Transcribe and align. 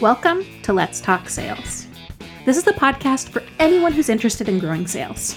Welcome 0.00 0.44
to 0.62 0.72
Let's 0.72 1.00
Talk 1.00 1.28
Sales. 1.28 1.86
This 2.44 2.56
is 2.56 2.64
the 2.64 2.72
podcast 2.72 3.28
for 3.28 3.42
anyone 3.60 3.92
who's 3.92 4.08
interested 4.08 4.48
in 4.48 4.58
growing 4.58 4.86
sales. 4.86 5.36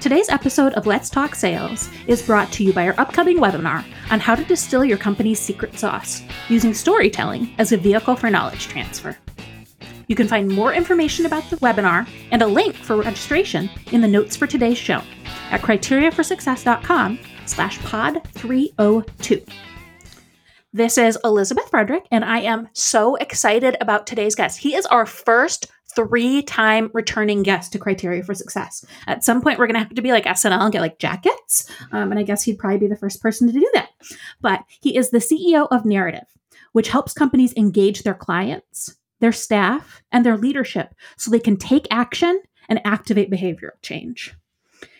Today's 0.00 0.28
episode 0.28 0.74
of 0.74 0.86
Let's 0.86 1.10
Talk 1.10 1.34
Sales 1.34 1.88
is 2.06 2.22
brought 2.22 2.52
to 2.52 2.62
you 2.64 2.72
by 2.72 2.86
our 2.86 2.94
upcoming 2.98 3.38
webinar 3.38 3.84
on 4.10 4.20
how 4.20 4.36
to 4.36 4.44
distill 4.44 4.84
your 4.84 4.98
company's 4.98 5.40
secret 5.40 5.76
sauce 5.76 6.22
using 6.48 6.72
storytelling 6.72 7.52
as 7.58 7.72
a 7.72 7.76
vehicle 7.76 8.14
for 8.14 8.30
knowledge 8.30 8.68
transfer. 8.68 9.16
You 10.06 10.14
can 10.14 10.28
find 10.28 10.48
more 10.48 10.72
information 10.72 11.26
about 11.26 11.48
the 11.50 11.56
webinar 11.56 12.06
and 12.30 12.42
a 12.42 12.46
link 12.46 12.76
for 12.76 12.96
registration 12.96 13.70
in 13.90 14.02
the 14.02 14.08
notes 14.08 14.36
for 14.36 14.46
today's 14.46 14.78
show 14.78 15.02
at 15.50 15.62
criteriaforsuccess.com 15.62 17.18
slash 17.46 17.80
pod 17.80 18.22
302. 18.28 19.42
This 20.74 20.98
is 20.98 21.16
Elizabeth 21.22 21.70
Frederick, 21.70 22.04
and 22.10 22.24
I 22.24 22.40
am 22.40 22.68
so 22.72 23.14
excited 23.14 23.76
about 23.80 24.08
today's 24.08 24.34
guest. 24.34 24.58
He 24.58 24.74
is 24.74 24.86
our 24.86 25.06
first 25.06 25.70
three 25.94 26.42
time 26.42 26.90
returning 26.92 27.44
guest 27.44 27.70
to 27.70 27.78
Criteria 27.78 28.24
for 28.24 28.34
Success. 28.34 28.84
At 29.06 29.22
some 29.22 29.40
point, 29.40 29.60
we're 29.60 29.68
going 29.68 29.74
to 29.74 29.84
have 29.84 29.94
to 29.94 30.02
be 30.02 30.10
like 30.10 30.24
SNL 30.24 30.60
and 30.60 30.72
get 30.72 30.80
like 30.80 30.98
jackets. 30.98 31.70
Um, 31.92 32.10
and 32.10 32.18
I 32.18 32.24
guess 32.24 32.42
he'd 32.42 32.58
probably 32.58 32.78
be 32.78 32.86
the 32.88 32.96
first 32.96 33.22
person 33.22 33.46
to 33.46 33.52
do 33.52 33.70
that. 33.74 33.90
But 34.40 34.64
he 34.80 34.96
is 34.96 35.10
the 35.10 35.18
CEO 35.18 35.68
of 35.70 35.84
Narativ, 35.84 36.24
which 36.72 36.88
helps 36.88 37.12
companies 37.12 37.54
engage 37.56 38.02
their 38.02 38.12
clients, 38.12 38.96
their 39.20 39.30
staff, 39.30 40.02
and 40.10 40.26
their 40.26 40.36
leadership 40.36 40.92
so 41.16 41.30
they 41.30 41.38
can 41.38 41.56
take 41.56 41.86
action 41.92 42.42
and 42.68 42.80
activate 42.84 43.30
behavioral 43.30 43.80
change. 43.80 44.34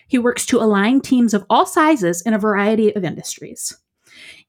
He 0.06 0.18
works 0.18 0.46
to 0.46 0.60
align 0.60 1.00
teams 1.00 1.34
of 1.34 1.44
all 1.50 1.66
sizes 1.66 2.22
in 2.22 2.32
a 2.32 2.38
variety 2.38 2.94
of 2.94 3.02
industries 3.02 3.76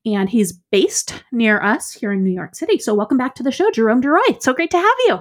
and 0.05 0.29
he's 0.29 0.53
based 0.71 1.23
near 1.31 1.61
us 1.61 1.91
here 1.91 2.11
in 2.11 2.23
New 2.23 2.31
York 2.31 2.55
City. 2.55 2.79
So, 2.79 2.93
welcome 2.93 3.17
back 3.17 3.35
to 3.35 3.43
the 3.43 3.51
show, 3.51 3.71
Jerome 3.71 4.01
DeRoy. 4.01 4.41
so 4.41 4.53
great 4.53 4.71
to 4.71 4.77
have 4.77 4.97
you. 5.07 5.19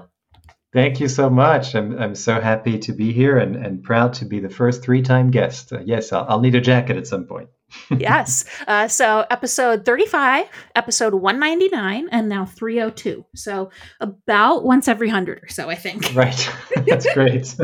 Thank 0.72 0.98
you 0.98 1.06
so 1.06 1.30
much. 1.30 1.76
I'm, 1.76 1.96
I'm 1.96 2.16
so 2.16 2.40
happy 2.40 2.80
to 2.80 2.92
be 2.92 3.12
here 3.12 3.38
and, 3.38 3.54
and 3.54 3.80
proud 3.80 4.12
to 4.14 4.24
be 4.24 4.40
the 4.40 4.50
first 4.50 4.82
three 4.82 5.02
time 5.02 5.30
guest. 5.30 5.72
Uh, 5.72 5.78
yes, 5.84 6.12
I'll, 6.12 6.26
I'll 6.28 6.40
need 6.40 6.56
a 6.56 6.60
jacket 6.60 6.96
at 6.96 7.06
some 7.06 7.26
point. 7.26 7.48
Yes. 7.90 8.44
Uh, 8.66 8.88
so 8.88 9.24
episode 9.30 9.84
35, 9.84 10.46
episode 10.74 11.14
199, 11.14 12.08
and 12.10 12.28
now 12.28 12.44
302. 12.44 13.24
So 13.34 13.70
about 14.00 14.64
once 14.64 14.88
every 14.88 15.08
100 15.08 15.42
or 15.42 15.48
so, 15.48 15.68
I 15.68 15.74
think. 15.74 16.04
Right. 16.14 16.50
That's 16.86 17.12
great. 17.12 17.54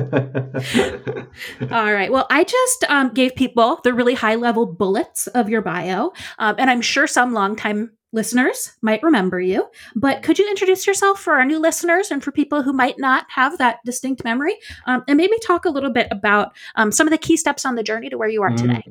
All 1.70 1.92
right. 1.92 2.10
Well, 2.10 2.26
I 2.30 2.42
just 2.42 2.84
um, 2.88 3.14
gave 3.14 3.36
people 3.36 3.78
the 3.84 3.94
really 3.94 4.14
high 4.14 4.34
level 4.34 4.66
bullets 4.66 5.28
of 5.28 5.48
your 5.48 5.62
bio. 5.62 6.12
Um, 6.38 6.56
and 6.58 6.68
I'm 6.68 6.80
sure 6.80 7.06
some 7.06 7.32
longtime 7.32 7.92
listeners 8.12 8.72
might 8.82 9.02
remember 9.02 9.40
you, 9.40 9.68
but 9.94 10.22
could 10.22 10.38
you 10.38 10.48
introduce 10.48 10.86
yourself 10.86 11.20
for 11.20 11.34
our 11.34 11.44
new 11.44 11.58
listeners 11.58 12.10
and 12.10 12.22
for 12.24 12.32
people 12.32 12.62
who 12.62 12.72
might 12.72 12.98
not 12.98 13.26
have 13.30 13.58
that 13.58 13.78
distinct 13.84 14.24
memory? 14.24 14.56
Um, 14.86 15.04
and 15.06 15.16
maybe 15.16 15.38
talk 15.38 15.64
a 15.64 15.70
little 15.70 15.92
bit 15.92 16.08
about 16.10 16.52
um, 16.74 16.90
some 16.90 17.06
of 17.06 17.12
the 17.12 17.18
key 17.18 17.36
steps 17.36 17.64
on 17.64 17.76
the 17.76 17.82
journey 17.82 18.10
to 18.10 18.18
where 18.18 18.28
you 18.28 18.42
are 18.42 18.50
today. 18.50 18.82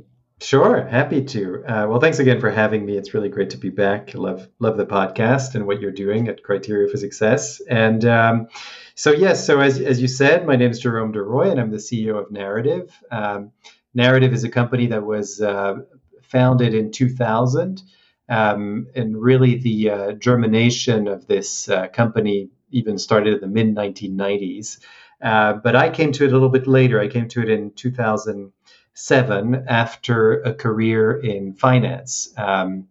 Sure, 0.42 0.88
happy 0.88 1.22
to. 1.22 1.64
Uh, 1.66 1.86
well, 1.88 2.00
thanks 2.00 2.20
again 2.20 2.40
for 2.40 2.50
having 2.50 2.86
me. 2.86 2.98
It's 2.98 3.14
really 3.14 3.28
great 3.28 3.50
to 3.50 3.58
be 3.58 3.70
back. 3.70 4.14
Love 4.16 4.48
love 4.60 4.78
the 4.78 4.86
podcast 4.86 5.54
and 5.56 5.68
what 5.68 5.82
you're 5.82 5.92
doing 5.92 6.30
at 6.30 6.44
Criteria 6.44 6.88
for 6.88 6.96
Success. 6.96 7.60
And 7.70 8.06
um, 8.06 8.48
so, 8.96 9.12
yes, 9.12 9.46
so 9.46 9.60
as, 9.60 9.82
as 9.82 10.02
you 10.02 10.08
said, 10.08 10.46
my 10.46 10.56
name 10.56 10.72
is 10.72 10.80
Jerome 10.80 11.12
DeRoy, 11.12 11.52
and 11.52 11.60
I'm 11.60 11.72
the 11.72 11.78
CEO 11.78 12.18
of 12.18 12.30
Narativ. 12.30 12.90
Um, 13.12 13.52
Narativ 13.98 14.32
is 14.32 14.46
a 14.46 14.50
company 14.50 14.88
that 14.88 15.06
was 15.06 15.42
uh, 15.42 15.76
founded 16.22 16.74
in 16.74 16.92
2000, 16.92 17.84
um, 18.30 18.88
and 18.96 19.22
really 19.22 19.56
the 19.56 19.90
uh, 19.90 20.12
germination 20.14 21.10
of 21.10 21.28
this 21.28 21.68
uh, 21.68 21.90
company 21.90 22.48
even 22.72 22.98
started 22.98 23.34
in 23.34 23.42
the 23.42 23.48
mid 23.48 23.76
1990s. 23.76 24.80
Uh, 25.22 25.54
but 25.54 25.76
I 25.76 25.90
came 25.90 26.14
to 26.14 26.24
it 26.24 26.30
a 26.30 26.34
little 26.34 26.48
bit 26.48 26.66
later. 26.66 27.02
I 27.02 27.10
came 27.10 27.28
to 27.28 27.42
it 27.42 27.50
in 27.50 27.72
2000 27.72 28.54
seven 28.94 29.66
after 29.68 30.42
a 30.42 30.54
career 30.54 31.20
in 31.20 31.54
finance 31.54 32.34
um, 32.38 32.88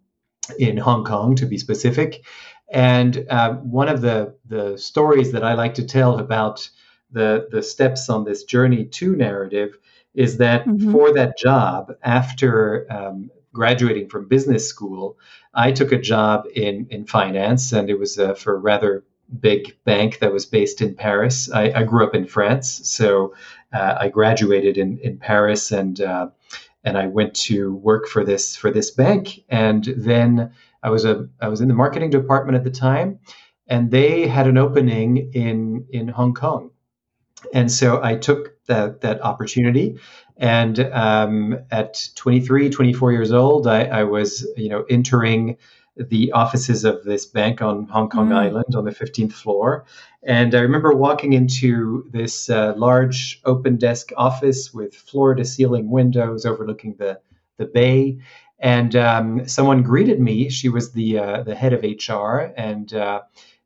in 0.58 0.76
Hong 0.76 1.04
Kong, 1.04 1.36
to 1.36 1.46
be 1.46 1.58
specific. 1.58 2.24
And 2.70 3.26
uh, 3.30 3.54
one 3.54 3.88
of 3.88 4.00
the, 4.00 4.34
the 4.46 4.76
stories 4.78 5.32
that 5.32 5.44
I 5.44 5.54
like 5.54 5.74
to 5.74 5.86
tell 5.86 6.18
about 6.18 6.68
the, 7.10 7.48
the 7.50 7.62
steps 7.62 8.08
on 8.08 8.24
this 8.24 8.44
journey 8.44 8.84
to 8.84 9.16
narrative 9.16 9.78
is 10.14 10.38
that 10.38 10.66
mm-hmm. 10.66 10.92
for 10.92 11.12
that 11.14 11.38
job, 11.38 11.92
after 12.02 12.86
um, 12.90 13.30
graduating 13.52 14.08
from 14.08 14.28
business 14.28 14.68
school, 14.68 15.16
I 15.54 15.72
took 15.72 15.92
a 15.92 16.00
job 16.00 16.46
in, 16.54 16.86
in 16.90 17.06
finance, 17.06 17.72
and 17.72 17.88
it 17.88 17.98
was 17.98 18.18
uh, 18.18 18.34
for 18.34 18.54
a 18.54 18.58
rather 18.58 19.04
big 19.40 19.76
bank 19.84 20.18
that 20.20 20.32
was 20.32 20.46
based 20.46 20.80
in 20.80 20.94
Paris. 20.94 21.50
I, 21.50 21.72
I 21.72 21.82
grew 21.84 22.06
up 22.06 22.14
in 22.14 22.26
France, 22.26 22.80
so 22.88 23.34
I 23.72 24.08
graduated 24.08 24.78
in, 24.78 24.98
in 24.98 25.18
Paris 25.18 25.72
and 25.72 26.00
uh, 26.00 26.28
and 26.84 26.96
I 26.96 27.06
went 27.06 27.34
to 27.34 27.74
work 27.74 28.06
for 28.08 28.24
this 28.24 28.56
for 28.56 28.70
this 28.70 28.90
bank. 28.90 29.44
And 29.48 29.84
then 29.84 30.52
I 30.82 30.90
was 30.90 31.04
a 31.04 31.28
I 31.40 31.48
was 31.48 31.60
in 31.60 31.68
the 31.68 31.74
marketing 31.74 32.10
department 32.10 32.56
at 32.56 32.64
the 32.64 32.70
time, 32.70 33.18
and 33.66 33.90
they 33.90 34.26
had 34.26 34.46
an 34.46 34.58
opening 34.58 35.32
in 35.32 35.86
in 35.90 36.08
Hong 36.08 36.34
Kong, 36.34 36.70
and 37.52 37.70
so 37.70 38.02
I 38.02 38.16
took 38.16 38.64
that 38.66 39.00
that 39.02 39.22
opportunity. 39.22 39.98
And 40.40 40.78
um, 40.78 41.58
at 41.72 42.10
23, 42.14 42.70
24 42.70 43.10
years 43.10 43.32
old, 43.32 43.66
I, 43.66 43.86
I 43.86 44.04
was 44.04 44.46
you 44.56 44.68
know 44.68 44.84
entering 44.88 45.56
the 45.98 46.32
offices 46.32 46.84
of 46.84 47.04
this 47.04 47.26
bank 47.26 47.60
on 47.60 47.86
Hong 47.88 48.08
Kong 48.08 48.30
mm. 48.30 48.36
Island 48.36 48.74
on 48.74 48.84
the 48.84 48.90
15th 48.90 49.32
floor. 49.32 49.84
And 50.22 50.54
I 50.54 50.60
remember 50.60 50.92
walking 50.92 51.32
into 51.32 52.08
this 52.10 52.48
uh, 52.50 52.74
large 52.76 53.40
open 53.44 53.76
desk 53.76 54.12
office 54.16 54.72
with 54.72 54.94
floor 54.94 55.34
to 55.34 55.44
ceiling 55.44 55.90
windows 55.90 56.44
overlooking 56.46 56.94
the, 56.98 57.20
the 57.56 57.66
bay. 57.66 58.18
And 58.58 58.94
um, 58.96 59.48
someone 59.48 59.82
greeted 59.82 60.20
me. 60.20 60.48
She 60.50 60.68
was 60.68 60.92
the, 60.92 61.18
uh, 61.18 61.42
the 61.42 61.54
head 61.54 61.72
of 61.72 61.82
HR. 61.82 62.52
And, 62.56 62.92
uh, 62.92 63.22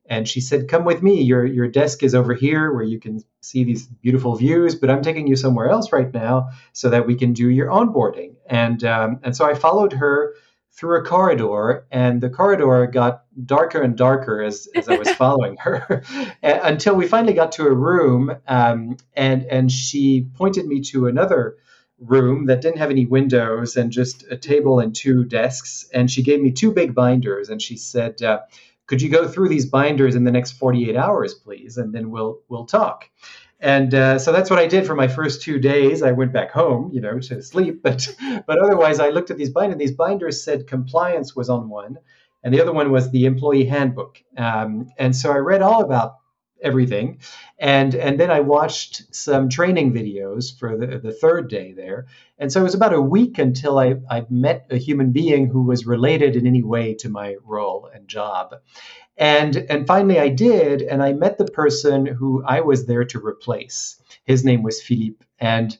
and 0.07 0.29
she 0.29 0.41
said, 0.41 0.69
Come 0.69 0.85
with 0.85 1.03
me. 1.03 1.23
Your, 1.23 1.47
your 1.47 1.69
desk 1.69 2.03
is 2.03 2.15
over 2.15 2.35
here 2.35 2.73
where 2.73 2.83
you 2.83 3.01
can 3.01 3.25
see 3.41 3.65
these 3.65 3.87
beautiful 3.87 4.37
views, 4.37 4.75
but 4.75 4.91
I'm 4.91 5.03
taking 5.03 5.27
you 5.27 5.37
somewhere 5.37 5.69
else 5.69 5.93
right 5.93 6.13
now 6.13 6.51
so 6.73 6.91
that 6.91 7.07
we 7.07 7.15
can 7.15 7.33
do 7.33 7.49
your 7.49 7.69
onboarding. 7.69 8.35
And, 8.47 8.85
um, 8.85 9.21
and 9.23 9.35
so 9.37 9.47
I 9.47 9.55
followed 9.55 9.95
her 9.95 10.35
through 10.75 10.99
a 10.99 11.05
corridor, 11.05 11.87
and 11.91 12.21
the 12.21 12.31
corridor 12.31 12.87
got 12.87 13.25
darker 13.45 13.83
and 13.83 13.97
darker 13.97 14.43
as, 14.43 14.69
as 14.75 14.89
I 14.89 14.97
was 14.97 15.11
following 15.17 15.57
her 15.59 16.03
until 16.43 16.95
we 16.95 17.07
finally 17.07 17.35
got 17.35 17.53
to 17.53 17.67
a 17.67 17.75
room, 17.75 18.35
um, 18.49 18.97
and 19.15 19.45
and 19.45 19.71
she 19.71 20.27
pointed 20.35 20.67
me 20.67 20.81
to 20.83 21.07
another 21.07 21.57
room 21.99 22.47
that 22.47 22.63
didn't 22.63 22.79
have 22.79 22.91
any 22.91 23.07
windows 23.07 23.77
and 23.77 23.93
just 23.93 24.25
a 24.31 24.37
table 24.37 24.81
and 24.81 24.95
two 24.95 25.25
desks, 25.25 25.89
and 25.93 26.11
she 26.11 26.23
gave 26.23 26.41
me 26.41 26.51
two 26.51 26.73
big 26.73 26.95
binders, 26.95 27.49
and 27.49 27.61
she 27.61 27.77
said. 27.77 28.23
Uh, 28.23 28.41
could 28.87 29.01
you 29.01 29.09
go 29.09 29.27
through 29.27 29.49
these 29.49 29.65
binders 29.65 30.17
in 30.17 30.25
the 30.25 30.31
next 30.31 30.53
48 30.53 30.97
hours, 30.97 31.33
please, 31.33 31.79
and 31.79 31.95
then 31.95 32.11
we'll 32.11 32.41
we'll 32.49 32.67
talk. 32.67 33.09
And 33.63 33.95
uh, 33.95 34.19
so 34.19 34.33
that's 34.33 34.51
what 34.51 34.59
I 34.59 34.67
did 34.67 34.89
for 34.89 34.97
my 34.97 35.07
first 35.07 35.41
two 35.41 35.61
days. 35.61 36.03
I 36.03 36.11
went 36.11 36.33
back 36.33 36.51
home, 36.51 36.91
you 36.93 37.01
know, 37.01 37.21
to 37.21 37.43
sleep. 37.43 37.81
But 37.83 38.09
but 38.47 38.59
otherwise, 38.59 38.99
I 38.99 39.11
looked 39.11 39.31
at 39.31 39.39
these 39.39 39.51
binders. 39.51 39.79
These 39.79 39.93
binders 39.95 40.45
said 40.45 40.67
compliance 40.67 41.37
was 41.37 41.49
on 41.49 41.69
one, 41.69 41.99
and 42.43 42.53
the 42.53 42.61
other 42.61 42.73
one 42.73 42.91
was 42.91 43.11
the 43.11 43.25
employee 43.25 43.65
handbook. 43.65 44.21
Um, 44.37 44.89
and 44.99 45.15
so 45.15 45.31
I 45.31 45.37
read 45.37 45.63
all 45.63 45.83
about 45.83 46.17
everything, 46.63 47.19
and 47.59 47.95
and 47.95 48.19
then 48.19 48.31
I 48.31 48.41
watched 48.41 49.15
some 49.15 49.49
training 49.49 49.93
videos 49.93 50.57
for 50.59 50.77
the, 50.77 50.99
the 50.99 51.13
third 51.13 51.49
day 51.49 51.73
there. 51.73 52.07
And 52.39 52.51
so 52.51 52.61
it 52.61 52.65
was 52.65 52.75
about 52.75 52.93
a 52.93 53.01
week 53.01 53.39
until 53.39 53.79
I, 53.79 53.95
I 54.11 54.27
met 54.29 54.67
a 54.71 54.77
human 54.77 55.13
being 55.13 55.47
who 55.47 55.63
was 55.63 55.87
related 55.87 56.35
in 56.35 56.45
any 56.47 56.63
way 56.65 56.95
to 56.95 57.09
my 57.09 57.37
role 57.45 57.89
and 57.95 58.09
job. 58.09 58.57
And, 59.17 59.57
and 59.71 59.87
finally, 59.87 60.19
I 60.19 60.29
did, 60.29 60.83
and 60.83 61.03
I 61.03 61.13
met 61.13 61.39
the 61.39 61.45
person 61.45 62.05
who 62.07 62.43
I 62.45 62.61
was 62.63 62.87
there 62.87 63.05
to 63.05 63.25
replace. 63.25 64.03
His 64.25 64.45
name 64.45 64.65
was 64.65 64.83
Philippe. 64.83 65.25
And 65.39 65.79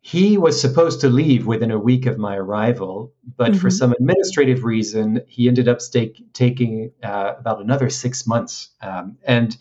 he 0.00 0.38
was 0.38 0.60
supposed 0.60 1.00
to 1.00 1.08
leave 1.08 1.46
within 1.46 1.72
a 1.72 1.78
week 1.78 2.06
of 2.06 2.18
my 2.18 2.36
arrival, 2.36 3.12
but 3.36 3.50
mm-hmm. 3.50 3.60
for 3.60 3.68
some 3.68 3.92
administrative 3.92 4.62
reason, 4.62 5.22
he 5.26 5.48
ended 5.48 5.66
up 5.66 5.80
stake, 5.80 6.22
taking 6.32 6.92
uh, 7.02 7.34
about 7.38 7.60
another 7.60 7.90
six 7.90 8.26
months. 8.26 8.70
Um, 8.80 9.18
and 9.24 9.56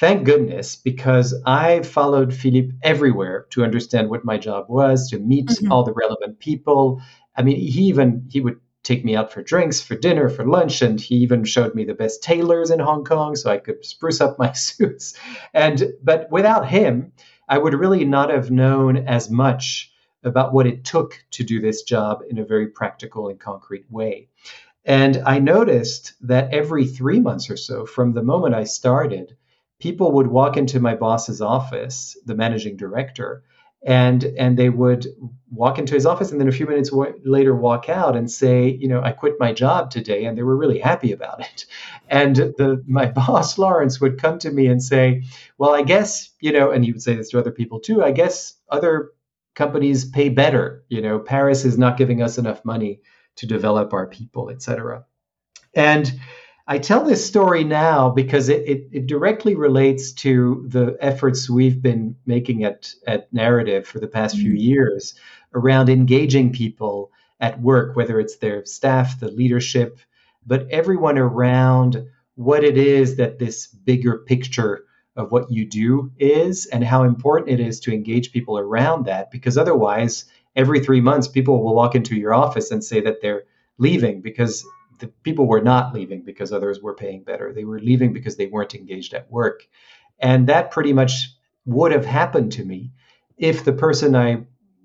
thank 0.00 0.24
goodness, 0.24 0.76
because 0.76 1.34
I 1.44 1.82
followed 1.82 2.32
Philippe 2.32 2.74
everywhere 2.82 3.46
to 3.50 3.62
understand 3.62 4.08
what 4.08 4.24
my 4.24 4.38
job 4.38 4.64
was, 4.70 5.10
to 5.10 5.18
meet 5.18 5.48
mm-hmm. 5.48 5.70
all 5.70 5.84
the 5.84 5.92
relevant 5.92 6.38
people. 6.38 7.02
I 7.36 7.42
mean, 7.42 7.58
he 7.58 7.82
even 7.82 8.26
he 8.30 8.40
would 8.40 8.58
take 8.82 9.04
me 9.04 9.14
out 9.14 9.30
for 9.30 9.42
drinks, 9.42 9.82
for 9.82 9.94
dinner, 9.94 10.30
for 10.30 10.46
lunch, 10.46 10.80
and 10.80 10.98
he 10.98 11.16
even 11.16 11.44
showed 11.44 11.74
me 11.74 11.84
the 11.84 11.92
best 11.92 12.22
tailors 12.22 12.70
in 12.70 12.80
Hong 12.80 13.04
Kong 13.04 13.36
so 13.36 13.50
I 13.50 13.58
could 13.58 13.84
spruce 13.84 14.22
up 14.22 14.38
my 14.38 14.52
suits. 14.52 15.14
And 15.52 15.92
but 16.02 16.30
without 16.30 16.66
him, 16.66 17.12
I 17.46 17.58
would 17.58 17.74
really 17.74 18.06
not 18.06 18.30
have 18.30 18.50
known 18.50 18.96
as 18.96 19.28
much 19.30 19.92
about 20.24 20.54
what 20.54 20.66
it 20.66 20.84
took 20.84 21.22
to 21.32 21.44
do 21.44 21.60
this 21.60 21.82
job 21.82 22.22
in 22.30 22.38
a 22.38 22.44
very 22.44 22.68
practical 22.68 23.28
and 23.28 23.38
concrete 23.38 23.84
way. 23.90 24.28
And 24.86 25.22
I 25.26 25.40
noticed 25.40 26.14
that 26.22 26.54
every 26.54 26.86
three 26.86 27.20
months 27.20 27.50
or 27.50 27.58
so, 27.58 27.84
from 27.84 28.14
the 28.14 28.22
moment 28.22 28.54
I 28.54 28.64
started, 28.64 29.36
people 29.80 30.12
would 30.12 30.28
walk 30.28 30.56
into 30.56 30.78
my 30.78 30.94
boss's 30.94 31.40
office, 31.40 32.16
the 32.26 32.34
managing 32.34 32.76
director, 32.76 33.42
and 33.82 34.24
and 34.38 34.58
they 34.58 34.68
would 34.68 35.06
walk 35.50 35.78
into 35.78 35.94
his 35.94 36.04
office 36.04 36.30
and 36.30 36.40
then 36.40 36.48
a 36.48 36.52
few 36.52 36.66
minutes 36.66 36.90
w- 36.90 37.18
later 37.24 37.54
walk 37.54 37.88
out 37.88 38.14
and 38.14 38.30
say 38.30 38.68
you 38.68 38.86
know 38.86 39.00
i 39.02 39.10
quit 39.10 39.34
my 39.40 39.52
job 39.52 39.90
today 39.90 40.26
and 40.26 40.36
they 40.36 40.42
were 40.42 40.56
really 40.56 40.78
happy 40.78 41.12
about 41.12 41.40
it. 41.40 41.66
And 42.12 42.34
the 42.36 42.82
my 42.86 43.06
boss 43.20 43.56
lawrence 43.56 44.00
would 44.00 44.20
come 44.20 44.38
to 44.40 44.50
me 44.50 44.66
and 44.66 44.82
say 44.82 45.22
well 45.58 45.74
i 45.74 45.82
guess 45.82 46.30
you 46.40 46.52
know 46.52 46.70
and 46.70 46.84
he 46.84 46.92
would 46.92 47.02
say 47.02 47.14
this 47.14 47.30
to 47.30 47.38
other 47.38 47.52
people 47.52 47.80
too 47.80 48.02
i 48.02 48.10
guess 48.10 48.54
other 48.68 49.12
companies 49.54 50.04
pay 50.04 50.28
better 50.28 50.84
you 50.88 51.00
know 51.00 51.18
paris 51.18 51.64
is 51.64 51.78
not 51.78 51.96
giving 51.96 52.20
us 52.20 52.36
enough 52.36 52.64
money 52.64 53.00
to 53.36 53.46
develop 53.46 53.92
our 53.92 54.06
people 54.08 54.50
etc 54.50 55.04
and 55.74 56.12
I 56.70 56.78
tell 56.78 57.04
this 57.04 57.26
story 57.26 57.64
now 57.64 58.10
because 58.10 58.48
it, 58.48 58.62
it, 58.64 58.88
it, 58.92 59.06
directly 59.08 59.56
relates 59.56 60.12
to 60.12 60.64
the 60.68 60.96
efforts 61.00 61.50
we've 61.50 61.82
been 61.82 62.14
making 62.26 62.62
at, 62.62 62.94
at 63.08 63.34
Narativ 63.34 63.86
for 63.86 63.98
the 63.98 64.06
past 64.06 64.36
few 64.36 64.50
mm-hmm. 64.50 64.56
years 64.56 65.16
around 65.52 65.88
engaging 65.88 66.52
people 66.52 67.10
at 67.40 67.60
work, 67.60 67.96
whether 67.96 68.20
it's 68.20 68.36
their 68.36 68.64
staff, 68.64 69.18
the 69.18 69.32
leadership, 69.32 69.98
but 70.46 70.68
everyone 70.70 71.18
around 71.18 72.06
what 72.36 72.62
it 72.62 72.78
is 72.78 73.16
that 73.16 73.40
this 73.40 73.66
bigger 73.66 74.18
picture 74.18 74.84
of 75.16 75.32
what 75.32 75.50
you 75.50 75.66
do 75.66 76.12
is 76.20 76.66
and 76.66 76.84
how 76.84 77.02
important 77.02 77.50
it 77.50 77.58
is 77.58 77.80
to 77.80 77.92
engage 77.92 78.30
people 78.30 78.56
around 78.56 79.06
that. 79.06 79.32
Because 79.32 79.58
otherwise, 79.58 80.26
every 80.54 80.78
three 80.78 81.00
months, 81.00 81.26
people 81.26 81.64
will 81.64 81.74
walk 81.74 81.96
into 81.96 82.14
your 82.14 82.32
office 82.32 82.70
and 82.70 82.84
say 82.84 83.00
that 83.00 83.20
they're 83.20 83.42
leaving 83.78 84.20
because 84.20 84.64
the 85.00 85.08
people 85.08 85.46
were 85.46 85.60
not 85.60 85.94
leaving 85.94 86.22
because 86.22 86.52
others 86.52 86.80
were 86.80 86.94
paying 86.94 87.22
better. 87.24 87.52
They 87.52 87.64
were 87.64 87.80
leaving 87.80 88.12
because 88.12 88.36
they 88.36 88.46
weren't 88.46 88.74
engaged 88.74 89.14
at 89.14 89.30
work. 89.30 89.66
And 90.18 90.46
that 90.48 90.70
pretty 90.70 90.92
much 90.92 91.34
would 91.64 91.92
have 91.92 92.04
happened 92.04 92.52
to 92.52 92.64
me 92.64 92.92
if 93.36 93.64
the 93.64 93.72
person 93.72 94.14
I 94.14 94.44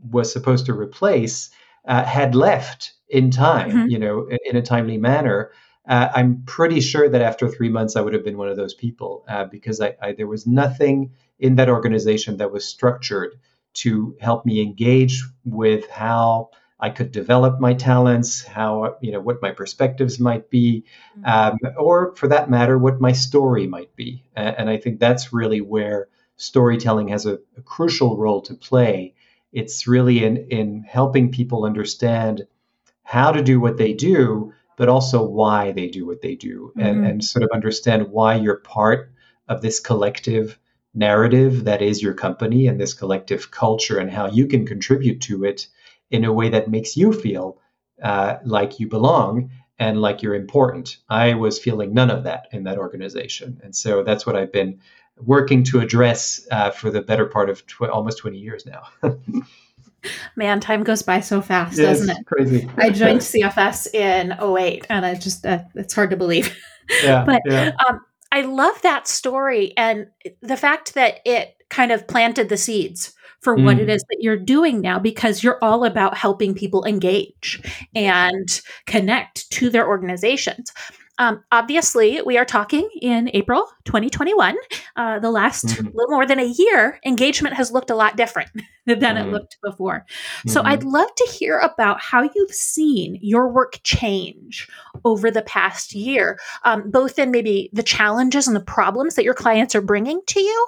was 0.09 0.31
supposed 0.31 0.65
to 0.67 0.73
replace 0.73 1.49
uh, 1.87 2.03
had 2.03 2.35
left 2.35 2.93
in 3.09 3.31
time, 3.31 3.71
mm-hmm. 3.71 3.87
you 3.89 3.99
know, 3.99 4.27
in 4.45 4.55
a 4.55 4.61
timely 4.61 4.97
manner. 4.97 5.51
Uh, 5.87 6.09
I'm 6.15 6.43
pretty 6.45 6.81
sure 6.81 7.07
that 7.07 7.21
after 7.21 7.47
three 7.47 7.69
months, 7.69 7.95
I 7.95 8.01
would 8.01 8.13
have 8.13 8.23
been 8.23 8.37
one 8.37 8.49
of 8.49 8.57
those 8.57 8.73
people 8.73 9.23
uh, 9.27 9.45
because 9.45 9.79
I, 9.81 9.95
I, 10.01 10.13
there 10.13 10.27
was 10.27 10.47
nothing 10.47 11.11
in 11.37 11.55
that 11.55 11.69
organization 11.69 12.37
that 12.37 12.51
was 12.51 12.65
structured 12.65 13.35
to 13.75 14.15
help 14.19 14.45
me 14.45 14.61
engage 14.61 15.23
with 15.43 15.87
how 15.89 16.49
I 16.79 16.89
could 16.89 17.11
develop 17.11 17.59
my 17.59 17.73
talents, 17.73 18.43
how 18.43 18.97
you 19.01 19.11
know 19.11 19.21
what 19.21 19.41
my 19.41 19.51
perspectives 19.51 20.19
might 20.19 20.49
be, 20.49 20.83
mm-hmm. 21.17 21.25
um, 21.25 21.73
or 21.77 22.13
for 22.15 22.27
that 22.27 22.49
matter, 22.49 22.77
what 22.77 22.99
my 22.99 23.13
story 23.13 23.65
might 23.65 23.95
be. 23.95 24.23
And 24.35 24.69
I 24.69 24.77
think 24.77 24.99
that's 24.99 25.31
really 25.31 25.61
where 25.61 26.09
storytelling 26.35 27.07
has 27.09 27.25
a, 27.25 27.39
a 27.57 27.61
crucial 27.63 28.17
role 28.17 28.41
to 28.41 28.53
play. 28.53 29.15
It's 29.53 29.87
really 29.87 30.25
in 30.25 30.47
in 30.49 30.83
helping 30.83 31.31
people 31.31 31.63
understand 31.63 32.45
how 33.03 33.31
to 33.31 33.41
do 33.41 33.59
what 33.61 33.77
they 33.77 33.93
do, 33.93 34.51
but 34.75 34.89
also 34.89 35.23
why 35.23 35.71
they 35.71 35.87
do 35.87 36.05
what 36.05 36.21
they 36.21 36.35
do, 36.35 36.73
mm-hmm. 36.75 36.81
and, 36.81 37.05
and 37.05 37.23
sort 37.23 37.43
of 37.43 37.51
understand 37.53 38.11
why 38.11 38.35
you're 38.35 38.57
part 38.57 39.11
of 39.47 39.61
this 39.61 39.79
collective 39.79 40.59
narrative 40.93 41.65
that 41.65 41.81
is 41.81 42.01
your 42.01 42.13
company 42.13 42.67
and 42.67 42.79
this 42.79 42.93
collective 42.93 43.49
culture, 43.49 43.97
and 43.97 44.11
how 44.11 44.27
you 44.27 44.47
can 44.47 44.65
contribute 44.65 45.21
to 45.21 45.45
it 45.45 45.67
in 46.11 46.23
a 46.23 46.33
way 46.33 46.49
that 46.49 46.69
makes 46.69 46.95
you 46.95 47.13
feel 47.13 47.59
uh, 48.01 48.37
like 48.43 48.79
you 48.79 48.87
belong 48.87 49.49
and 49.79 50.01
like 50.01 50.21
you're 50.21 50.35
important. 50.35 50.97
I 51.09 51.33
was 51.33 51.59
feeling 51.59 51.93
none 51.93 52.09
of 52.09 52.23
that 52.23 52.47
in 52.51 52.63
that 52.63 52.77
organization. 52.77 53.59
And 53.63 53.75
so 53.75 54.03
that's 54.03 54.25
what 54.25 54.35
I've 54.35 54.51
been 54.51 54.79
working 55.17 55.63
to 55.65 55.79
address 55.79 56.45
uh, 56.51 56.71
for 56.71 56.89
the 56.91 57.01
better 57.01 57.25
part 57.25 57.49
of 57.49 57.65
tw- 57.67 57.83
almost 57.83 58.19
20 58.19 58.37
years 58.37 58.65
now. 58.65 58.83
Man, 60.35 60.59
time 60.59 60.83
goes 60.83 61.01
by 61.01 61.19
so 61.19 61.41
fast, 61.41 61.77
yeah, 61.77 61.85
doesn't 61.85 62.09
it? 62.09 62.25
Crazy. 62.25 62.69
I 62.77 62.89
joined 62.89 63.19
CFS 63.21 63.93
in 63.93 64.33
08 64.39 64.85
and 64.89 65.05
I 65.05 65.15
just, 65.15 65.45
uh, 65.45 65.63
it's 65.73 65.93
hard 65.93 66.11
to 66.11 66.17
believe. 66.17 66.55
Yeah, 67.03 67.23
but 67.25 67.41
yeah. 67.45 67.71
Um, 67.87 68.01
I 68.31 68.41
love 68.41 68.81
that 68.81 69.07
story 69.07 69.73
and 69.77 70.07
the 70.41 70.57
fact 70.57 70.93
that 70.93 71.19
it 71.25 71.55
kind 71.69 71.91
of 71.91 72.07
planted 72.07 72.49
the 72.49 72.57
seeds 72.57 73.13
for 73.45 73.55
mm. 73.55 73.63
what 73.63 73.79
it 73.79 73.87
mm. 73.87 73.91
that 74.09 74.17
you're 74.21 74.35
doing 74.35 74.81
now 74.81 74.97
because 74.97 75.43
you're 75.43 75.63
all 75.63 75.85
about 75.85 76.17
helping 76.17 76.55
people 76.55 76.83
engage 76.83 77.61
and 77.93 78.61
connect 78.87 79.49
to 79.51 79.69
their 79.69 79.87
organizations. 79.87 80.73
Um, 81.17 81.43
obviously, 81.51 82.21
we 82.21 82.37
are 82.37 82.45
talking 82.45 82.89
in 83.01 83.29
April 83.33 83.67
2021. 83.85 84.55
Uh, 84.95 85.19
the 85.19 85.31
last 85.31 85.65
mm-hmm. 85.65 85.85
little 85.85 86.09
more 86.09 86.25
than 86.25 86.39
a 86.39 86.45
year, 86.45 86.99
engagement 87.05 87.55
has 87.55 87.71
looked 87.71 87.89
a 87.89 87.95
lot 87.95 88.17
different 88.17 88.49
than 88.85 88.99
mm-hmm. 88.99 89.17
it 89.17 89.31
looked 89.31 89.57
before. 89.63 90.05
Mm-hmm. 90.07 90.49
So, 90.49 90.61
I'd 90.63 90.83
love 90.83 91.13
to 91.15 91.31
hear 91.31 91.59
about 91.59 92.01
how 92.01 92.23
you've 92.23 92.53
seen 92.53 93.17
your 93.21 93.49
work 93.49 93.79
change 93.83 94.67
over 95.03 95.31
the 95.31 95.43
past 95.43 95.93
year, 95.93 96.39
um, 96.63 96.89
both 96.91 97.17
in 97.17 97.31
maybe 97.31 97.69
the 97.73 97.83
challenges 97.83 98.47
and 98.47 98.55
the 98.55 98.61
problems 98.61 99.15
that 99.15 99.23
your 99.23 99.33
clients 99.33 99.75
are 99.75 99.81
bringing 99.81 100.21
to 100.27 100.39
you, 100.41 100.67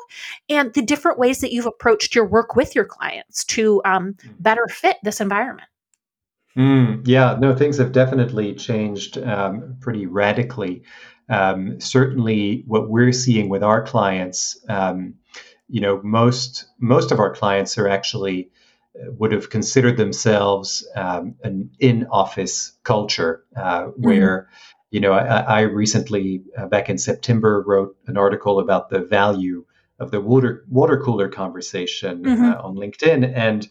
and 0.50 0.74
the 0.74 0.82
different 0.82 1.20
ways 1.20 1.40
that 1.40 1.52
you've 1.52 1.66
approached 1.66 2.16
your 2.16 2.26
work 2.26 2.56
with 2.56 2.76
your 2.76 2.86
clients 2.86 3.44
to 3.46 3.82
um, 3.86 4.14
mm. 4.14 4.34
better 4.40 4.68
fit 4.68 4.98
this 5.04 5.20
environment. 5.20 5.68
Mm, 6.58 7.04
yeah, 7.06 7.38
no, 7.40 7.56
things 7.56 7.78
have 7.78 7.92
definitely 7.92 8.56
changed 8.56 9.18
um, 9.20 9.78
pretty 9.80 10.08
radically. 10.08 10.82
Um, 11.30 11.80
certainly, 11.80 12.64
what 12.66 12.90
we're 12.90 13.14
seeing 13.14 13.48
with 13.48 13.62
our 13.62 13.84
clients, 13.84 14.60
um, 14.68 15.14
you 15.70 15.82
know, 15.82 16.02
most 16.04 16.66
most 16.80 17.12
of 17.12 17.20
our 17.20 17.34
clients 17.34 17.78
are 17.78 17.88
actually 17.88 18.50
uh, 18.96 19.12
would 19.20 19.34
have 19.34 19.52
considered 19.52 19.98
themselves 19.98 20.88
um, 20.96 21.36
an 21.44 21.70
in-office 21.80 22.74
culture 22.84 23.44
uh, 23.56 23.86
mm-hmm. 23.86 24.02
where. 24.02 24.42
Mm-hmm. 24.42 24.74
You 24.90 25.02
know, 25.02 25.12
I, 25.12 25.40
I 25.40 25.60
recently, 25.64 26.44
uh, 26.58 26.66
back 26.68 26.90
in 26.90 26.98
September, 26.98 27.62
wrote 27.68 27.98
an 28.08 28.16
article 28.16 28.58
about 28.58 28.90
the 28.90 29.02
value 29.02 29.66
of 30.00 30.12
the 30.12 30.22
water 30.22 30.64
water 30.70 31.02
cooler 31.04 31.28
conversation 31.28 32.24
mm-hmm. 32.24 32.46
uh, 32.46 32.62
on 32.62 32.78
LinkedIn, 32.78 33.30
and 33.36 33.68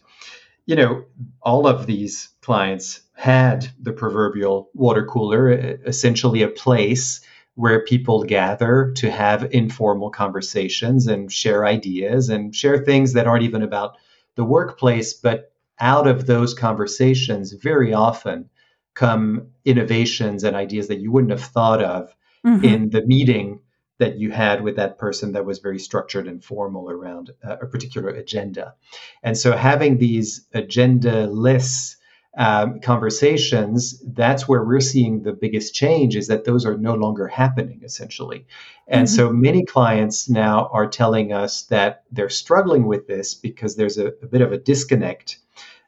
you 0.67 0.75
know, 0.75 1.05
all 1.41 1.65
of 1.65 1.87
these 1.87 2.29
clients 2.47 3.01
had 3.13 3.67
the 3.77 3.91
proverbial 3.91 4.69
water 4.73 5.05
cooler, 5.05 5.49
essentially 5.85 6.41
a 6.43 6.47
place 6.47 7.19
where 7.55 7.83
people 7.83 8.23
gather 8.23 8.93
to 8.95 9.11
have 9.11 9.51
informal 9.51 10.09
conversations 10.09 11.07
and 11.07 11.29
share 11.29 11.65
ideas 11.65 12.29
and 12.29 12.55
share 12.55 12.77
things 12.77 13.11
that 13.11 13.27
aren't 13.27 13.43
even 13.43 13.63
about 13.63 13.97
the 14.35 14.45
workplace, 14.45 15.13
but 15.13 15.51
out 15.77 16.07
of 16.07 16.25
those 16.25 16.53
conversations, 16.53 17.51
very 17.51 17.93
often 17.93 18.49
come 18.93 19.49
innovations 19.65 20.45
and 20.45 20.55
ideas 20.55 20.87
that 20.87 21.01
you 21.01 21.11
wouldn't 21.11 21.37
have 21.37 21.51
thought 21.51 21.83
of 21.83 22.15
mm-hmm. 22.45 22.63
in 22.63 22.89
the 22.91 23.05
meeting 23.05 23.59
that 23.97 24.17
you 24.17 24.31
had 24.31 24.61
with 24.63 24.77
that 24.77 24.97
person 24.97 25.33
that 25.33 25.45
was 25.45 25.59
very 25.59 25.79
structured 25.79 26.29
and 26.29 26.41
formal 26.45 26.89
around 26.89 27.31
uh, 27.43 27.57
a 27.61 27.65
particular 27.65 28.07
agenda. 28.07 28.73
And 29.21 29.37
so 29.37 29.51
having 29.51 29.97
these 29.97 30.47
agenda-less 30.53 31.96
um, 32.37 32.79
conversations, 32.81 33.99
that's 34.05 34.47
where 34.47 34.63
we're 34.63 34.79
seeing 34.79 35.23
the 35.23 35.33
biggest 35.33 35.73
change 35.73 36.15
is 36.15 36.27
that 36.27 36.45
those 36.45 36.65
are 36.65 36.77
no 36.77 36.93
longer 36.93 37.27
happening 37.27 37.81
essentially. 37.83 38.45
And 38.87 39.07
mm-hmm. 39.07 39.15
so 39.15 39.33
many 39.33 39.65
clients 39.65 40.29
now 40.29 40.69
are 40.71 40.87
telling 40.87 41.33
us 41.33 41.63
that 41.63 42.03
they're 42.11 42.29
struggling 42.29 42.85
with 42.85 43.07
this 43.07 43.33
because 43.33 43.75
there's 43.75 43.97
a, 43.97 44.07
a 44.21 44.27
bit 44.27 44.41
of 44.41 44.51
a 44.51 44.57
disconnect 44.59 45.39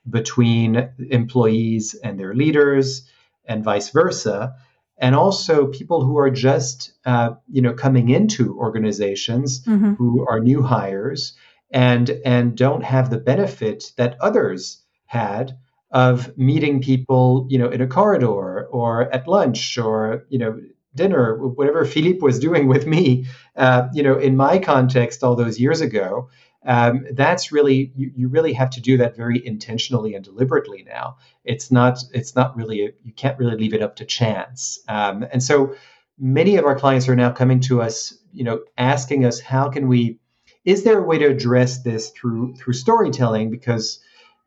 between 0.10 0.90
employees 1.12 1.94
and 1.94 2.20
their 2.20 2.34
leaders 2.34 3.08
and 3.46 3.64
vice 3.64 3.90
versa 3.92 4.56
and 4.98 5.16
also 5.16 5.68
people 5.68 6.04
who 6.04 6.18
are 6.18 6.32
just 6.32 6.94
uh, 7.06 7.32
you 7.48 7.62
know 7.62 7.74
coming 7.74 8.10
into 8.10 8.58
organizations 8.58 9.64
mm-hmm. 9.66 9.94
who 9.94 10.26
are 10.28 10.40
new 10.40 10.64
hires 10.64 11.34
and 11.70 12.10
and 12.26 12.58
don't 12.58 12.84
have 12.84 13.12
the 13.12 13.20
benefit 13.20 13.92
that 13.98 14.18
others 14.20 14.84
had 15.06 15.56
of 15.92 16.38
meeting 16.38 16.82
people 16.82 17.48
you 17.50 17.58
know 17.58 17.70
in 17.70 17.82
a 17.82 17.88
corridor 17.88 18.66
or 18.68 19.12
at 19.14 19.28
lunch 19.28 19.78
or 19.78 20.26
you 20.30 20.38
know 20.38 20.60
dinner 20.96 21.36
whatever 21.38 21.86
philippe 21.86 22.20
was 22.22 22.40
doing 22.40 22.68
with 22.68 22.86
me 22.86 23.26
uh, 23.56 23.88
you 23.94 24.04
know 24.04 24.18
in 24.18 24.36
my 24.36 24.58
context 24.60 25.24
all 25.24 25.36
those 25.36 25.60
years 25.60 25.82
ago 25.82 26.30
um, 26.66 27.06
that's 27.14 27.52
really 27.52 27.92
you, 27.96 28.12
you 28.16 28.28
really 28.28 28.54
have 28.54 28.70
to 28.72 28.82
do 28.82 28.98
that 28.98 29.16
very 29.16 29.46
intentionally 29.46 30.14
and 30.14 30.26
deliberately 30.26 30.84
now. 30.84 31.16
It's 31.46 31.72
not 31.72 32.04
it's 32.14 32.36
not 32.36 32.56
really 32.58 32.86
a, 32.86 32.90
you 33.02 33.14
can't 33.14 33.40
really 33.40 33.56
leave 33.56 33.74
it 33.74 33.82
up 33.82 33.96
to 33.98 34.06
chance. 34.06 34.80
Um, 34.90 35.26
and 35.32 35.42
so 35.42 35.76
many 36.20 36.58
of 36.58 36.66
our 36.66 36.78
clients 36.78 37.08
are 37.08 37.16
now 37.16 37.32
coming 37.32 37.62
to 37.62 37.82
us 37.82 38.14
you 38.34 38.44
know 38.44 38.60
asking 38.78 39.26
us 39.26 39.40
how 39.40 39.70
can 39.70 39.88
we 39.88 40.20
is 40.66 40.84
there 40.84 41.00
a 41.00 41.04
way 41.04 41.18
to 41.18 41.26
address 41.26 41.82
this 41.82 42.10
through 42.10 42.56
through 42.56 42.74
storytelling? 42.74 43.50
Because 43.50 44.00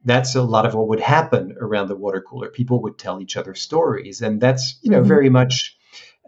that's 0.05 0.35
a 0.35 0.43
lot 0.43 0.67
of 0.67 0.75
what 0.75 0.89
would 0.89 1.01
happen 1.01 1.57
around 1.61 1.89
the 1.89 1.97
water 1.97 2.21
cooler. 2.21 2.49
People 2.49 2.83
would 2.83 2.99
tell 2.99 3.21
each 3.21 3.37
other 3.37 3.55
stories, 3.55 4.21
and 4.23 4.41
that's 4.41 4.79
you 4.83 4.91
know 4.91 5.03
Mhm. 5.03 5.07
very 5.09 5.31
much 5.31 5.77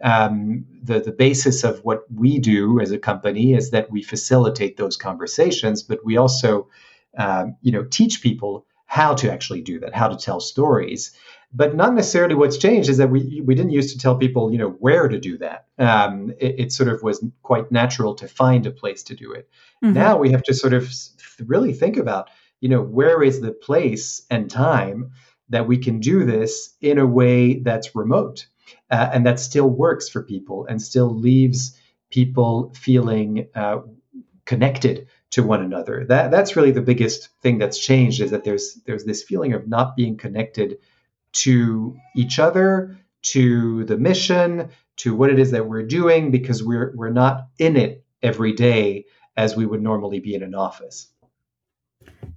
um, 0.03 0.65
the 0.83 0.99
the 0.99 1.11
basis 1.11 1.63
of 1.63 1.79
what 1.83 2.03
we 2.13 2.39
do 2.39 2.79
as 2.79 2.91
a 2.91 2.97
company 2.99 3.53
is 3.53 3.71
that 3.71 3.89
we 3.91 4.01
facilitate 4.01 4.77
those 4.77 4.97
conversations, 4.97 5.83
but 5.83 5.99
we 6.05 6.17
also 6.17 6.67
um, 7.17 7.55
you 7.61 7.71
know 7.71 7.83
teach 7.83 8.21
people 8.21 8.65
how 8.87 9.13
to 9.15 9.31
actually 9.31 9.61
do 9.61 9.79
that, 9.79 9.95
how 9.95 10.07
to 10.07 10.17
tell 10.17 10.39
stories. 10.39 11.11
But 11.53 11.73
not 11.75 11.93
necessarily 11.93 12.35
what's 12.35 12.57
changed 12.57 12.89
is 12.89 12.97
that 12.97 13.09
we 13.09 13.41
we 13.45 13.55
didn't 13.55 13.71
used 13.71 13.91
to 13.93 13.97
tell 13.97 14.15
people 14.17 14.51
you 14.51 14.57
know 14.57 14.71
where 14.79 15.07
to 15.07 15.19
do 15.19 15.37
that. 15.37 15.65
Um, 15.77 16.31
it, 16.39 16.55
it 16.59 16.71
sort 16.73 16.89
of 16.89 17.01
was 17.01 17.23
quite 17.43 17.71
natural 17.71 18.13
to 18.15 18.27
find 18.27 18.65
a 18.65 18.71
place 18.71 19.03
to 19.03 19.15
do 19.15 19.31
it. 19.31 19.47
Mhm. 19.83 19.93
Now 19.93 20.17
we 20.17 20.31
have 20.31 20.43
to 20.43 20.53
sort 20.53 20.73
of 20.73 20.89
really 21.45 21.73
think 21.73 21.97
about 21.97 22.29
you 22.65 22.69
know 22.69 22.81
where 22.81 23.21
is 23.21 23.41
the 23.41 23.51
place 23.51 24.23
and 24.31 24.49
time 24.49 25.11
that 25.49 25.67
we 25.67 25.77
can 25.77 25.99
do 25.99 26.25
this 26.25 26.73
in 26.81 26.97
a 26.97 27.05
way 27.05 27.59
that's 27.59 27.95
remote 27.95 28.47
uh, 28.89 29.07
and 29.13 29.23
that 29.23 29.39
still 29.39 29.69
works 29.69 30.09
for 30.09 30.23
people 30.23 30.65
and 30.65 30.81
still 30.81 31.13
leaves 31.13 31.77
people 32.09 32.73
feeling 32.73 33.47
uh, 33.53 33.81
connected 34.45 35.07
to 35.29 35.43
one 35.43 35.61
another. 35.61 36.05
That 36.05 36.31
that's 36.31 36.55
really 36.55 36.71
the 36.71 36.81
biggest 36.81 37.29
thing 37.43 37.59
that's 37.59 37.77
changed 37.77 38.19
is 38.19 38.31
that 38.31 38.43
there's 38.43 38.81
there's 38.87 39.05
this 39.05 39.21
feeling 39.21 39.53
of 39.53 39.67
not 39.67 39.95
being 39.95 40.17
connected 40.17 40.79
to 41.33 41.95
each 42.15 42.39
other, 42.39 42.97
to 43.33 43.83
the 43.83 43.97
mission, 43.97 44.69
to 44.97 45.13
what 45.13 45.29
it 45.29 45.37
is 45.37 45.51
that 45.51 45.67
we're 45.67 45.85
doing 45.85 46.31
because 46.31 46.63
we're 46.63 46.95
we're 46.95 47.11
not 47.11 47.47
in 47.59 47.77
it 47.77 48.03
every 48.23 48.53
day 48.53 49.05
as 49.37 49.55
we 49.55 49.67
would 49.67 49.83
normally 49.83 50.19
be 50.19 50.33
in 50.33 50.41
an 50.41 50.55
office. 50.55 51.09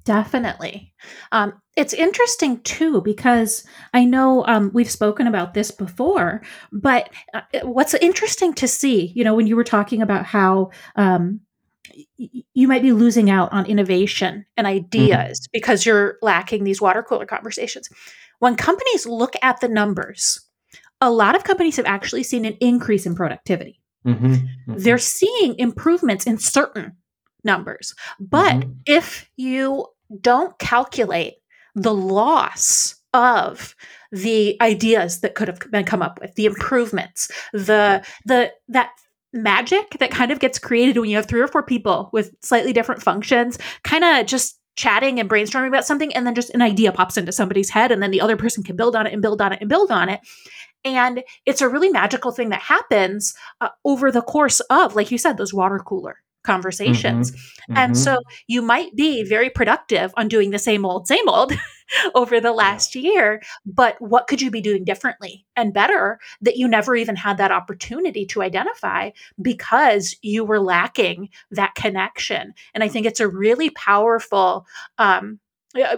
Definitely. 0.04 0.94
Um, 1.32 1.60
it's 1.76 1.92
interesting 1.92 2.60
too 2.62 3.02
because 3.02 3.64
I 3.92 4.04
know 4.04 4.44
um, 4.46 4.70
we've 4.72 4.90
spoken 4.90 5.26
about 5.26 5.52
this 5.52 5.70
before, 5.70 6.42
but 6.72 7.10
uh, 7.34 7.42
what's 7.62 7.92
interesting 7.94 8.54
to 8.54 8.66
see, 8.66 9.12
you 9.14 9.22
know, 9.22 9.34
when 9.34 9.46
you 9.46 9.54
were 9.54 9.64
talking 9.64 10.00
about 10.00 10.24
how 10.24 10.70
um, 10.96 11.40
y- 12.18 12.42
you 12.54 12.68
might 12.68 12.80
be 12.80 12.92
losing 12.92 13.28
out 13.28 13.52
on 13.52 13.66
innovation 13.66 14.46
and 14.56 14.66
ideas 14.66 15.46
because 15.52 15.84
you're 15.84 16.16
lacking 16.22 16.64
these 16.64 16.80
water 16.80 17.02
cooler 17.02 17.26
conversations. 17.26 17.88
When 18.38 18.56
companies 18.56 19.06
look 19.06 19.34
at 19.42 19.60
the 19.60 19.68
numbers, 19.68 20.40
a 21.00 21.10
lot 21.10 21.36
of 21.36 21.44
companies 21.44 21.76
have 21.76 21.86
actually 21.86 22.22
seen 22.22 22.44
an 22.44 22.56
increase 22.60 23.04
in 23.04 23.14
productivity. 23.14 23.80
Mm-hmm. 24.06 24.26
Mm-hmm. 24.26 24.74
They're 24.76 24.98
seeing 24.98 25.58
improvements 25.58 26.26
in 26.26 26.38
certain 26.38 26.96
numbers. 27.44 27.94
But 28.20 28.56
Mhm. 28.56 28.74
if 28.86 29.28
you 29.36 29.86
don't 30.20 30.58
calculate 30.58 31.34
the 31.74 31.94
loss 31.94 32.96
of 33.14 33.74
the 34.12 34.56
ideas 34.60 35.20
that 35.20 35.34
could 35.34 35.48
have 35.48 35.58
been 35.70 35.84
come 35.84 36.02
up 36.02 36.20
with, 36.20 36.34
the 36.34 36.46
improvements, 36.46 37.30
the 37.52 38.04
the 38.24 38.52
that 38.68 38.90
magic 39.32 39.90
that 39.98 40.10
kind 40.10 40.30
of 40.30 40.40
gets 40.40 40.58
created 40.58 40.96
when 40.98 41.10
you 41.10 41.16
have 41.16 41.26
three 41.26 41.40
or 41.40 41.48
four 41.48 41.62
people 41.62 42.08
with 42.12 42.34
slightly 42.42 42.72
different 42.72 43.02
functions, 43.02 43.58
kind 43.84 44.02
of 44.04 44.26
just 44.26 44.58
chatting 44.76 45.18
and 45.20 45.28
brainstorming 45.28 45.68
about 45.68 45.84
something 45.84 46.14
and 46.14 46.26
then 46.26 46.34
just 46.34 46.50
an 46.50 46.62
idea 46.62 46.92
pops 46.92 47.16
into 47.16 47.32
somebody's 47.32 47.68
head 47.68 47.90
and 47.90 48.00
then 48.02 48.10
the 48.12 48.20
other 48.20 48.36
person 48.36 48.62
can 48.62 48.76
build 48.76 48.94
on 48.94 49.06
it 49.06 49.12
and 49.12 49.20
build 49.20 49.42
on 49.42 49.52
it 49.52 49.60
and 49.60 49.68
build 49.68 49.90
on 49.90 50.08
it 50.08 50.20
and 50.84 51.24
it's 51.46 51.60
a 51.60 51.68
really 51.68 51.88
magical 51.88 52.30
thing 52.30 52.50
that 52.50 52.60
happens 52.60 53.34
uh, 53.60 53.70
over 53.84 54.12
the 54.12 54.22
course 54.22 54.60
of 54.70 54.94
like 54.94 55.10
you 55.10 55.18
said 55.18 55.36
those 55.36 55.52
water 55.52 55.80
cooler 55.80 56.18
conversations 56.52 57.32
and 57.74 57.94
Mhm. 57.94 57.96
so 57.96 58.18
you 58.46 58.62
might 58.62 58.94
be 58.96 59.22
very 59.22 59.50
productive 59.50 60.12
on 60.16 60.28
doing 60.28 60.50
the 60.50 60.58
same 60.58 60.84
old, 60.84 61.06
same 61.06 61.28
old 61.28 61.52
over 62.14 62.40
the 62.40 62.52
last 62.52 62.94
year, 62.94 63.42
but 63.64 63.96
what 64.00 64.26
could 64.26 64.40
you 64.42 64.50
be 64.50 64.60
doing 64.60 64.84
differently 64.84 65.46
and 65.56 65.72
better 65.72 66.18
that 66.40 66.56
you 66.56 66.68
never 66.68 66.96
even 66.96 67.16
had 67.16 67.38
that 67.38 67.52
opportunity 67.52 68.26
to 68.26 68.42
identify 68.42 69.10
because 69.40 70.16
you 70.22 70.44
were 70.44 70.60
lacking 70.60 71.28
that 71.50 71.74
connection? 71.74 72.54
And 72.74 72.82
I 72.82 72.88
think 72.88 73.06
it's 73.06 73.20
a 73.20 73.28
really 73.28 73.70
powerful, 73.70 74.66
um, 74.98 75.38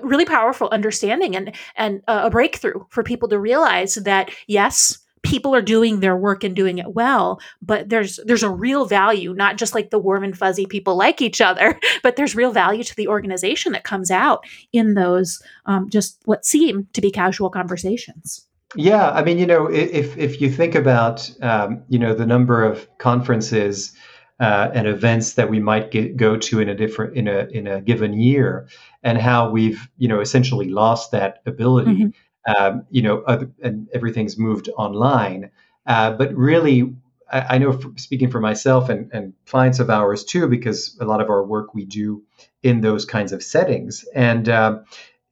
really 0.03 0.27
powerful 0.27 0.69
understanding 0.73 1.37
and 1.37 1.55
and 1.77 2.03
uh, 2.09 2.23
a 2.25 2.31
breakthrough 2.31 2.81
for 2.91 3.03
people 3.03 3.29
to 3.29 3.39
realize 3.39 3.95
that 3.95 4.31
yes 4.49 4.99
people 5.23 5.55
are 5.55 5.63
doing 5.63 6.01
their 6.01 6.17
work 6.17 6.45
and 6.45 6.57
doing 6.57 6.79
it 6.79 6.95
well 6.95 7.41
but 7.61 7.89
there's 7.89 8.19
there's 8.25 8.43
a 8.43 8.51
real 8.51 8.87
value 8.87 9.35
not 9.35 9.57
just 9.57 9.75
like 9.75 9.91
the 9.91 9.99
warm 9.99 10.25
and 10.25 10.37
fuzzy 10.37 10.67
people 10.67 10.97
like 10.97 11.21
each 11.21 11.41
other 11.41 11.79
but 12.03 12.17
there's 12.17 12.35
real 12.35 12.53
value 12.53 12.83
to 12.83 12.97
the 12.97 13.09
organization 13.09 13.73
that 13.73 13.85
comes 13.85 14.11
out 14.11 14.45
in 14.73 14.95
those 14.95 15.43
um, 15.67 15.89
just 15.91 16.19
what 16.25 16.45
seem 16.45 16.87
to 16.93 17.01
be 17.01 17.11
casual 17.11 17.51
conversations 17.51 18.47
Yeah, 18.77 19.11
I 19.11 19.25
mean, 19.25 19.39
you 19.39 19.47
know, 19.47 19.67
if 19.67 20.17
if 20.17 20.41
you 20.41 20.49
think 20.49 20.77
about, 20.77 21.29
um, 21.43 21.83
you 21.89 21.99
know, 21.99 22.15
the 22.15 22.27
number 22.27 22.63
of 22.63 22.87
conferences 22.99 23.93
uh, 24.39 24.71
and 24.73 24.87
events 24.87 25.35
that 25.35 25.51
we 25.51 25.59
might 25.59 25.91
get, 25.91 26.17
go 26.17 26.37
to 26.37 26.61
in 26.61 26.69
a 26.69 26.75
different 26.75 27.17
in 27.17 27.27
a 27.27 27.49
in 27.51 27.67
a 27.67 27.81
given 27.81 28.13
year, 28.15 28.69
and 29.03 29.19
how 29.19 29.51
we've, 29.51 29.89
you 29.99 30.07
know, 30.07 30.21
essentially 30.21 30.69
lost 30.71 31.11
that 31.11 31.43
ability, 31.47 31.91
Mhm. 31.91 32.13
Um, 32.47 32.85
you 32.91 33.03
know, 33.03 33.23
other, 33.27 33.51
and 33.63 33.89
everything's 33.93 34.39
moved 34.39 34.69
online. 34.77 35.51
Uh, 35.87 36.13
but 36.13 36.35
really, 36.35 36.95
I, 37.33 37.57
I 37.57 37.59
know, 37.59 37.73
f 37.73 37.85
speaking 37.97 38.31
for 38.31 38.41
myself 38.41 38.89
and 38.89 39.11
and 39.13 39.33
clients 39.47 39.81
of 39.81 39.91
ours 39.91 40.25
too, 40.25 40.49
because 40.49 40.97
a 41.01 41.05
lot 41.05 41.21
of 41.21 41.31
our 41.31 41.45
work 41.45 41.75
we 41.75 41.85
do 41.85 42.23
in 42.63 42.81
those 42.81 43.05
kinds 43.05 43.33
of 43.33 43.43
settings, 43.43 44.05
and 44.15 44.49
um, 44.49 44.85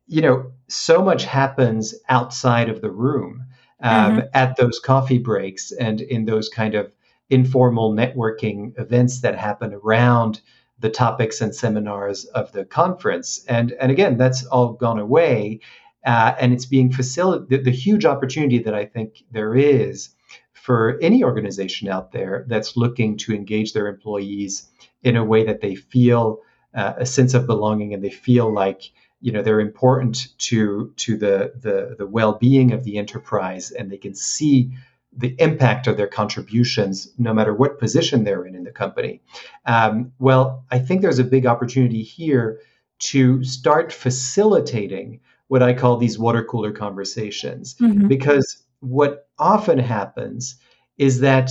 you 0.06 0.22
know, 0.22 0.52
so 0.68 1.02
much 1.02 1.24
happens 1.24 1.94
outside 2.08 2.68
of 2.68 2.80
the 2.80 2.90
room 2.90 3.44
um, 3.80 4.22
at 4.34 4.56
those 4.56 4.80
coffee 4.80 5.18
breaks 5.18 5.72
and 5.72 6.00
in 6.00 6.24
those 6.24 6.48
kind 6.48 6.74
of 6.74 6.92
informal 7.30 7.92
networking 7.92 8.72
events 8.78 9.20
that 9.20 9.36
happen 9.36 9.74
around 9.74 10.40
the 10.80 10.90
topics 10.90 11.40
and 11.40 11.54
seminars 11.54 12.24
of 12.24 12.52
the 12.52 12.64
conference. 12.64 13.44
And 13.48 13.72
and 13.72 13.90
again, 13.90 14.16
that's 14.16 14.46
all 14.46 14.72
gone 14.72 14.98
away, 14.98 15.60
uh, 16.08 16.34
and 16.40 16.54
it's 16.54 16.64
being 16.64 16.90
facilitated. 16.90 17.50
The, 17.50 17.70
the 17.70 17.76
huge 17.76 18.06
opportunity 18.06 18.58
that 18.60 18.74
I 18.74 18.86
think 18.86 19.24
there 19.30 19.54
is 19.54 20.08
for 20.54 20.98
any 21.02 21.22
organization 21.22 21.86
out 21.88 22.12
there 22.12 22.46
that's 22.48 22.78
looking 22.78 23.18
to 23.18 23.34
engage 23.34 23.74
their 23.74 23.88
employees 23.88 24.70
in 25.02 25.16
a 25.16 25.24
way 25.24 25.44
that 25.44 25.60
they 25.60 25.74
feel 25.74 26.40
uh, 26.74 26.94
a 26.96 27.04
sense 27.04 27.34
of 27.34 27.46
belonging 27.46 27.92
and 27.92 28.02
they 28.02 28.10
feel 28.10 28.50
like 28.50 28.90
you 29.20 29.32
know 29.32 29.42
they're 29.42 29.60
important 29.60 30.28
to 30.38 30.94
to 30.96 31.18
the 31.18 31.52
the, 31.60 31.96
the 31.98 32.06
well-being 32.06 32.72
of 32.72 32.84
the 32.84 32.96
enterprise 32.96 33.70
and 33.70 33.90
they 33.90 33.98
can 33.98 34.14
see 34.14 34.72
the 35.12 35.34
impact 35.38 35.86
of 35.86 35.96
their 35.96 36.06
contributions 36.06 37.08
no 37.18 37.34
matter 37.34 37.52
what 37.52 37.78
position 37.78 38.24
they're 38.24 38.44
in 38.44 38.54
in 38.54 38.64
the 38.64 38.70
company 38.70 39.20
um, 39.66 40.12
well 40.18 40.64
i 40.70 40.78
think 40.78 41.02
there's 41.02 41.18
a 41.18 41.24
big 41.24 41.46
opportunity 41.46 42.02
here 42.02 42.60
to 42.98 43.42
start 43.42 43.92
facilitating 43.92 45.20
what 45.48 45.62
i 45.62 45.72
call 45.74 45.96
these 45.96 46.18
water 46.18 46.44
cooler 46.44 46.72
conversations 46.72 47.74
Mhm. 47.80 48.08
because 48.08 48.62
what 48.80 49.26
often 49.38 49.78
happens 49.78 50.56
is 50.96 51.20
that 51.20 51.50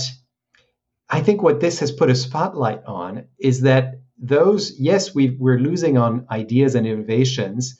I 1.10 1.20
think 1.20 1.42
what 1.42 1.60
this 1.60 1.80
has 1.80 1.90
put 1.90 2.10
a 2.10 2.14
spotlight 2.14 2.84
on 2.84 3.24
is 3.38 3.62
that 3.62 4.00
those, 4.18 4.78
yes, 4.78 5.14
we 5.14 5.30
we're 5.40 5.58
losing 5.58 5.96
on 5.96 6.26
ideas 6.30 6.74
and 6.74 6.86
innovations, 6.86 7.78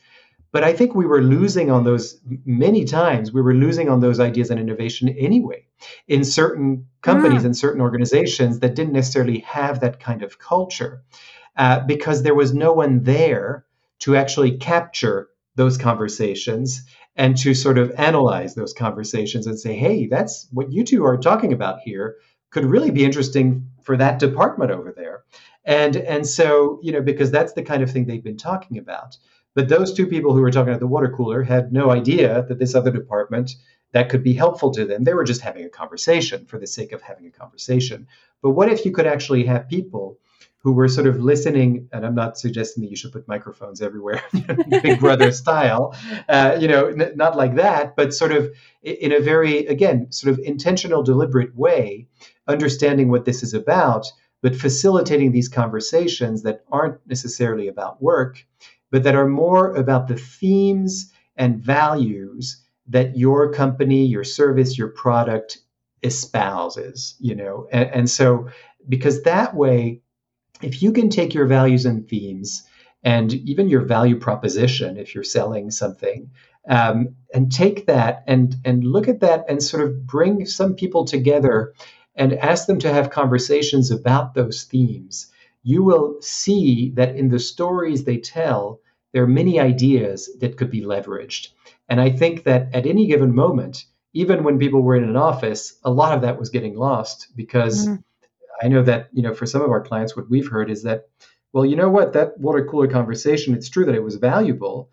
but 0.50 0.64
I 0.64 0.72
think 0.72 0.94
we 0.94 1.04
were 1.04 1.20
losing 1.20 1.70
on 1.70 1.84
those 1.84 2.18
many 2.46 2.84
times. 2.87 3.30
We 3.32 3.42
were 3.42 3.54
losing 3.54 3.90
on 3.90 4.00
those 4.00 4.18
ideas 4.18 4.50
and 4.50 4.58
innovation 4.58 5.10
anyway 5.10 5.66
in 6.06 6.25
certain 6.25 6.87
companies 7.02 7.42
Mm. 7.42 7.46
and 7.46 7.56
certain 7.56 7.82
organizations 7.82 8.60
that 8.60 8.75
didn't 8.75 8.94
necessarily 8.94 9.40
have 9.40 9.80
that 9.80 10.00
kind 10.00 10.22
of 10.22 10.38
culture 10.38 11.02
uh, 11.56 11.80
because 11.80 12.22
there 12.22 12.34
was 12.34 12.54
no 12.54 12.72
one 12.72 13.02
there 13.02 13.64
to 14.00 14.16
actually 14.16 14.56
capture 14.56 15.28
those 15.58 15.76
conversations 15.76 16.82
and 17.16 17.36
to 17.36 17.52
sort 17.52 17.76
of 17.76 17.90
analyze 17.98 18.54
those 18.54 18.72
conversations 18.72 19.46
and 19.46 19.58
say, 19.58 19.74
hey, 19.74 20.06
that's 20.06 20.46
what 20.52 20.72
you 20.72 20.84
two 20.84 21.04
are 21.04 21.18
talking 21.18 21.52
about 21.52 21.80
here 21.80 22.16
could 22.50 22.64
really 22.64 22.90
be 22.90 23.04
interesting 23.04 23.68
for 23.82 23.96
that 23.96 24.18
department 24.18 24.70
over 24.70 24.92
there. 24.96 25.24
And 25.64 25.96
and 25.96 26.26
so, 26.26 26.78
you 26.82 26.92
know, 26.92 27.02
because 27.02 27.30
that's 27.30 27.52
the 27.52 27.62
kind 27.62 27.82
of 27.82 27.90
thing 27.90 28.06
they've 28.06 28.24
been 28.24 28.38
talking 28.38 28.78
about. 28.78 29.18
But 29.54 29.68
those 29.68 29.92
two 29.92 30.06
people 30.06 30.32
who 30.32 30.40
were 30.40 30.52
talking 30.52 30.72
at 30.72 30.80
the 30.80 30.86
water 30.86 31.12
cooler 31.14 31.42
had 31.42 31.72
no 31.72 31.90
idea 31.90 32.46
that 32.48 32.58
this 32.58 32.74
other 32.74 32.92
department 32.92 33.50
that 33.92 34.08
could 34.08 34.22
be 34.22 34.34
helpful 34.34 34.70
to 34.72 34.84
them. 34.84 35.04
They 35.04 35.14
were 35.14 35.24
just 35.24 35.40
having 35.40 35.64
a 35.64 35.70
conversation 35.70 36.46
for 36.46 36.58
the 36.58 36.66
sake 36.66 36.92
of 36.92 37.02
having 37.02 37.26
a 37.26 37.30
conversation. 37.30 38.06
But 38.42 38.50
what 38.50 38.70
if 38.70 38.84
you 38.84 38.92
could 38.92 39.06
actually 39.06 39.44
have 39.46 39.68
people 39.68 40.18
who 40.68 40.75
were 40.75 40.87
sort 40.87 41.06
of 41.06 41.18
listening, 41.18 41.88
and 41.94 42.04
I'm 42.04 42.14
not 42.14 42.37
suggesting 42.37 42.82
that 42.82 42.90
you 42.90 42.96
should 42.96 43.10
put 43.10 43.26
microphones 43.26 43.80
everywhere, 43.80 44.22
Big 44.82 45.00
Brother 45.00 45.32
style, 45.32 45.96
uh, 46.28 46.58
you 46.60 46.68
know, 46.68 46.88
n- 46.88 47.12
not 47.16 47.38
like 47.38 47.54
that, 47.54 47.96
but 47.96 48.12
sort 48.12 48.32
of 48.32 48.50
in 48.82 49.10
a 49.12 49.18
very, 49.18 49.64
again, 49.64 50.12
sort 50.12 50.30
of 50.30 50.38
intentional, 50.44 51.02
deliberate 51.02 51.56
way, 51.56 52.06
understanding 52.46 53.08
what 53.08 53.25
this 53.25 53.42
is 53.42 53.54
about, 53.54 54.12
but 54.42 54.54
facilitating 54.54 55.32
these 55.32 55.48
conversations 55.48 56.42
that 56.42 56.66
aren't 56.70 57.00
necessarily 57.06 57.66
about 57.66 58.02
work, 58.02 58.44
but 58.90 59.04
that 59.04 59.14
are 59.14 59.26
more 59.26 59.75
about 59.75 60.06
the 60.06 60.18
themes 60.18 61.10
and 61.34 61.58
values 61.58 62.62
that 62.88 63.16
your 63.16 63.50
company, 63.54 64.04
your 64.04 64.22
service, 64.22 64.76
your 64.76 64.88
product 64.88 65.60
espouses, 66.02 67.16
you 67.20 67.34
know. 67.34 67.66
And, 67.72 67.90
and 67.90 68.10
so, 68.10 68.50
because 68.87 69.22
that 69.22 69.54
way, 69.54 70.02
if 70.62 70.82
you 70.82 70.92
can 70.92 71.08
take 71.08 71.34
your 71.34 71.46
values 71.46 71.86
and 71.86 72.08
themes 72.08 72.64
and 73.02 73.32
even 73.32 73.68
your 73.68 73.82
value 73.82 74.18
proposition, 74.18 74.96
if 74.96 75.14
you're 75.14 75.24
selling 75.24 75.70
something, 75.70 76.30
um, 76.68 77.14
and 77.32 77.50
take 77.50 77.86
that 77.86 78.24
and 78.26 78.56
and 78.64 78.84
look 78.84 79.08
at 79.08 79.20
that 79.20 79.44
and 79.48 79.62
sort 79.62 79.82
of 79.82 80.06
bring 80.06 80.46
some 80.46 80.74
people 80.74 81.04
together 81.04 81.72
and 82.14 82.34
ask 82.34 82.66
them 82.66 82.80
to 82.80 82.92
have 82.92 83.10
conversations 83.10 83.90
about 83.90 84.34
those 84.34 84.64
themes, 84.64 85.30
you 85.62 85.82
will 85.82 86.16
see 86.20 86.90
that 86.96 87.16
in 87.16 87.28
the 87.28 87.38
stories 87.38 88.04
they 88.04 88.18
tell, 88.18 88.80
there 89.12 89.22
are 89.22 89.28
many 89.28 89.60
ideas 89.60 90.28
that 90.40 90.56
could 90.56 90.70
be 90.70 90.82
leveraged. 90.82 91.48
And 91.88 92.00
I 92.00 92.10
think 92.10 92.44
that 92.44 92.74
at 92.74 92.86
any 92.86 93.06
given 93.06 93.34
moment, 93.34 93.84
even 94.12 94.42
when 94.42 94.58
people 94.58 94.82
were 94.82 94.96
in 94.96 95.04
an 95.04 95.16
office, 95.16 95.78
a 95.84 95.90
lot 95.90 96.14
of 96.14 96.22
that 96.22 96.38
was 96.38 96.50
getting 96.50 96.76
lost 96.76 97.28
because 97.36 97.86
mm-hmm. 97.86 97.96
I 98.62 98.68
know 98.68 98.82
that, 98.82 99.08
you 99.12 99.22
know, 99.22 99.34
for 99.34 99.46
some 99.46 99.62
of 99.62 99.70
our 99.70 99.82
clients, 99.82 100.16
what 100.16 100.30
we've 100.30 100.48
heard 100.48 100.70
is 100.70 100.82
that, 100.82 101.08
well, 101.52 101.64
you 101.64 101.76
know 101.76 101.88
what, 101.88 102.12
that 102.12 102.38
water 102.38 102.64
cooler 102.64 102.88
conversation, 102.88 103.54
it's 103.54 103.68
true 103.68 103.84
that 103.86 103.94
it 103.94 104.02
was 104.02 104.16
valuable, 104.16 104.90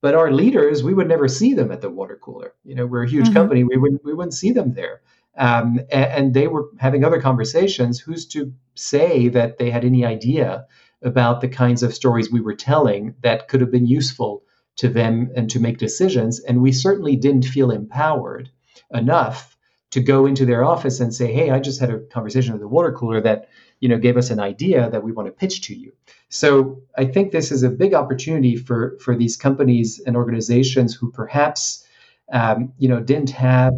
but 0.00 0.14
our 0.14 0.30
leaders, 0.32 0.82
we 0.82 0.94
would 0.94 1.08
never 1.08 1.28
see 1.28 1.54
them 1.54 1.72
at 1.72 1.80
the 1.80 1.90
water 1.90 2.18
cooler. 2.20 2.54
You 2.64 2.74
know, 2.74 2.86
we're 2.86 3.04
a 3.04 3.08
huge 3.08 3.26
mm-hmm. 3.26 3.34
company, 3.34 3.64
we 3.64 3.76
wouldn't 3.76 4.04
we 4.04 4.14
wouldn't 4.14 4.34
see 4.34 4.52
them 4.52 4.74
there. 4.74 5.02
Um, 5.36 5.80
and, 5.90 6.04
and, 6.04 6.34
they 6.34 6.48
were 6.48 6.68
having 6.78 7.04
other 7.04 7.20
conversations. 7.20 8.00
Who's 8.00 8.26
to 8.28 8.52
say 8.74 9.28
that 9.28 9.58
they 9.58 9.70
had 9.70 9.84
any 9.84 10.04
idea 10.04 10.66
about 11.02 11.40
the 11.40 11.48
kinds 11.48 11.84
of 11.84 11.94
stories 11.94 12.30
we 12.30 12.40
were 12.40 12.56
telling 12.56 13.14
that 13.22 13.46
could 13.46 13.60
have 13.60 13.70
been 13.70 13.86
useful 13.86 14.42
to 14.78 14.88
them 14.88 15.30
and 15.36 15.48
to 15.50 15.60
make 15.60 15.78
decisions? 15.78 16.40
And 16.40 16.60
we 16.60 16.72
certainly 16.72 17.14
didn't 17.14 17.44
feel 17.44 17.70
empowered 17.70 18.50
enough 18.92 19.56
to 19.90 20.00
go 20.00 20.26
into 20.26 20.44
their 20.44 20.64
office 20.64 21.00
and 21.00 21.14
say, 21.14 21.32
"Hey, 21.32 21.50
I 21.50 21.60
just 21.60 21.80
had 21.80 21.90
a 21.90 22.00
conversation 22.00 22.52
with 22.52 22.60
the 22.60 22.68
water 22.68 22.92
cooler 22.92 23.20
that 23.22 23.48
you 23.80 23.88
know 23.88 23.98
gave 23.98 24.16
us 24.16 24.30
an 24.30 24.40
idea 24.40 24.90
that 24.90 25.02
we 25.02 25.12
want 25.12 25.28
to 25.28 25.32
pitch 25.32 25.62
to 25.62 25.74
you." 25.74 25.92
So 26.28 26.82
I 26.96 27.06
think 27.06 27.32
this 27.32 27.50
is 27.50 27.62
a 27.62 27.70
big 27.70 27.94
opportunity 27.94 28.56
for 28.56 28.98
for 29.00 29.16
these 29.16 29.36
companies 29.36 30.00
and 30.06 30.16
organizations 30.16 30.94
who 30.94 31.10
perhaps 31.10 31.84
um, 32.32 32.72
you 32.78 32.88
know 32.88 33.00
didn't 33.00 33.30
have 33.30 33.74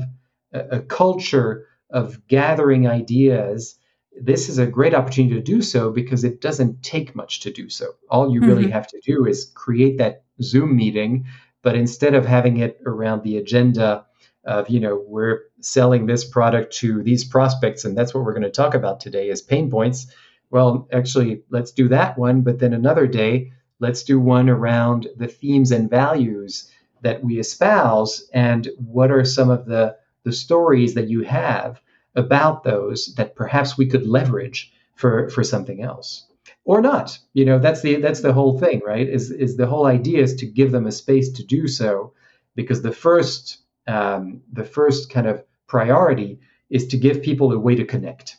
a, 0.53 0.61
a 0.79 0.81
culture 0.81 1.67
of 1.91 2.27
gathering 2.27 2.89
ideas. 2.89 3.77
This 4.21 4.49
is 4.49 4.59
a 4.59 4.67
great 4.67 4.95
opportunity 4.95 5.37
to 5.37 5.41
do 5.41 5.63
so 5.63 5.93
because 5.93 6.25
it 6.25 6.41
doesn't 6.41 6.83
take 6.83 7.15
much 7.15 7.41
to 7.41 7.53
do 7.53 7.69
so. 7.69 7.93
All 8.09 8.33
you 8.33 8.41
really 8.41 8.65
mm-hmm. 8.65 8.73
have 8.73 8.89
to 8.89 9.01
do 9.01 9.25
is 9.27 9.51
create 9.55 9.99
that 9.99 10.25
Zoom 10.43 10.77
meeting, 10.77 11.27
but 11.63 11.77
instead 11.77 12.15
of 12.15 12.27
having 12.27 12.57
it 12.57 12.81
around 12.85 13.23
the 13.23 13.37
agenda 13.37 14.07
of 14.51 14.69
you 14.69 14.81
know 14.81 15.03
we're 15.07 15.43
selling 15.61 16.07
this 16.07 16.25
product 16.25 16.75
to 16.75 17.03
these 17.05 17.25
prospects 17.25 17.85
and 17.85 17.97
that's 17.97 18.13
what 18.13 18.25
we're 18.25 18.33
going 18.33 18.43
to 18.43 18.51
talk 18.51 18.75
about 18.75 18.99
today 18.99 19.29
is 19.29 19.41
pain 19.41 19.71
points. 19.71 20.09
Well 20.51 20.89
actually 20.93 21.45
let's 21.51 21.71
do 21.71 21.89
that 21.89 22.19
one 22.19 22.43
but 22.43 22.59
then 22.59 22.75
another 22.75 23.07
day 23.07 23.53
let's 23.79 24.03
do 24.03 24.19
one 24.19 24.51
around 24.51 25.07
the 25.17 25.29
themes 25.29 25.71
and 25.71 25.89
values 25.89 26.71
that 27.03 27.23
we 27.23 27.39
espouse 27.39 28.29
and 28.35 28.69
what 28.77 29.13
are 29.13 29.25
some 29.25 29.51
of 29.51 29.67
the 29.67 29.97
the 30.25 30.33
stories 30.33 30.95
that 30.95 31.09
you 31.09 31.23
have 31.23 31.81
about 32.17 32.65
those 32.65 33.15
that 33.15 33.37
perhaps 33.37 33.79
we 33.79 33.87
could 33.87 34.07
leverage 34.07 34.73
for 34.97 35.31
for 35.31 35.45
something 35.45 35.81
else? 35.81 36.27
Or 36.65 36.83
not 36.83 37.17
you 37.35 37.45
know 37.45 37.61
that's 37.61 37.83
the 37.83 37.97
that's 37.97 38.21
the 38.21 38.33
whole 38.33 38.59
thing 38.59 38.83
right? 38.85 39.09
Is 39.09 39.31
is 39.31 39.57
the 39.57 39.69
whole 39.69 39.87
idea 39.87 40.23
is 40.23 40.35
to 40.37 40.47
give 40.47 40.73
them 40.73 40.89
a 40.89 40.93
space 40.93 41.31
to 41.35 41.45
do 41.45 41.69
so 41.69 42.15
because 42.57 42.83
the 42.83 42.99
first 43.07 43.59
um, 43.91 44.43
the 44.53 44.65
first 44.65 45.11
kind 45.11 45.27
of 45.27 45.45
priority 45.67 46.41
is 46.71 46.87
to 46.89 46.97
give 46.97 47.23
people 47.23 47.53
a 47.53 47.59
way 47.59 47.75
to 47.75 47.85
connect 47.85 48.37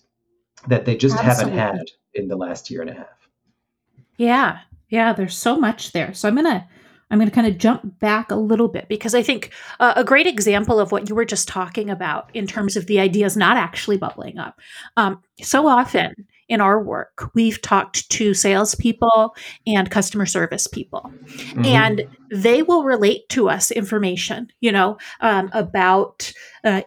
that 0.67 0.85
they 0.85 0.95
just 0.95 1.17
Absolutely. 1.17 1.57
haven't 1.57 1.77
had 1.77 1.91
in 2.13 2.27
the 2.27 2.35
last 2.35 2.69
year 2.69 2.81
and 2.81 2.89
a 2.89 2.93
half. 2.93 3.29
Yeah. 4.17 4.59
Yeah, 4.89 5.13
there's 5.13 5.37
so 5.37 5.57
much 5.57 5.93
there. 5.93 6.13
So 6.13 6.27
I'm 6.27 6.35
going 6.35 6.45
to 6.45 6.65
I'm 7.09 7.17
going 7.17 7.29
to 7.29 7.35
kind 7.35 7.47
of 7.47 7.57
jump 7.57 7.99
back 7.99 8.31
a 8.31 8.35
little 8.35 8.69
bit 8.69 8.87
because 8.87 9.13
I 9.13 9.21
think 9.21 9.51
uh, 9.81 9.93
a 9.97 10.03
great 10.03 10.27
example 10.27 10.79
of 10.79 10.93
what 10.93 11.09
you 11.09 11.15
were 11.15 11.25
just 11.25 11.45
talking 11.45 11.89
about 11.89 12.29
in 12.33 12.47
terms 12.47 12.77
of 12.77 12.85
the 12.85 13.01
ideas 13.01 13.35
not 13.35 13.57
actually 13.57 13.97
bubbling 13.97 14.37
up. 14.37 14.61
Um, 14.95 15.21
so 15.41 15.67
often 15.67 16.15
in 16.51 16.59
our 16.59 16.83
work, 16.83 17.31
we've 17.33 17.61
talked 17.61 18.09
to 18.09 18.33
salespeople 18.33 19.33
and 19.65 19.89
customer 19.89 20.25
service 20.25 20.67
people, 20.67 21.09
mm-hmm. 21.23 21.63
and 21.63 22.01
they 22.29 22.61
will 22.61 22.83
relate 22.83 23.27
to 23.29 23.49
us 23.49 23.71
information, 23.71 24.51
you 24.59 24.71
know, 24.71 24.97
um, 25.21 25.49
about. 25.53 26.31
Uh, 26.63 26.81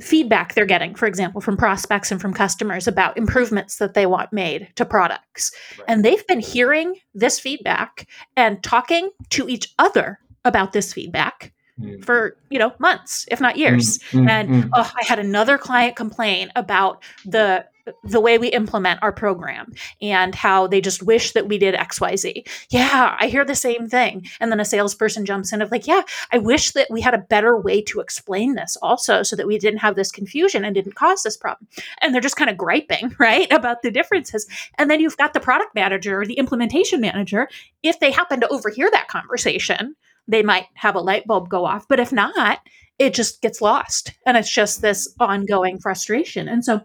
feedback 0.00 0.54
they're 0.54 0.66
getting, 0.66 0.92
for 0.92 1.06
example, 1.06 1.40
from 1.40 1.56
prospects 1.56 2.10
and 2.10 2.20
from 2.20 2.34
customers 2.34 2.88
about 2.88 3.16
improvements 3.16 3.76
that 3.76 3.94
they 3.94 4.06
want 4.06 4.32
made 4.32 4.66
to 4.74 4.84
products. 4.84 5.52
Right. 5.78 5.84
And 5.86 6.04
they've 6.04 6.26
been 6.26 6.40
hearing 6.40 6.96
this 7.14 7.38
feedback 7.38 8.08
and 8.36 8.60
talking 8.60 9.10
to 9.30 9.48
each 9.48 9.72
other 9.78 10.18
about 10.44 10.72
this 10.72 10.92
feedback 10.92 11.52
mm. 11.80 12.04
for 12.04 12.36
you 12.50 12.58
know 12.58 12.72
months 12.80 13.24
if 13.30 13.40
not 13.40 13.56
years 13.56 13.98
mm, 14.10 14.24
mm, 14.24 14.28
and 14.28 14.48
mm. 14.48 14.70
oh, 14.74 14.90
i 14.96 15.04
had 15.04 15.18
another 15.18 15.58
client 15.58 15.96
complain 15.96 16.50
about 16.56 17.02
the 17.24 17.64
the 18.02 18.20
way 18.20 18.38
we 18.38 18.48
implement 18.48 19.02
our 19.02 19.12
program 19.12 19.72
and 20.00 20.34
how 20.34 20.66
they 20.66 20.80
just 20.80 21.02
wish 21.02 21.32
that 21.32 21.48
we 21.48 21.58
did 21.58 21.74
xyz 21.74 22.46
yeah 22.70 23.16
i 23.20 23.26
hear 23.26 23.44
the 23.44 23.54
same 23.54 23.88
thing. 23.88 24.26
And 24.40 24.50
then 24.50 24.60
a 24.60 24.64
salesperson 24.64 25.24
jumps 25.24 25.52
in 25.52 25.62
of 25.62 25.70
like 25.70 25.86
yeah 25.86 26.02
i 26.32 26.38
wish 26.38 26.72
that 26.72 26.88
we 26.90 27.00
had 27.00 27.14
a 27.14 27.18
better 27.18 27.58
way 27.58 27.82
to 27.82 28.00
explain 28.00 28.54
this 28.54 28.76
also 28.82 29.22
so 29.22 29.36
that 29.36 29.46
we 29.46 29.58
didn't 29.58 29.80
have 29.80 29.96
this 29.96 30.10
confusion 30.10 30.64
and 30.64 30.74
didn't 30.74 30.94
cause 30.94 31.22
this 31.22 31.36
problem. 31.36 31.68
And 32.00 32.14
they're 32.14 32.20
just 32.20 32.36
kind 32.36 32.50
of 32.50 32.56
griping 32.56 33.14
right 33.18 33.50
about 33.52 33.82
the 33.82 33.90
differences. 33.90 34.46
And 34.78 34.90
then 34.90 35.00
you've 35.00 35.16
got 35.16 35.34
the 35.34 35.40
product 35.40 35.74
manager 35.74 36.20
or 36.20 36.26
the 36.26 36.34
implementation 36.34 37.00
manager. 37.00 37.48
If 37.82 38.00
they 38.00 38.10
happen 38.10 38.40
to 38.40 38.48
overhear 38.48 38.90
that 38.90 39.08
conversation 39.08 39.96
they 40.26 40.42
might 40.42 40.64
have 40.74 40.94
a 40.94 41.00
light 41.00 41.26
bulb 41.26 41.50
go 41.50 41.66
off. 41.66 41.86
But 41.86 42.00
if 42.00 42.12
not 42.12 42.60
it 42.98 43.14
just 43.14 43.42
gets 43.42 43.60
lost. 43.60 44.12
And 44.24 44.36
it's 44.36 44.52
just 44.52 44.80
this 44.80 45.12
ongoing 45.18 45.78
frustration. 45.78 46.48
And 46.48 46.64
so 46.64 46.82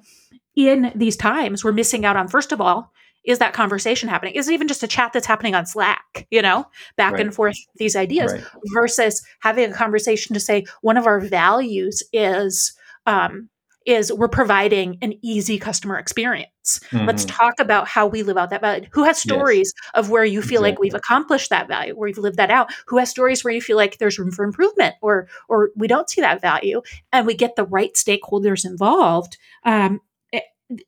in 0.67 0.91
these 0.95 1.15
times 1.15 1.63
we're 1.63 1.71
missing 1.71 2.05
out 2.05 2.17
on 2.17 2.27
first 2.27 2.51
of 2.51 2.59
all 2.59 2.91
is 3.25 3.39
that 3.39 3.53
conversation 3.53 4.09
happening 4.09 4.35
is 4.35 4.49
it 4.49 4.53
even 4.53 4.67
just 4.67 4.83
a 4.83 4.87
chat 4.87 5.13
that's 5.13 5.25
happening 5.25 5.55
on 5.55 5.65
slack 5.65 6.27
you 6.31 6.41
know 6.41 6.65
back 6.97 7.13
right. 7.13 7.21
and 7.21 7.33
forth 7.33 7.55
these 7.77 7.95
ideas 7.95 8.33
right. 8.33 8.43
versus 8.73 9.25
having 9.39 9.71
a 9.71 9.73
conversation 9.73 10.33
to 10.33 10.39
say 10.39 10.65
one 10.81 10.97
of 10.97 11.07
our 11.07 11.19
values 11.19 12.03
is 12.11 12.73
um, 13.05 13.49
is 13.85 14.13
we're 14.13 14.27
providing 14.27 14.97
an 15.01 15.13
easy 15.23 15.57
customer 15.57 15.97
experience. 15.97 16.49
Mm-hmm. 16.91 17.07
Let's 17.07 17.25
talk 17.25 17.53
about 17.59 17.87
how 17.87 18.05
we 18.05 18.21
live 18.21 18.37
out 18.37 18.51
that 18.51 18.61
value. 18.61 18.87
Who 18.91 19.03
has 19.03 19.17
stories 19.17 19.73
yes. 19.75 19.91
of 19.95 20.09
where 20.11 20.23
you 20.23 20.41
feel 20.41 20.61
exactly. 20.63 20.69
like 20.69 20.79
we've 20.79 20.93
accomplished 20.93 21.49
that 21.49 21.67
value, 21.67 21.93
where 21.93 22.07
you've 22.07 22.19
lived 22.19 22.37
that 22.37 22.51
out? 22.51 22.71
Who 22.87 22.97
has 22.97 23.09
stories 23.09 23.43
where 23.43 23.53
you 23.53 23.61
feel 23.61 23.77
like 23.77 23.97
there's 23.97 24.19
room 24.19 24.31
for 24.31 24.45
improvement, 24.45 24.95
or 25.01 25.27
or 25.47 25.71
we 25.75 25.87
don't 25.87 26.09
see 26.09 26.21
that 26.21 26.41
value, 26.41 26.81
and 27.11 27.25
we 27.25 27.33
get 27.33 27.55
the 27.55 27.65
right 27.65 27.93
stakeholders 27.95 28.63
involved. 28.63 29.37
Um, 29.63 30.01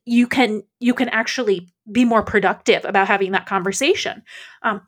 you 0.04 0.26
can 0.26 0.62
you 0.78 0.94
can 0.94 1.08
actually 1.08 1.68
be 1.90 2.04
more 2.04 2.22
productive 2.22 2.84
about 2.84 3.08
having 3.08 3.32
that 3.32 3.46
conversation. 3.46 4.22
Um, 4.62 4.82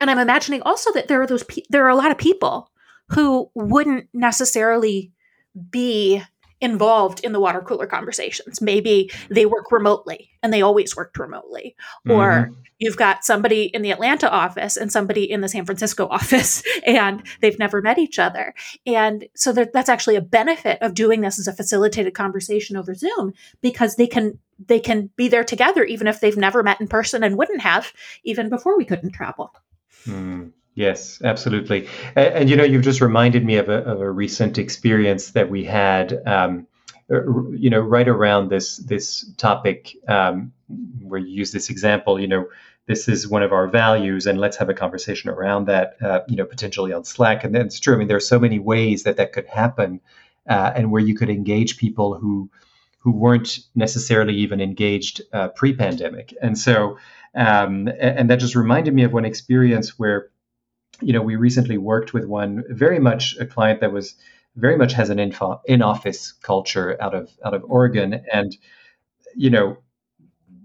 and 0.00 0.10
i'm 0.10 0.18
imagining 0.18 0.62
also 0.62 0.92
that 0.92 1.08
there 1.08 1.20
are 1.20 1.26
those 1.26 1.44
pe- 1.44 1.62
there 1.68 1.84
are 1.84 1.90
a 1.90 1.96
lot 1.96 2.10
of 2.10 2.18
people 2.18 2.70
who 3.10 3.50
wouldn't 3.54 4.08
necessarily 4.12 5.12
be 5.70 6.22
involved 6.60 7.20
in 7.20 7.32
the 7.32 7.40
water 7.40 7.60
cooler 7.60 7.86
conversations. 7.86 8.60
Maybe 8.60 9.10
they 9.30 9.46
work 9.46 9.72
remotely 9.72 10.30
and 10.42 10.52
they 10.52 10.62
always 10.62 10.94
worked 10.94 11.18
remotely. 11.18 11.74
Mm-hmm. 12.06 12.10
Or 12.10 12.52
you've 12.78 12.96
got 12.96 13.24
somebody 13.24 13.64
in 13.64 13.82
the 13.82 13.90
Atlanta 13.90 14.30
office 14.30 14.76
and 14.76 14.92
somebody 14.92 15.30
in 15.30 15.40
the 15.40 15.48
San 15.48 15.64
Francisco 15.64 16.06
office 16.10 16.62
and 16.84 17.22
they've 17.40 17.58
never 17.58 17.80
met 17.80 17.98
each 17.98 18.18
other. 18.18 18.54
And 18.86 19.26
so 19.34 19.52
that's 19.52 19.88
actually 19.88 20.16
a 20.16 20.22
benefit 20.22 20.78
of 20.82 20.94
doing 20.94 21.20
this 21.20 21.38
as 21.38 21.46
a 21.46 21.52
facilitated 21.52 22.14
conversation 22.14 22.76
over 22.76 22.94
Zoom 22.94 23.32
because 23.60 23.96
they 23.96 24.06
can 24.06 24.38
they 24.66 24.80
can 24.80 25.08
be 25.16 25.28
there 25.28 25.44
together 25.44 25.84
even 25.84 26.06
if 26.06 26.20
they've 26.20 26.36
never 26.36 26.62
met 26.62 26.80
in 26.82 26.88
person 26.88 27.22
and 27.22 27.38
wouldn't 27.38 27.62
have 27.62 27.92
even 28.24 28.50
before 28.50 28.76
we 28.76 28.84
couldn't 28.84 29.12
travel. 29.12 29.54
Mm. 30.04 30.52
Yes, 30.74 31.20
absolutely. 31.22 31.88
And, 32.14 32.34
and, 32.34 32.50
you 32.50 32.56
know, 32.56 32.64
you've 32.64 32.84
just 32.84 33.00
reminded 33.00 33.44
me 33.44 33.56
of 33.56 33.68
a, 33.68 33.78
of 33.78 34.00
a 34.00 34.10
recent 34.10 34.56
experience 34.56 35.32
that 35.32 35.50
we 35.50 35.64
had, 35.64 36.22
um, 36.26 36.66
uh, 37.12 37.50
you 37.50 37.70
know, 37.70 37.80
right 37.80 38.06
around 38.06 38.50
this 38.50 38.76
this 38.76 39.28
topic 39.36 39.96
um, 40.08 40.52
where 41.02 41.20
you 41.20 41.32
use 41.32 41.50
this 41.50 41.70
example. 41.70 42.20
You 42.20 42.28
know, 42.28 42.46
this 42.86 43.08
is 43.08 43.26
one 43.26 43.42
of 43.42 43.52
our 43.52 43.66
values, 43.66 44.26
and 44.26 44.38
let's 44.38 44.56
have 44.58 44.68
a 44.68 44.74
conversation 44.74 45.28
around 45.28 45.66
that. 45.66 45.96
Uh, 46.00 46.20
you 46.28 46.36
know, 46.36 46.44
potentially 46.44 46.92
on 46.92 47.04
Slack, 47.04 47.42
and 47.42 47.52
that's 47.54 47.80
true. 47.80 47.94
I 47.94 47.98
mean, 47.98 48.06
there 48.08 48.16
are 48.16 48.20
so 48.20 48.38
many 48.38 48.60
ways 48.60 49.02
that 49.02 49.16
that 49.16 49.32
could 49.32 49.46
happen, 49.46 50.00
uh, 50.48 50.72
and 50.76 50.92
where 50.92 51.02
you 51.02 51.16
could 51.16 51.30
engage 51.30 51.78
people 51.78 52.14
who 52.14 52.48
who 52.98 53.10
weren't 53.10 53.58
necessarily 53.74 54.34
even 54.34 54.60
engaged 54.60 55.22
uh, 55.32 55.48
pre-pandemic, 55.48 56.32
and 56.40 56.56
so. 56.56 56.96
Um, 57.32 57.88
and 58.00 58.28
that 58.28 58.40
just 58.40 58.56
reminded 58.56 58.92
me 58.92 59.04
of 59.04 59.12
one 59.12 59.24
experience 59.24 59.96
where 59.96 60.30
you 61.00 61.12
know, 61.12 61.22
we 61.22 61.36
recently 61.36 61.78
worked 61.78 62.12
with 62.12 62.24
one 62.24 62.64
very 62.68 62.98
much 62.98 63.36
a 63.38 63.46
client 63.46 63.80
that 63.80 63.92
was 63.92 64.14
very 64.56 64.76
much 64.76 64.92
has 64.92 65.10
an 65.10 65.18
info, 65.18 65.60
in-office 65.66 66.32
culture 66.42 66.96
out 67.00 67.14
of 67.14 67.30
out 67.44 67.54
of 67.54 67.64
Oregon, 67.68 68.24
and 68.32 68.56
you 69.34 69.50
know, 69.50 69.78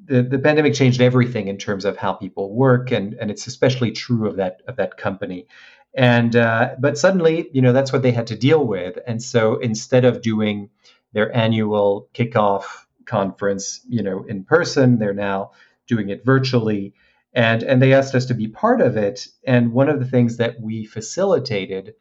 the, 0.06 0.24
the 0.24 0.40
pandemic 0.40 0.74
changed 0.74 1.02
everything 1.02 1.48
in 1.48 1.58
terms 1.58 1.86
of 1.86 1.98
how 1.98 2.14
people 2.14 2.54
work, 2.54 2.92
and 2.92 3.14
and 3.14 3.30
it's 3.32 3.48
especially 3.48 3.92
true 3.92 4.28
of 4.28 4.38
that 4.38 4.62
of 4.68 4.76
that 4.78 4.98
company. 4.98 5.48
And 5.94 6.36
uh, 6.36 6.76
but 6.80 6.98
suddenly, 6.98 7.50
you 7.54 7.62
know, 7.62 7.74
that's 7.74 7.94
what 7.94 8.02
they 8.02 8.12
had 8.12 8.28
to 8.28 8.36
deal 8.36 8.66
with, 8.66 8.98
and 9.08 9.22
so 9.22 9.58
instead 9.58 10.06
of 10.06 10.22
doing 10.22 10.70
their 11.14 11.34
annual 11.36 12.10
kickoff 12.14 12.64
conference, 13.06 13.82
you 13.88 14.04
know, 14.04 14.24
in 14.24 14.44
person, 14.44 15.00
they're 15.00 15.14
now 15.14 15.52
doing 15.88 16.10
it 16.10 16.26
virtually 16.26 16.94
and 17.36 17.64
and 17.64 17.82
they 17.82 17.94
asked 17.94 18.16
us 18.16 18.26
to 18.26 18.34
be 18.34 18.48
part 18.48 18.82
of 18.82 18.96
it. 18.96 19.28
And 19.46 19.74
one 19.74 19.90
of 19.90 20.00
the 20.00 20.06
things 20.06 20.38
that 20.38 20.60
we 20.60 20.86
facilitated 20.86 21.94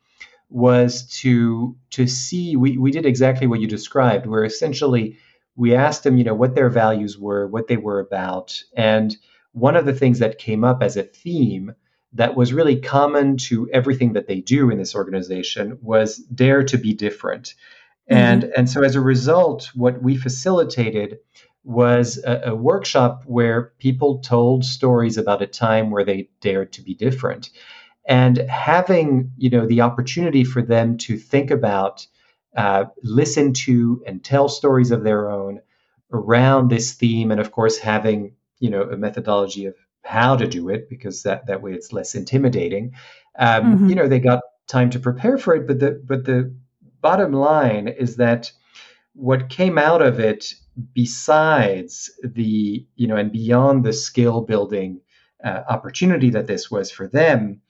was 0.48 1.06
to 1.20 1.76
to 1.90 2.06
see 2.06 2.54
we, 2.54 2.78
we 2.78 2.92
did 2.92 3.04
exactly 3.04 3.46
what 3.46 3.60
you 3.60 3.66
described 3.66 4.26
where 4.26 4.44
essentially 4.44 5.18
we 5.56 5.74
asked 5.74 6.04
them 6.04 6.16
you 6.16 6.24
know 6.24 6.34
what 6.34 6.54
their 6.54 6.70
values 6.70 7.18
were 7.18 7.48
what 7.48 7.66
they 7.66 7.76
were 7.76 7.98
about. 7.98 8.62
And 8.76 9.16
one 9.52 9.76
of 9.76 9.86
the 9.86 9.94
things 9.94 10.20
that 10.20 10.38
came 10.38 10.64
up 10.64 10.82
as 10.82 10.96
a 10.96 11.02
theme 11.02 11.74
that 12.12 12.36
was 12.36 12.52
really 12.52 12.76
common 12.76 13.36
to 13.36 13.68
everything 13.72 14.12
that 14.12 14.28
they 14.28 14.40
do 14.40 14.70
in 14.70 14.78
this 14.78 14.94
organization 14.94 15.78
was 15.82 16.16
dare 16.16 16.62
to 16.62 16.78
be 16.78 16.94
different. 16.94 17.54
Mm-hmm. 18.08 18.20
and 18.20 18.44
and 18.56 18.70
so 18.70 18.84
as 18.84 18.94
a 18.94 19.00
result 19.00 19.70
what 19.74 20.00
we 20.00 20.16
facilitated 20.16 21.18
was 21.64 22.22
a, 22.24 22.50
a, 22.50 22.54
workshop 22.54 23.22
where 23.24 23.72
people 23.78 24.18
told 24.18 24.64
stories 24.64 25.16
about 25.16 25.40
a 25.40 25.46
time 25.46 25.90
where 25.90 26.04
they 26.04 26.28
dared 26.42 26.72
to 26.74 26.82
be 26.82 26.94
different 26.94 27.50
and 28.06 28.36
having 28.50 29.32
you 29.38 29.48
know 29.50 29.66
the 29.66 29.80
opportunity 29.80 30.44
for 30.44 30.62
them 30.62 30.98
to 30.98 31.16
think 31.16 31.50
about 31.50 32.06
uh, 32.56 32.84
listen 33.02 33.52
to 33.52 34.02
and 34.06 34.22
tell 34.22 34.48
stories 34.48 34.90
of 34.90 35.02
their 35.02 35.30
own 35.30 35.60
around 36.12 36.68
this 36.68 36.92
theme 36.92 37.30
and 37.30 37.40
of 37.40 37.50
course 37.50 37.78
having 37.78 38.34
you 38.58 38.70
know 38.70 38.82
a 38.82 38.96
methodology 38.96 39.66
of 39.66 39.74
how 40.02 40.36
to 40.36 40.46
do 40.46 40.68
it 40.68 40.88
because 40.88 41.22
that 41.22 41.46
that 41.46 41.62
way 41.62 41.72
it's 41.72 41.92
less 41.92 42.14
intimidating 42.14 42.92
um, 43.38 43.64
mm-hmm. 43.64 43.88
you 43.88 43.94
know 43.94 44.06
they 44.06 44.20
got 44.20 44.40
time 44.68 44.90
to 44.90 44.98
prepare 44.98 45.38
for 45.38 45.54
it 45.54 45.66
but 45.66 45.80
the 45.80 46.00
but 46.04 46.24
the 46.24 46.54
bottom 47.00 47.32
line 47.32 47.88
is 47.88 48.16
that 48.16 48.52
what 49.14 49.48
came 49.48 49.78
out 49.78 50.02
of 50.02 50.20
it 50.20 50.54
besides 50.92 52.10
the 52.22 52.86
you 52.96 53.06
know 53.06 53.16
and 53.16 53.32
beyond 53.32 53.84
the 53.84 53.92
skill 53.92 54.40
building 54.40 55.00
uh, 55.44 55.62
opportunity 55.68 56.30
that 56.30 56.46
this 56.46 56.70
was 56.70 56.90
for 56.90 57.06
them 57.06 57.60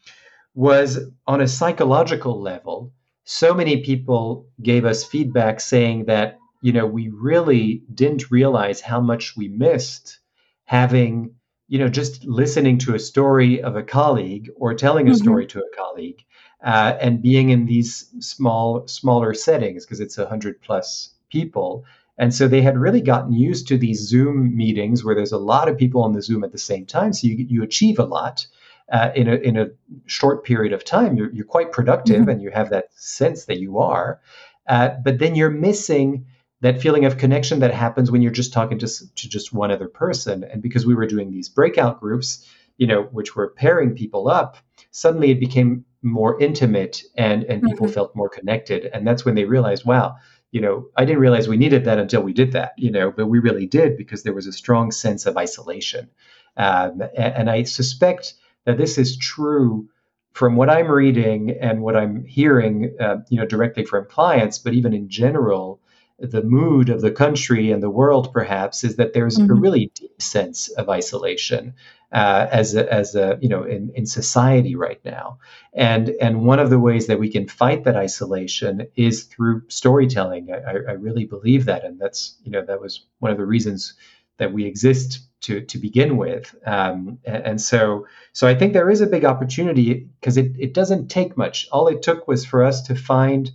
was 0.54 0.98
on 1.26 1.40
a 1.40 1.48
psychological 1.48 2.40
level 2.40 2.92
so 3.24 3.54
many 3.54 3.82
people 3.82 4.46
gave 4.62 4.84
us 4.84 5.04
feedback 5.04 5.60
saying 5.60 6.04
that 6.06 6.38
you 6.62 6.72
know 6.72 6.86
we 6.86 7.08
really 7.08 7.82
didn't 7.92 8.30
realize 8.30 8.80
how 8.80 9.00
much 9.00 9.36
we 9.36 9.48
missed 9.48 10.20
having 10.64 11.34
you 11.68 11.78
know 11.78 11.88
just 11.88 12.24
listening 12.24 12.78
to 12.78 12.94
a 12.94 12.98
story 12.98 13.62
of 13.62 13.76
a 13.76 13.82
colleague 13.82 14.50
or 14.56 14.74
telling 14.74 15.08
a 15.08 15.10
mm-hmm. 15.10 15.22
story 15.22 15.46
to 15.46 15.58
a 15.58 15.76
colleague 15.76 16.24
uh, 16.62 16.96
and 17.00 17.20
being 17.20 17.50
in 17.50 17.66
these 17.66 18.08
small 18.20 18.86
smaller 18.88 19.34
settings 19.34 19.84
because 19.84 20.00
it's 20.00 20.16
a 20.16 20.26
hundred 20.26 20.60
plus 20.62 21.10
people 21.30 21.84
and 22.16 22.34
so 22.34 22.46
they 22.46 22.62
had 22.62 22.78
really 22.78 23.00
gotten 23.00 23.32
used 23.32 23.68
to 23.68 23.78
these 23.78 24.00
Zoom 24.00 24.56
meetings 24.56 25.04
where 25.04 25.14
there's 25.14 25.32
a 25.32 25.38
lot 25.38 25.68
of 25.68 25.76
people 25.76 26.02
on 26.02 26.12
the 26.12 26.22
Zoom 26.22 26.44
at 26.44 26.52
the 26.52 26.58
same 26.58 26.86
time. 26.86 27.12
So 27.12 27.26
you, 27.26 27.46
you 27.48 27.62
achieve 27.62 27.98
a 27.98 28.04
lot 28.04 28.46
uh, 28.92 29.10
in, 29.16 29.28
a, 29.28 29.34
in 29.34 29.56
a 29.56 29.68
short 30.06 30.44
period 30.44 30.72
of 30.72 30.84
time. 30.84 31.16
You're, 31.16 31.32
you're 31.32 31.44
quite 31.44 31.72
productive 31.72 32.22
mm-hmm. 32.22 32.28
and 32.28 32.42
you 32.42 32.50
have 32.50 32.70
that 32.70 32.88
sense 32.94 33.46
that 33.46 33.58
you 33.58 33.78
are. 33.78 34.20
Uh, 34.68 34.90
but 35.02 35.18
then 35.18 35.34
you're 35.34 35.50
missing 35.50 36.26
that 36.60 36.80
feeling 36.80 37.04
of 37.04 37.18
connection 37.18 37.58
that 37.60 37.74
happens 37.74 38.10
when 38.10 38.22
you're 38.22 38.32
just 38.32 38.52
talking 38.52 38.78
to, 38.78 38.86
to 38.86 39.28
just 39.28 39.52
one 39.52 39.70
other 39.70 39.88
person. 39.88 40.44
And 40.44 40.62
because 40.62 40.86
we 40.86 40.94
were 40.94 41.06
doing 41.06 41.30
these 41.30 41.48
breakout 41.48 42.00
groups, 42.00 42.48
you 42.78 42.86
know, 42.86 43.02
which 43.04 43.34
were 43.36 43.48
pairing 43.48 43.94
people 43.94 44.28
up, 44.28 44.56
suddenly 44.90 45.30
it 45.30 45.40
became 45.40 45.84
more 46.02 46.40
intimate 46.40 47.02
and, 47.16 47.44
and 47.44 47.62
people 47.62 47.86
mm-hmm. 47.86 47.94
felt 47.94 48.16
more 48.16 48.28
connected. 48.28 48.86
And 48.92 49.06
that's 49.06 49.24
when 49.24 49.34
they 49.34 49.44
realized, 49.44 49.84
wow, 49.84 50.16
you 50.54 50.60
know, 50.60 50.86
I 50.96 51.04
didn't 51.04 51.20
realize 51.20 51.48
we 51.48 51.56
needed 51.56 51.84
that 51.86 51.98
until 51.98 52.22
we 52.22 52.32
did 52.32 52.52
that, 52.52 52.74
you 52.76 52.92
know, 52.92 53.10
but 53.10 53.26
we 53.26 53.40
really 53.40 53.66
did 53.66 53.96
because 53.96 54.22
there 54.22 54.32
was 54.32 54.46
a 54.46 54.52
strong 54.52 54.92
sense 54.92 55.26
of 55.26 55.36
isolation. 55.36 56.08
Um, 56.56 57.02
and, 57.16 57.34
and, 57.34 57.50
I 57.50 57.64
suspect 57.64 58.34
that 58.64 58.78
this 58.78 58.96
is 58.96 59.16
true 59.16 59.88
from 60.30 60.54
what 60.54 60.70
I'm 60.70 60.86
reading 60.86 61.50
and 61.60 61.82
what 61.82 61.96
I'm 61.96 62.24
hearing, 62.24 62.94
uh, 63.00 63.16
you 63.30 63.36
know, 63.36 63.46
directly 63.46 63.84
from 63.84 64.06
clients, 64.06 64.58
but 64.58 64.74
even 64.74 64.92
in 64.92 65.08
general, 65.08 65.80
the 66.20 66.44
mood 66.44 66.88
of 66.88 67.00
the 67.00 67.10
country 67.10 67.72
and 67.72 67.82
the 67.82 67.90
world 67.90 68.32
perhaps 68.32 68.84
is 68.84 68.94
that 68.94 69.12
there's 69.12 69.38
mm-hmm. 69.38 69.50
a 69.50 69.54
really 69.54 69.90
deep 69.96 70.22
sense 70.22 70.68
of 70.68 70.88
isolation 70.88 71.74
uh, 72.14 72.46
as 72.52 72.76
a, 72.76 72.90
as 72.92 73.16
a 73.16 73.36
you 73.42 73.48
know 73.48 73.64
in, 73.64 73.90
in 73.94 74.06
society 74.06 74.76
right 74.76 75.04
now. 75.04 75.38
And 75.72 76.10
and 76.20 76.46
one 76.46 76.60
of 76.60 76.70
the 76.70 76.78
ways 76.78 77.08
that 77.08 77.18
we 77.18 77.28
can 77.28 77.48
fight 77.48 77.84
that 77.84 77.96
isolation 77.96 78.86
is 78.96 79.24
through 79.24 79.62
storytelling. 79.68 80.52
I, 80.52 80.70
I 80.90 80.92
really 80.92 81.24
believe 81.24 81.64
that 81.64 81.84
and 81.84 82.00
that's 82.00 82.36
you 82.44 82.52
know 82.52 82.64
that 82.64 82.80
was 82.80 83.04
one 83.18 83.32
of 83.32 83.36
the 83.38 83.44
reasons 83.44 83.94
that 84.38 84.52
we 84.52 84.64
exist 84.64 85.26
to 85.42 85.60
to 85.62 85.78
begin 85.78 86.16
with. 86.16 86.54
Um, 86.64 87.18
and, 87.24 87.44
and, 87.44 87.60
so 87.60 88.06
so 88.32 88.46
I 88.46 88.54
think 88.54 88.72
there 88.72 88.90
is 88.90 89.00
a 89.00 89.08
big 89.08 89.24
opportunity 89.24 90.08
because 90.20 90.36
it, 90.36 90.52
it 90.58 90.72
doesn't 90.72 91.08
take 91.08 91.36
much. 91.36 91.66
All 91.72 91.88
it 91.88 92.02
took 92.02 92.28
was 92.28 92.46
for 92.46 92.62
us 92.62 92.82
to 92.82 92.94
find 92.94 93.50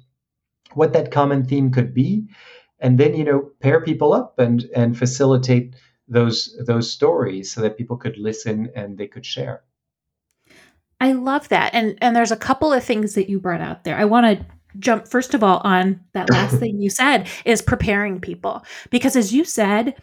what 0.73 0.93
that 0.93 1.11
common 1.11 1.45
theme 1.45 1.71
could 1.71 1.93
be 1.93 2.27
and 2.79 2.97
then 2.97 3.13
you 3.15 3.23
know 3.23 3.51
pair 3.61 3.81
people 3.81 4.13
up 4.13 4.39
and 4.39 4.69
and 4.75 4.97
facilitate 4.97 5.75
those 6.09 6.57
those 6.65 6.91
stories 6.91 7.51
so 7.51 7.61
that 7.61 7.77
people 7.77 7.97
could 7.97 8.17
listen 8.17 8.69
and 8.75 8.97
they 8.97 9.07
could 9.07 9.25
share. 9.25 9.63
I 10.99 11.13
love 11.13 11.47
that. 11.49 11.73
And 11.73 11.97
and 12.01 12.15
there's 12.15 12.31
a 12.31 12.37
couple 12.37 12.73
of 12.73 12.83
things 12.83 13.13
that 13.15 13.29
you 13.29 13.39
brought 13.39 13.61
out 13.61 13.83
there. 13.83 13.97
I 13.97 14.05
want 14.05 14.39
to 14.39 14.45
jump 14.77 15.07
first 15.07 15.33
of 15.33 15.43
all 15.43 15.61
on 15.63 15.99
that 16.13 16.29
last 16.31 16.57
thing 16.57 16.81
you 16.81 16.89
said 16.89 17.27
is 17.45 17.61
preparing 17.61 18.19
people. 18.19 18.63
Because 18.89 19.15
as 19.15 19.33
you 19.33 19.43
said 19.43 19.95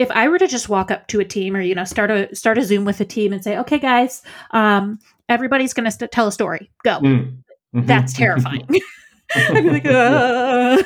if 0.00 0.10
i 0.12 0.26
were 0.26 0.38
to 0.38 0.48
just 0.48 0.70
walk 0.70 0.90
up 0.90 1.06
to 1.08 1.20
a 1.20 1.24
team 1.24 1.54
or 1.54 1.60
you 1.60 1.74
know 1.74 1.84
start 1.84 2.10
a 2.10 2.34
start 2.34 2.56
a 2.56 2.64
zoom 2.64 2.86
with 2.86 3.00
a 3.00 3.04
team 3.04 3.34
and 3.34 3.44
say 3.44 3.58
okay 3.58 3.78
guys 3.78 4.22
um, 4.52 4.98
everybody's 5.28 5.74
going 5.74 5.84
to 5.84 5.90
st- 5.90 6.10
tell 6.10 6.26
a 6.26 6.32
story. 6.32 6.70
Go. 6.84 6.98
Mm. 6.98 7.36
mm-hmm. 7.74 7.86
that's 7.86 8.12
terrifying 8.16 8.66
I'd 9.34 9.62
be 9.62 9.70
like, 9.70 9.86
uh, 9.86 10.82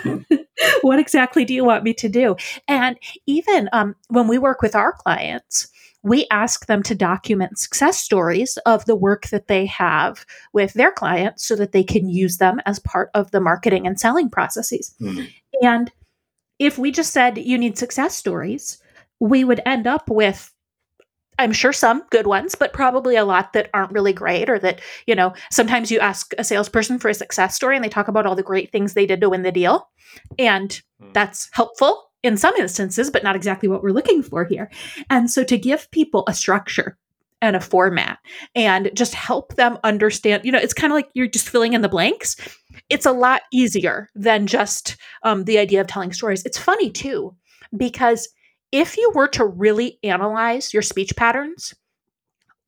what 0.83 0.99
exactly 0.99 1.45
do 1.45 1.55
you 1.55 1.65
want 1.65 1.85
me 1.85 1.95
to 1.95 2.09
do? 2.09 2.37
And 2.69 2.99
even 3.27 3.69
um, 3.73 3.97
when 4.09 4.29
we 4.29 4.39
work 4.39 4.63
with 4.63 4.75
our 4.75 4.93
clients, 4.93 5.69
we 6.03 6.27
ask 6.31 6.67
them 6.67 6.83
to 6.83 6.95
document 6.95 7.59
success 7.59 7.99
stories 7.99 8.59
of 8.67 8.85
the 8.85 8.95
work 8.95 9.29
that 9.29 9.49
they 9.49 9.65
have 9.67 10.27
with 10.53 10.75
their 10.75 10.93
clients 10.93 11.47
so 11.47 11.57
that 11.57 11.73
they 11.73 11.83
can 11.83 12.09
use 12.11 12.37
them 12.37 12.61
as 12.67 12.79
part 12.79 13.11
of 13.15 13.31
the 13.31 13.41
marketing 13.41 13.87
and 13.87 13.99
selling 13.99 14.29
processes. 14.29 14.95
Mm-hmm. 15.01 15.25
And 15.63 15.91
if 16.59 16.79
we 16.79 16.91
just 16.91 17.13
said 17.13 17.39
you 17.39 17.57
need 17.57 17.79
success 17.79 18.15
stories, 18.15 18.79
we 19.19 19.45
would 19.45 19.63
end 19.65 19.87
up 19.87 20.11
with 20.11 20.54
I'm 21.39 21.53
sure 21.53 21.73
some 21.73 22.03
good 22.11 22.27
ones, 22.27 22.55
but 22.55 22.73
probably 22.73 23.17
a 23.17 23.25
lot 23.25 23.53
that 23.53 23.71
aren't 23.75 23.93
really 23.93 24.13
great, 24.13 24.49
or 24.49 24.59
that, 24.61 24.81
you 25.07 25.15
know, 25.15 25.35
sometimes 25.51 25.91
you 25.91 25.99
ask 26.01 26.33
a 26.39 26.45
salesperson 26.45 26.99
for 26.99 27.09
a 27.09 27.15
success 27.15 27.55
story 27.55 27.77
and 27.77 27.85
they 27.85 27.89
talk 27.89 28.09
about 28.09 28.27
all 28.27 28.37
the 28.37 28.43
great 28.43 28.71
things 28.71 28.95
they 28.95 29.07
did 29.07 29.21
to 29.21 29.31
win 29.31 29.43
the 29.43 29.53
deal. 29.53 29.89
And 30.39 30.71
mm. 31.03 31.13
that's 31.13 31.49
helpful 31.53 32.11
in 32.23 32.37
some 32.37 32.55
instances, 32.57 33.11
but 33.11 33.23
not 33.23 33.37
exactly 33.37 33.69
what 33.69 33.83
we're 33.83 33.91
looking 33.91 34.23
for 34.23 34.45
here. 34.45 34.71
And 35.11 35.31
so 35.31 35.45
to 35.45 35.59
give 35.59 35.91
people 35.91 36.25
a 36.27 36.35
structure 36.35 36.97
and 37.43 37.57
a 37.57 37.61
format 37.61 38.19
and 38.55 38.91
just 38.95 39.15
help 39.15 39.57
them 39.57 39.77
understand, 39.85 40.45
you 40.45 40.53
know, 40.53 40.59
it's 40.59 40.73
kind 40.73 40.93
of 40.93 40.95
like 40.95 41.09
you're 41.13 41.27
just 41.27 41.49
filling 41.51 41.75
in 41.75 41.83
the 41.83 41.89
blanks. 41.89 42.37
It's 42.89 43.05
a 43.05 43.13
lot 43.13 43.43
easier 43.53 44.09
than 44.15 44.47
just 44.47 44.97
um, 45.25 45.45
the 45.45 45.59
idea 45.59 45.81
of 45.81 45.87
telling 45.87 46.13
stories. 46.13 46.43
It's 46.45 46.57
funny 46.57 46.91
too, 46.91 47.35
because 47.77 48.29
if 48.75 48.97
you 48.97 49.13
were 49.15 49.29
to 49.29 49.45
really 49.45 50.01
analyze 50.03 50.75
your 50.75 50.83
speech 50.83 51.15
patterns, 51.15 51.75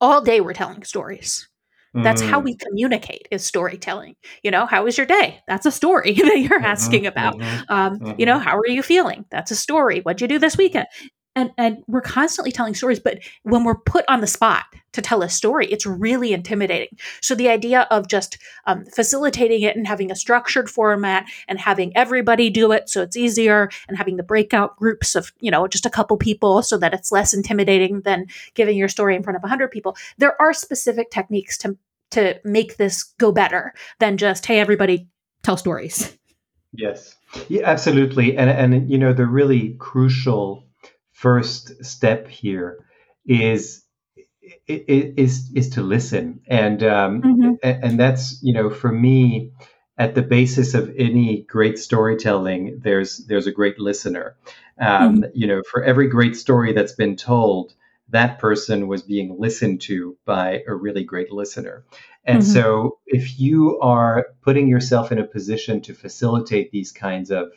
all 0.01 0.21
day 0.21 0.41
we're 0.41 0.53
telling 0.53 0.85
stories. 0.85 1.49
That's 1.95 2.23
mm. 2.23 2.29
how 2.29 2.41
we 2.41 2.55
communicate 2.55 3.27
is 3.31 3.45
storytelling. 3.45 4.17
You 4.43 4.51
know, 4.51 4.67
how 4.67 4.85
was 4.85 4.99
your 4.99 5.07
day? 5.07 5.41
That's 5.49 5.67
a 5.67 5.73
story 5.73 6.13
that 6.15 6.39
you're 6.39 6.59
mm-hmm, 6.59 6.65
asking 6.65 7.07
about. 7.07 7.39
Mm-hmm, 7.39 7.73
um, 7.73 7.99
mm-hmm. 7.99 8.21
You 8.21 8.27
know, 8.27 8.39
how 8.39 8.57
are 8.57 8.69
you 8.69 8.83
feeling? 8.83 9.25
That's 9.31 9.51
a 9.51 9.57
story. 9.57 10.01
What'd 10.01 10.21
you 10.21 10.29
do 10.29 10.39
this 10.39 10.57
weekend? 10.57 10.87
And 11.37 11.53
and 11.57 11.85
we're 11.87 12.01
constantly 12.01 12.51
telling 12.51 12.75
stories 12.75 12.99
but 12.99 13.19
when 13.45 13.63
we're 13.63 13.77
put 13.77 14.05
on 14.09 14.21
the 14.21 14.27
spot 14.27 14.65
to 14.93 15.03
tell 15.03 15.23
a 15.23 15.29
story 15.29 15.67
it's 15.67 15.87
really 15.87 16.33
intimidating. 16.33 16.89
So 17.21 17.35
the 17.35 17.51
idea 17.51 17.83
of 17.91 18.09
just 18.09 18.39
um, 18.67 18.87
facilitating 18.87 19.63
it 19.63 19.77
and 19.77 19.87
having 19.87 20.11
a 20.11 20.17
structured 20.17 20.71
format 20.71 21.27
and 21.47 21.61
having 21.61 21.97
everybody 21.97 22.51
do 22.51 22.73
it 22.73 22.89
so 22.89 23.03
it's 23.03 23.17
easier 23.17 23.69
and 23.87 23.97
having 23.97 24.17
the 24.17 24.23
breakout 24.23 24.77
groups 24.77 25.15
of 25.15 25.33
you 25.41 25.51
know 25.51 25.69
just 25.69 25.87
a 25.87 25.91
couple 25.91 26.17
people 26.17 26.63
so 26.63 26.77
that 26.79 26.95
it's 26.95 27.13
less 27.13 27.33
intimidating 27.33 28.01
than 28.01 28.27
giving 28.55 28.77
your 28.77 28.89
story 28.89 29.15
in 29.15 29.23
front 29.23 29.37
of 29.37 29.43
100 29.43 29.71
people 29.71 29.97
there 30.19 30.41
are 30.41 30.53
specific 30.53 31.11
techniques 31.11 31.57
to 31.59 31.77
to 32.11 32.41
make 32.45 32.77
this 32.77 33.03
go 33.19 33.31
better 33.31 33.75
than 33.99 34.17
just 34.17 34.47
hey 34.47 34.59
everybody 34.59 35.07
tell 35.43 35.57
stories. 35.57 36.17
Yes. 36.73 37.17
Yeah 37.49 37.63
absolutely. 37.65 38.37
And 38.37 38.51
and 38.51 38.91
you 38.91 38.99
know 38.99 39.13
the 39.13 39.27
really 39.27 39.77
crucial 39.79 40.66
first 41.17 41.83
step 41.83 42.29
here 42.29 42.85
is 43.27 43.83
is 44.69 45.51
is 45.55 45.71
to 45.71 45.81
listen 45.81 46.41
and 46.47 46.83
um, 46.83 47.23
mm-hmm. 47.23 47.55
and 47.63 47.99
that's 47.99 48.39
you 48.43 48.53
know 48.53 48.69
for 48.69 48.93
me 48.93 49.51
at 49.97 50.15
the 50.15 50.21
basis 50.21 50.75
of 50.75 50.93
any 50.99 51.41
great 51.49 51.79
storytelling 51.79 52.81
there's 52.85 53.25
there's 53.29 53.47
a 53.47 53.53
great 53.53 53.81
listener 53.81 54.37
um, 54.79 55.23
mm-hmm. 55.23 55.31
you 55.33 55.47
know 55.47 55.63
for 55.71 55.83
every 55.83 56.07
great 56.07 56.37
story 56.37 56.75
that's 56.75 56.93
been 56.93 57.17
told 57.17 57.73
that 58.11 58.39
person 58.39 58.87
was 58.87 59.03
being 59.03 59.41
listened 59.41 59.81
to 59.81 60.19
by 60.27 60.63
a 60.69 60.75
really 60.75 61.03
great 61.03 61.33
listener 61.33 61.83
and 62.27 62.43
mm-hmm. 62.43 62.53
so 62.53 62.99
if 63.07 63.41
you 63.41 63.81
are 63.81 64.27
putting 64.43 64.69
yourself 64.69 65.13
in 65.13 65.19
a 65.19 65.25
position 65.25 65.81
to 65.81 65.95
facilitate 65.95 66.71
these 66.71 66.93
kinds 66.93 67.31
of 67.31 67.53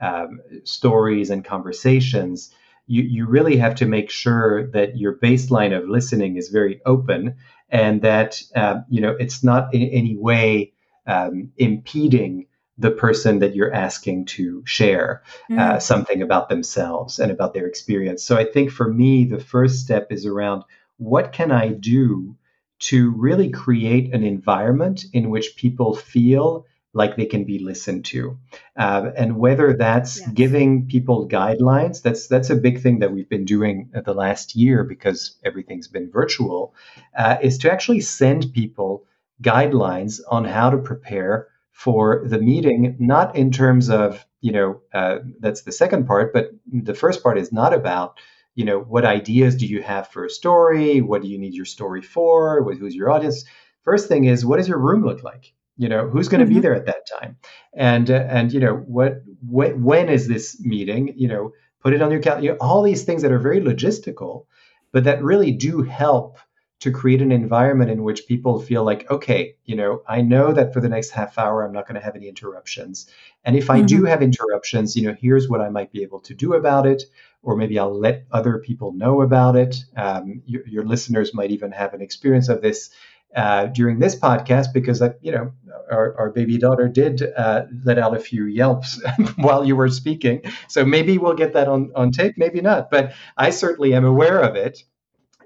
um, 0.00 0.40
stories 0.62 1.30
and 1.30 1.44
conversations 1.44 2.54
you, 2.90 3.02
you 3.02 3.26
really 3.26 3.56
have 3.56 3.76
to 3.76 3.86
make 3.86 4.10
sure 4.10 4.66
that 4.72 4.98
your 4.98 5.16
baseline 5.16 5.76
of 5.76 5.88
listening 5.88 6.36
is 6.36 6.48
very 6.48 6.80
open 6.84 7.36
and 7.68 8.02
that 8.02 8.42
uh, 8.56 8.80
you 8.88 9.00
know 9.00 9.16
it's 9.20 9.44
not 9.44 9.72
in 9.72 9.82
any 9.82 10.16
way 10.16 10.72
um, 11.06 11.52
impeding 11.56 12.46
the 12.76 12.90
person 12.90 13.38
that 13.38 13.54
you're 13.54 13.72
asking 13.72 14.24
to 14.24 14.62
share 14.66 15.22
uh, 15.50 15.54
mm-hmm. 15.54 15.78
something 15.78 16.22
about 16.22 16.48
themselves 16.48 17.18
and 17.18 17.30
about 17.30 17.52
their 17.52 17.66
experience. 17.66 18.24
So 18.24 18.36
I 18.36 18.44
think 18.44 18.70
for 18.70 18.90
me, 18.90 19.24
the 19.24 19.38
first 19.38 19.80
step 19.80 20.10
is 20.10 20.24
around 20.24 20.64
what 20.96 21.32
can 21.32 21.52
I 21.52 21.68
do 21.68 22.36
to 22.80 23.10
really 23.10 23.50
create 23.50 24.14
an 24.14 24.24
environment 24.24 25.04
in 25.12 25.28
which 25.28 25.56
people 25.56 25.94
feel 25.94 26.64
like 26.92 27.16
they 27.16 27.26
can 27.26 27.44
be 27.44 27.58
listened 27.58 28.04
to. 28.04 28.38
Uh, 28.76 29.10
and 29.16 29.36
whether 29.36 29.74
that's 29.76 30.20
yes. 30.20 30.30
giving 30.32 30.86
people 30.86 31.28
guidelines 31.28 32.02
that's 32.02 32.26
that's 32.26 32.50
a 32.50 32.56
big 32.56 32.80
thing 32.80 32.98
that 33.00 33.12
we've 33.12 33.28
been 33.28 33.44
doing 33.44 33.90
the 34.04 34.14
last 34.14 34.56
year 34.56 34.84
because 34.84 35.36
everything's 35.44 35.88
been 35.88 36.10
virtual 36.10 36.74
uh, 37.16 37.36
is 37.40 37.58
to 37.58 37.72
actually 37.72 38.00
send 38.00 38.52
people 38.52 39.04
guidelines 39.42 40.20
on 40.28 40.44
how 40.44 40.70
to 40.70 40.78
prepare 40.78 41.48
for 41.72 42.22
the 42.26 42.38
meeting 42.38 42.96
not 42.98 43.36
in 43.36 43.50
terms 43.50 43.88
of 43.88 44.26
you 44.40 44.52
know 44.52 44.80
uh, 44.92 45.18
that's 45.38 45.62
the 45.62 45.72
second 45.72 46.06
part 46.06 46.32
but 46.32 46.50
the 46.66 46.94
first 46.94 47.22
part 47.22 47.38
is 47.38 47.52
not 47.52 47.72
about 47.72 48.18
you 48.54 48.64
know 48.64 48.80
what 48.80 49.04
ideas 49.04 49.56
do 49.56 49.66
you 49.66 49.80
have 49.82 50.08
for 50.08 50.24
a 50.24 50.30
story? 50.30 51.00
What 51.00 51.22
do 51.22 51.28
you 51.28 51.38
need 51.38 51.54
your 51.54 51.64
story 51.64 52.02
for? 52.02 52.62
Who's 52.74 52.94
your 52.94 53.10
audience? 53.10 53.44
First 53.82 54.08
thing 54.08 54.24
is 54.24 54.44
what 54.44 54.58
does 54.58 54.68
your 54.68 54.78
room 54.78 55.04
look 55.04 55.22
like 55.22 55.52
you 55.80 55.88
know 55.88 56.08
who's 56.08 56.28
going 56.28 56.40
to 56.40 56.46
mm-hmm. 56.46 56.54
be 56.54 56.60
there 56.60 56.74
at 56.74 56.86
that 56.86 57.06
time? 57.06 57.36
And 57.72 58.10
uh, 58.10 58.26
and 58.28 58.52
you 58.52 58.60
know 58.60 58.74
what 58.74 59.22
when, 59.46 59.82
when 59.82 60.08
is 60.08 60.28
this 60.28 60.60
meeting? 60.60 61.14
You 61.16 61.28
know 61.28 61.52
put 61.82 61.94
it 61.94 62.02
on 62.02 62.10
your 62.10 62.20
calendar 62.20 62.44
you 62.44 62.52
know, 62.52 62.58
all 62.60 62.82
these 62.82 63.04
things 63.04 63.22
that 63.22 63.32
are 63.32 63.38
very 63.38 63.60
logistical 63.60 64.46
but 64.92 65.04
that 65.04 65.22
really 65.22 65.52
do 65.52 65.82
help 65.82 66.38
to 66.80 66.90
create 66.90 67.20
an 67.20 67.30
environment 67.32 67.90
in 67.90 68.02
which 68.02 68.26
people 68.26 68.60
feel 68.60 68.84
like 68.84 69.10
okay 69.10 69.56
you 69.64 69.76
know 69.76 70.02
i 70.08 70.20
know 70.20 70.52
that 70.52 70.72
for 70.72 70.80
the 70.80 70.88
next 70.88 71.10
half 71.10 71.38
hour 71.38 71.62
i'm 71.62 71.72
not 71.72 71.86
going 71.86 71.98
to 71.98 72.04
have 72.04 72.16
any 72.16 72.28
interruptions. 72.28 73.06
And 73.44 73.56
if 73.56 73.70
i 73.70 73.78
mm-hmm. 73.78 73.86
do 73.86 74.04
have 74.04 74.22
interruptions 74.22 74.96
you 74.96 75.06
know 75.06 75.16
here's 75.18 75.48
what 75.48 75.60
i 75.60 75.68
might 75.68 75.92
be 75.92 76.02
able 76.02 76.20
to 76.20 76.34
do 76.34 76.54
about 76.54 76.86
it 76.86 77.02
or 77.42 77.56
maybe 77.56 77.78
i'll 77.78 77.98
let 77.98 78.26
other 78.30 78.58
people 78.58 78.92
know 78.92 79.22
about 79.22 79.56
it. 79.56 79.76
Um, 79.96 80.42
your, 80.46 80.66
your 80.66 80.84
listeners 80.84 81.34
might 81.34 81.50
even 81.50 81.72
have 81.72 81.94
an 81.94 82.02
experience 82.02 82.48
of 82.48 82.62
this 82.62 82.90
uh, 83.34 83.66
during 83.66 83.98
this 83.98 84.16
podcast 84.16 84.72
because 84.74 85.02
you 85.20 85.30
know 85.32 85.52
our, 85.90 86.16
our 86.18 86.30
baby 86.30 86.58
daughter 86.58 86.88
did 86.88 87.22
uh, 87.36 87.62
let 87.84 87.98
out 87.98 88.16
a 88.16 88.20
few 88.20 88.46
yelps 88.46 89.00
while 89.36 89.64
you 89.64 89.76
were 89.76 89.88
speaking. 89.88 90.42
So 90.68 90.84
maybe 90.84 91.18
we'll 91.18 91.34
get 91.34 91.52
that 91.52 91.68
on, 91.68 91.92
on 91.94 92.10
tape 92.10 92.34
maybe 92.36 92.60
not 92.60 92.90
but 92.90 93.12
i 93.36 93.50
certainly 93.50 93.94
am 93.94 94.04
aware 94.04 94.40
of 94.40 94.56
it. 94.56 94.82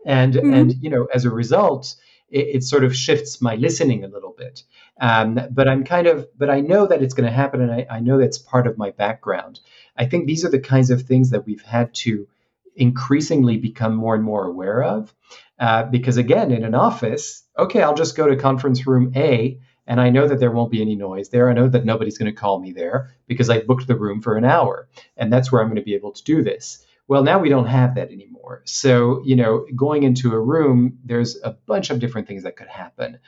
And 0.06 0.34
mm-hmm. 0.34 0.54
and 0.54 0.74
you 0.82 0.90
know 0.90 1.08
as 1.12 1.24
a 1.24 1.30
result 1.30 1.96
it, 2.30 2.56
it, 2.56 2.64
sort 2.64 2.84
of 2.84 2.96
shifts 2.96 3.40
my 3.40 3.54
listening 3.56 4.02
a 4.02 4.08
little 4.08 4.34
bit. 4.36 4.62
Um, 5.00 5.38
but 5.50 5.68
i'm 5.68 5.84
kind 5.84 6.06
of 6.06 6.26
but 6.38 6.50
i 6.50 6.60
know 6.60 6.86
that 6.86 7.02
it's 7.02 7.14
going 7.14 7.28
to 7.28 7.34
happen 7.34 7.60
and 7.60 7.72
I, 7.72 7.86
I 7.90 8.00
know 8.00 8.18
that's 8.18 8.38
part 8.38 8.66
of 8.66 8.78
my 8.78 8.90
background. 8.90 9.60
I 9.96 10.06
think 10.06 10.26
these 10.26 10.44
are 10.44 10.50
the 10.50 10.60
kinds 10.60 10.90
of 10.90 11.02
things 11.02 11.30
that 11.30 11.46
we've 11.46 11.62
had 11.62 11.94
to 11.94 12.26
increasingly 12.76 13.56
become 13.56 13.94
more 13.94 14.14
and 14.14 14.24
more 14.24 14.46
aware 14.46 14.82
of 14.82 15.14
uh, 15.58 15.84
because 15.84 16.16
again, 16.16 16.50
in 16.50 16.64
an 16.64 16.74
office, 16.74 17.44
okay, 17.58 17.82
I'll 17.82 17.94
just 17.94 18.16
go 18.16 18.26
to 18.26 18.36
conference 18.36 18.86
room 18.86 19.12
A 19.16 19.58
and 19.86 20.00
I 20.00 20.10
know 20.10 20.26
that 20.26 20.40
there 20.40 20.50
won't 20.50 20.72
be 20.72 20.80
any 20.80 20.96
noise 20.96 21.28
there. 21.28 21.50
I 21.50 21.52
know 21.52 21.68
that 21.68 21.84
nobody's 21.84 22.18
going 22.18 22.32
to 22.32 22.40
call 22.40 22.58
me 22.58 22.72
there 22.72 23.10
because 23.26 23.50
I 23.50 23.60
booked 23.60 23.86
the 23.86 23.96
room 23.96 24.20
for 24.20 24.36
an 24.36 24.44
hour 24.44 24.88
and 25.16 25.32
that's 25.32 25.52
where 25.52 25.60
I'm 25.60 25.68
going 25.68 25.76
to 25.76 25.82
be 25.82 25.94
able 25.94 26.12
to 26.12 26.24
do 26.24 26.42
this. 26.42 26.84
Well, 27.06 27.22
now 27.22 27.38
we 27.38 27.50
don't 27.50 27.66
have 27.66 27.94
that 27.96 28.10
anymore. 28.10 28.62
So, 28.64 29.22
you 29.24 29.36
know, 29.36 29.66
going 29.76 30.04
into 30.04 30.32
a 30.32 30.40
room, 30.40 30.98
there's 31.04 31.36
a 31.42 31.50
bunch 31.66 31.90
of 31.90 31.98
different 31.98 32.26
things 32.26 32.44
that 32.44 32.56
could 32.56 32.68
happen. 32.68 33.18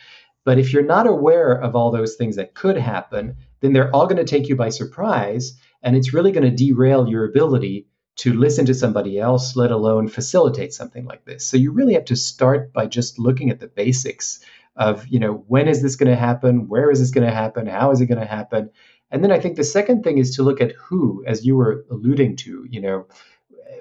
But 0.44 0.58
if 0.58 0.72
you're 0.72 0.82
not 0.82 1.06
aware 1.06 1.52
of 1.52 1.76
all 1.76 1.90
those 1.90 2.14
things 2.14 2.36
that 2.36 2.54
could 2.54 2.78
happen, 2.78 3.36
then 3.60 3.72
they're 3.72 3.94
all 3.94 4.06
going 4.06 4.16
to 4.16 4.24
take 4.24 4.48
you 4.48 4.56
by 4.56 4.70
surprise 4.70 5.58
and 5.82 5.94
it's 5.94 6.14
really 6.14 6.32
going 6.32 6.50
to 6.50 6.64
derail 6.64 7.06
your 7.06 7.24
ability 7.24 7.86
to 8.16 8.32
listen 8.32 8.66
to 8.66 8.74
somebody 8.74 9.18
else, 9.18 9.56
let 9.56 9.70
alone 9.70 10.08
facilitate 10.08 10.72
something 10.72 11.04
like 11.04 11.24
this. 11.24 11.46
So 11.46 11.56
you 11.56 11.70
really 11.70 11.94
have 11.94 12.06
to 12.06 12.16
start 12.16 12.72
by 12.72 12.86
just 12.86 13.18
looking 13.18 13.50
at 13.50 13.60
the 13.60 13.68
basics 13.68 14.40
of, 14.74 15.06
you 15.08 15.18
know, 15.18 15.44
when 15.48 15.68
is 15.68 15.82
this 15.82 15.96
going 15.96 16.10
to 16.10 16.16
happen? 16.16 16.68
Where 16.68 16.90
is 16.90 17.00
this 17.00 17.10
going 17.10 17.26
to 17.26 17.34
happen? 17.34 17.66
How 17.66 17.90
is 17.90 18.00
it 18.00 18.06
going 18.06 18.20
to 18.20 18.26
happen? 18.26 18.70
And 19.10 19.22
then 19.22 19.30
I 19.30 19.38
think 19.38 19.56
the 19.56 19.64
second 19.64 20.02
thing 20.02 20.18
is 20.18 20.36
to 20.36 20.42
look 20.42 20.60
at 20.60 20.72
who, 20.72 21.24
as 21.26 21.44
you 21.44 21.56
were 21.56 21.84
alluding 21.90 22.36
to, 22.36 22.66
you 22.68 22.80
know, 22.80 23.06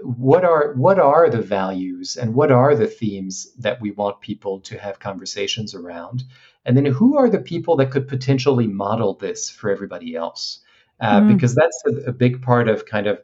what 0.02 0.44
are 0.46 0.74
what 0.74 1.00
are 1.00 1.30
the 1.30 1.42
values 1.42 2.16
and 2.16 2.36
what 2.36 2.52
are 2.52 2.76
the 2.76 2.88
themes 2.88 3.52
that 3.58 3.82
we 3.82 3.92
want 3.92 4.22
people 4.22 4.60
to 4.60 4.78
have 4.78 5.00
conversations 5.00 5.74
around 5.74 6.24
and 6.66 6.78
then 6.78 6.86
who 6.86 7.18
are 7.18 7.30
the 7.30 7.40
people 7.40 7.76
that 7.78 7.92
could 7.92 8.08
potentially 8.08 8.68
model 8.68 9.16
this 9.16 9.50
for 9.50 9.70
everybody 9.70 10.16
else 10.16 10.60
uh, 11.00 11.22
mm. 11.22 11.34
because 11.34 11.56
that's 11.56 11.82
a, 11.88 12.10
a, 12.10 12.12
big 12.12 12.42
part 12.42 12.70
of 12.70 12.86
kind 12.86 13.08
of 13.08 13.20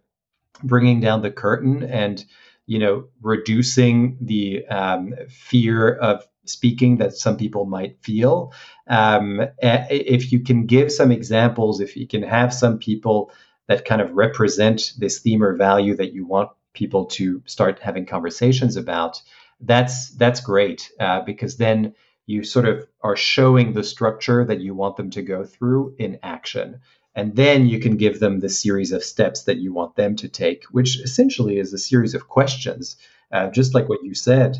bringing 0.63 0.99
down 0.99 1.21
the 1.21 1.31
curtain 1.31 1.83
and 1.83 2.23
you 2.65 2.79
know 2.79 3.05
reducing 3.21 4.17
the 4.21 4.65
um, 4.67 5.13
fear 5.29 5.93
of 5.93 6.23
speaking 6.45 6.97
that 6.97 7.13
some 7.13 7.37
people 7.37 7.65
might 7.65 7.97
feel. 8.01 8.51
Um, 8.87 9.41
if 9.61 10.31
you 10.31 10.39
can 10.39 10.65
give 10.65 10.91
some 10.91 11.11
examples 11.11 11.79
if 11.79 11.95
you 11.95 12.07
can 12.07 12.23
have 12.23 12.53
some 12.53 12.77
people 12.77 13.31
that 13.67 13.85
kind 13.85 14.01
of 14.01 14.11
represent 14.11 14.93
this 14.97 15.19
theme 15.19 15.43
or 15.43 15.55
value 15.55 15.95
that 15.95 16.13
you 16.13 16.25
want 16.25 16.49
people 16.73 17.05
to 17.05 17.41
start 17.45 17.79
having 17.79 18.05
conversations 18.05 18.75
about 18.75 19.21
that's 19.61 20.09
that's 20.11 20.41
great 20.41 20.91
uh, 20.99 21.21
because 21.21 21.57
then 21.57 21.93
you 22.25 22.43
sort 22.43 22.65
of 22.65 22.87
are 23.01 23.15
showing 23.15 23.73
the 23.73 23.83
structure 23.83 24.45
that 24.45 24.61
you 24.61 24.73
want 24.73 24.95
them 24.95 25.09
to 25.11 25.21
go 25.21 25.43
through 25.43 25.95
in 25.99 26.19
action 26.23 26.79
and 27.13 27.35
then 27.35 27.67
you 27.67 27.79
can 27.79 27.97
give 27.97 28.19
them 28.19 28.39
the 28.39 28.49
series 28.49 28.91
of 28.91 29.03
steps 29.03 29.43
that 29.43 29.57
you 29.57 29.73
want 29.73 29.95
them 29.95 30.15
to 30.17 30.29
take, 30.29 30.63
which 30.65 30.99
essentially 30.99 31.57
is 31.57 31.73
a 31.73 31.77
series 31.77 32.13
of 32.13 32.27
questions, 32.27 32.97
uh, 33.31 33.49
just 33.49 33.73
like 33.73 33.89
what 33.89 34.03
you 34.03 34.13
said 34.13 34.57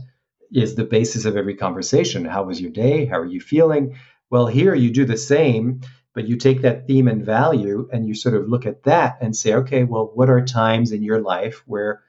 is 0.54 0.76
the 0.76 0.84
basis 0.84 1.26
of 1.26 1.38
every 1.38 1.56
conversation. 1.56 2.26
How 2.26 2.44
was 2.44 2.60
your 2.60 2.72
day? 2.72 3.06
How 3.06 3.20
are 3.20 3.26
you 3.26 3.40
feeling? 3.40 3.96
Well, 4.30 4.48
here 4.48 4.76
you 4.76 4.92
do 4.92 5.06
the 5.06 5.18
same, 5.18 5.82
but 6.14 6.28
you 6.28 6.36
take 6.36 6.62
that 6.62 6.88
theme 6.88 7.08
and 7.08 7.26
value 7.26 7.88
and 7.92 8.06
you 8.06 8.16
sort 8.16 8.36
of 8.36 8.50
look 8.50 8.66
at 8.66 8.84
that 8.84 9.18
and 9.22 9.36
say, 9.36 9.54
okay, 9.54 9.84
well, 9.84 10.12
what 10.14 10.30
are 10.30 10.44
times 10.44 10.92
in 10.92 11.04
your 11.04 11.22
life 11.22 11.64
where 11.66 12.02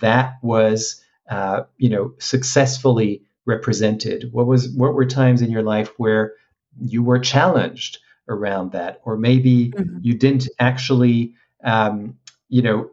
that 0.00 0.34
was, 0.42 1.02
uh, 1.28 1.62
you 1.76 1.90
know, 1.90 2.14
successfully 2.18 3.22
represented? 3.44 4.30
What 4.32 4.46
was 4.46 4.70
what 4.70 4.94
were 4.94 5.06
times 5.06 5.42
in 5.42 5.50
your 5.50 5.62
life 5.62 5.92
where 5.98 6.34
you 6.80 7.02
were 7.02 7.18
challenged? 7.18 7.98
Around 8.30 8.72
that, 8.72 9.00
or 9.04 9.16
maybe 9.16 9.72
mm-hmm. 9.72 9.98
you 10.00 10.14
didn't 10.14 10.48
actually, 10.58 11.34
um, 11.64 12.16
you 12.48 12.62
know, 12.62 12.90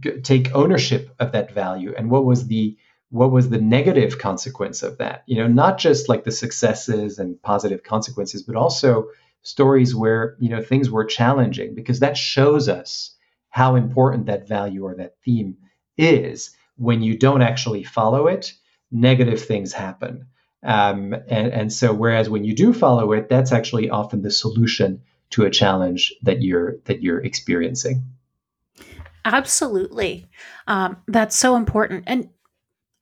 g- 0.00 0.20
take 0.22 0.54
ownership 0.54 1.14
of 1.20 1.32
that 1.32 1.52
value, 1.52 1.94
and 1.96 2.10
what 2.10 2.24
was 2.24 2.48
the 2.48 2.76
what 3.10 3.30
was 3.30 3.50
the 3.50 3.60
negative 3.60 4.18
consequence 4.18 4.82
of 4.82 4.96
that? 4.96 5.22
You 5.26 5.36
know, 5.36 5.46
not 5.46 5.78
just 5.78 6.08
like 6.08 6.24
the 6.24 6.32
successes 6.32 7.18
and 7.18 7.40
positive 7.42 7.82
consequences, 7.82 8.42
but 8.42 8.56
also 8.56 9.08
stories 9.42 9.94
where 9.94 10.36
you 10.40 10.48
know 10.48 10.62
things 10.62 10.90
were 10.90 11.04
challenging, 11.04 11.74
because 11.74 12.00
that 12.00 12.16
shows 12.16 12.68
us 12.68 13.14
how 13.50 13.76
important 13.76 14.26
that 14.26 14.48
value 14.48 14.84
or 14.84 14.94
that 14.94 15.16
theme 15.24 15.56
is. 15.98 16.56
When 16.76 17.02
you 17.02 17.18
don't 17.18 17.42
actually 17.42 17.84
follow 17.84 18.26
it, 18.26 18.54
negative 18.90 19.44
things 19.44 19.72
happen. 19.74 20.26
Um, 20.62 21.14
and, 21.28 21.52
and 21.52 21.72
so, 21.72 21.92
whereas 21.92 22.28
when 22.28 22.44
you 22.44 22.54
do 22.54 22.72
follow 22.72 23.12
it, 23.12 23.28
that's 23.28 23.52
actually 23.52 23.90
often 23.90 24.22
the 24.22 24.30
solution 24.30 25.02
to 25.30 25.44
a 25.44 25.50
challenge 25.50 26.14
that 26.22 26.42
you're 26.42 26.76
that 26.84 27.02
you're 27.02 27.20
experiencing. 27.20 28.02
Absolutely, 29.24 30.28
um, 30.66 30.96
that's 31.08 31.36
so 31.36 31.56
important. 31.56 32.04
And 32.06 32.28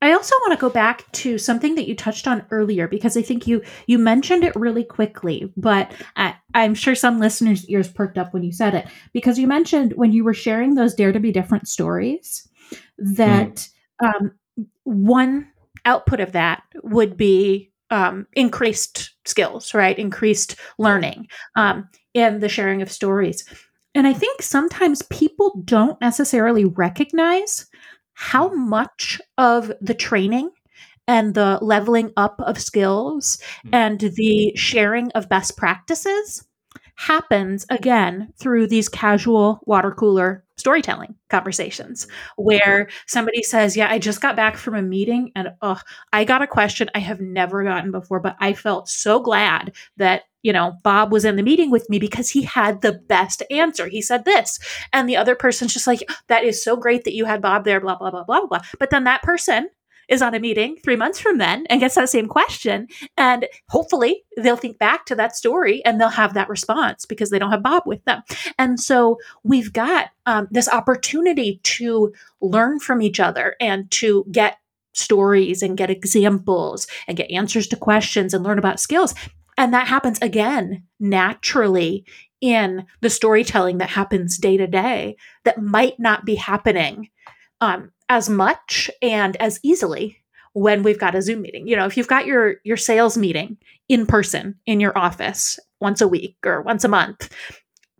I 0.02 0.12
also 0.12 0.34
want 0.40 0.58
to 0.58 0.60
go 0.60 0.70
back 0.70 1.10
to 1.12 1.36
something 1.36 1.74
that 1.74 1.86
you 1.86 1.94
touched 1.94 2.26
on 2.26 2.46
earlier 2.50 2.88
because 2.88 3.16
I 3.16 3.22
think 3.22 3.46
you 3.46 3.62
you 3.86 3.98
mentioned 3.98 4.44
it 4.44 4.56
really 4.56 4.84
quickly, 4.84 5.52
but 5.56 5.92
I, 6.16 6.36
I'm 6.54 6.74
sure 6.74 6.94
some 6.94 7.18
listeners' 7.18 7.68
ears 7.68 7.88
perked 7.88 8.16
up 8.16 8.32
when 8.32 8.42
you 8.42 8.52
said 8.52 8.74
it 8.74 8.86
because 9.12 9.38
you 9.38 9.46
mentioned 9.46 9.92
when 9.96 10.12
you 10.12 10.24
were 10.24 10.32
sharing 10.32 10.74
those 10.74 10.94
dare 10.94 11.12
to 11.12 11.20
be 11.20 11.32
different 11.32 11.68
stories 11.68 12.48
that 12.96 13.68
mm. 14.02 14.06
um, 14.06 14.32
one 14.84 15.48
output 15.90 16.20
of 16.20 16.32
that 16.32 16.62
would 16.82 17.16
be 17.16 17.70
um, 17.90 18.26
increased 18.34 19.14
skills, 19.26 19.74
right? 19.74 19.98
Increased 19.98 20.56
learning 20.78 21.26
um, 21.56 21.88
and 22.14 22.40
the 22.40 22.48
sharing 22.48 22.82
of 22.82 22.90
stories. 22.90 23.44
And 23.94 24.06
I 24.06 24.12
think 24.12 24.42
sometimes 24.42 25.02
people 25.02 25.60
don't 25.64 26.00
necessarily 26.00 26.64
recognize 26.64 27.66
how 28.14 28.54
much 28.54 29.20
of 29.36 29.72
the 29.80 29.94
training 29.94 30.50
and 31.08 31.34
the 31.34 31.58
leveling 31.60 32.12
up 32.16 32.40
of 32.40 32.60
skills 32.60 33.38
mm-hmm. 33.64 33.74
and 33.74 34.00
the 34.00 34.52
sharing 34.54 35.10
of 35.12 35.28
best 35.28 35.56
practices 35.56 36.46
happens 37.00 37.64
again 37.70 38.30
through 38.36 38.66
these 38.66 38.86
casual 38.86 39.58
water 39.64 39.90
cooler 39.90 40.44
storytelling 40.58 41.14
conversations 41.30 42.06
where 42.36 42.90
somebody 43.06 43.42
says, 43.42 43.74
Yeah, 43.74 43.90
I 43.90 43.98
just 43.98 44.20
got 44.20 44.36
back 44.36 44.58
from 44.58 44.74
a 44.74 44.82
meeting 44.82 45.32
and 45.34 45.48
oh, 45.62 45.80
I 46.12 46.24
got 46.24 46.42
a 46.42 46.46
question 46.46 46.90
I 46.94 46.98
have 46.98 47.18
never 47.18 47.64
gotten 47.64 47.90
before, 47.90 48.20
but 48.20 48.36
I 48.38 48.52
felt 48.52 48.90
so 48.90 49.18
glad 49.18 49.72
that 49.96 50.24
you 50.42 50.52
know, 50.52 50.72
Bob 50.82 51.12
was 51.12 51.26
in 51.26 51.36
the 51.36 51.42
meeting 51.42 51.70
with 51.70 51.88
me 51.90 51.98
because 51.98 52.30
he 52.30 52.42
had 52.42 52.80
the 52.80 52.92
best 52.92 53.42
answer. 53.50 53.88
He 53.88 54.00
said 54.00 54.24
this. 54.24 54.58
And 54.90 55.06
the 55.06 55.16
other 55.16 55.34
person's 55.34 55.74
just 55.74 55.86
like, 55.86 56.08
that 56.28 56.44
is 56.44 56.64
so 56.64 56.76
great 56.76 57.04
that 57.04 57.12
you 57.12 57.26
had 57.26 57.42
Bob 57.42 57.64
there, 57.64 57.78
blah, 57.78 57.96
blah, 57.96 58.10
blah, 58.10 58.24
blah, 58.24 58.46
blah. 58.46 58.60
But 58.78 58.88
then 58.88 59.04
that 59.04 59.20
person 59.22 59.68
is 60.10 60.20
on 60.20 60.34
a 60.34 60.40
meeting 60.40 60.76
three 60.82 60.96
months 60.96 61.20
from 61.20 61.38
then 61.38 61.64
and 61.70 61.80
gets 61.80 61.94
that 61.94 62.10
same 62.10 62.26
question. 62.26 62.88
And 63.16 63.46
hopefully 63.68 64.24
they'll 64.36 64.56
think 64.56 64.78
back 64.78 65.06
to 65.06 65.14
that 65.14 65.36
story 65.36 65.82
and 65.84 66.00
they'll 66.00 66.08
have 66.08 66.34
that 66.34 66.48
response 66.48 67.06
because 67.06 67.30
they 67.30 67.38
don't 67.38 67.52
have 67.52 67.62
Bob 67.62 67.84
with 67.86 68.04
them. 68.04 68.22
And 68.58 68.78
so 68.78 69.18
we've 69.44 69.72
got 69.72 70.10
um, 70.26 70.48
this 70.50 70.68
opportunity 70.68 71.60
to 71.62 72.12
learn 72.40 72.80
from 72.80 73.00
each 73.00 73.20
other 73.20 73.54
and 73.60 73.90
to 73.92 74.26
get 74.30 74.58
stories 74.92 75.62
and 75.62 75.76
get 75.76 75.90
examples 75.90 76.88
and 77.06 77.16
get 77.16 77.30
answers 77.30 77.68
to 77.68 77.76
questions 77.76 78.34
and 78.34 78.44
learn 78.44 78.58
about 78.58 78.80
skills. 78.80 79.14
And 79.56 79.72
that 79.72 79.86
happens 79.86 80.18
again 80.20 80.82
naturally 80.98 82.04
in 82.40 82.86
the 83.00 83.10
storytelling 83.10 83.78
that 83.78 83.90
happens 83.90 84.38
day 84.38 84.56
to 84.56 84.66
day 84.66 85.16
that 85.44 85.62
might 85.62 86.00
not 86.00 86.24
be 86.24 86.34
happening 86.34 87.10
um, 87.60 87.92
as 88.10 88.28
much 88.28 88.90
and 89.00 89.36
as 89.36 89.60
easily 89.62 90.18
when 90.52 90.82
we've 90.82 90.98
got 90.98 91.14
a 91.14 91.22
Zoom 91.22 91.40
meeting. 91.40 91.66
You 91.68 91.76
know, 91.76 91.86
if 91.86 91.96
you've 91.96 92.08
got 92.08 92.26
your 92.26 92.56
your 92.64 92.76
sales 92.76 93.16
meeting 93.16 93.56
in 93.88 94.04
person 94.04 94.56
in 94.66 94.80
your 94.80 94.98
office 94.98 95.58
once 95.80 96.02
a 96.02 96.08
week 96.08 96.36
or 96.44 96.60
once 96.60 96.84
a 96.84 96.88
month, 96.88 97.32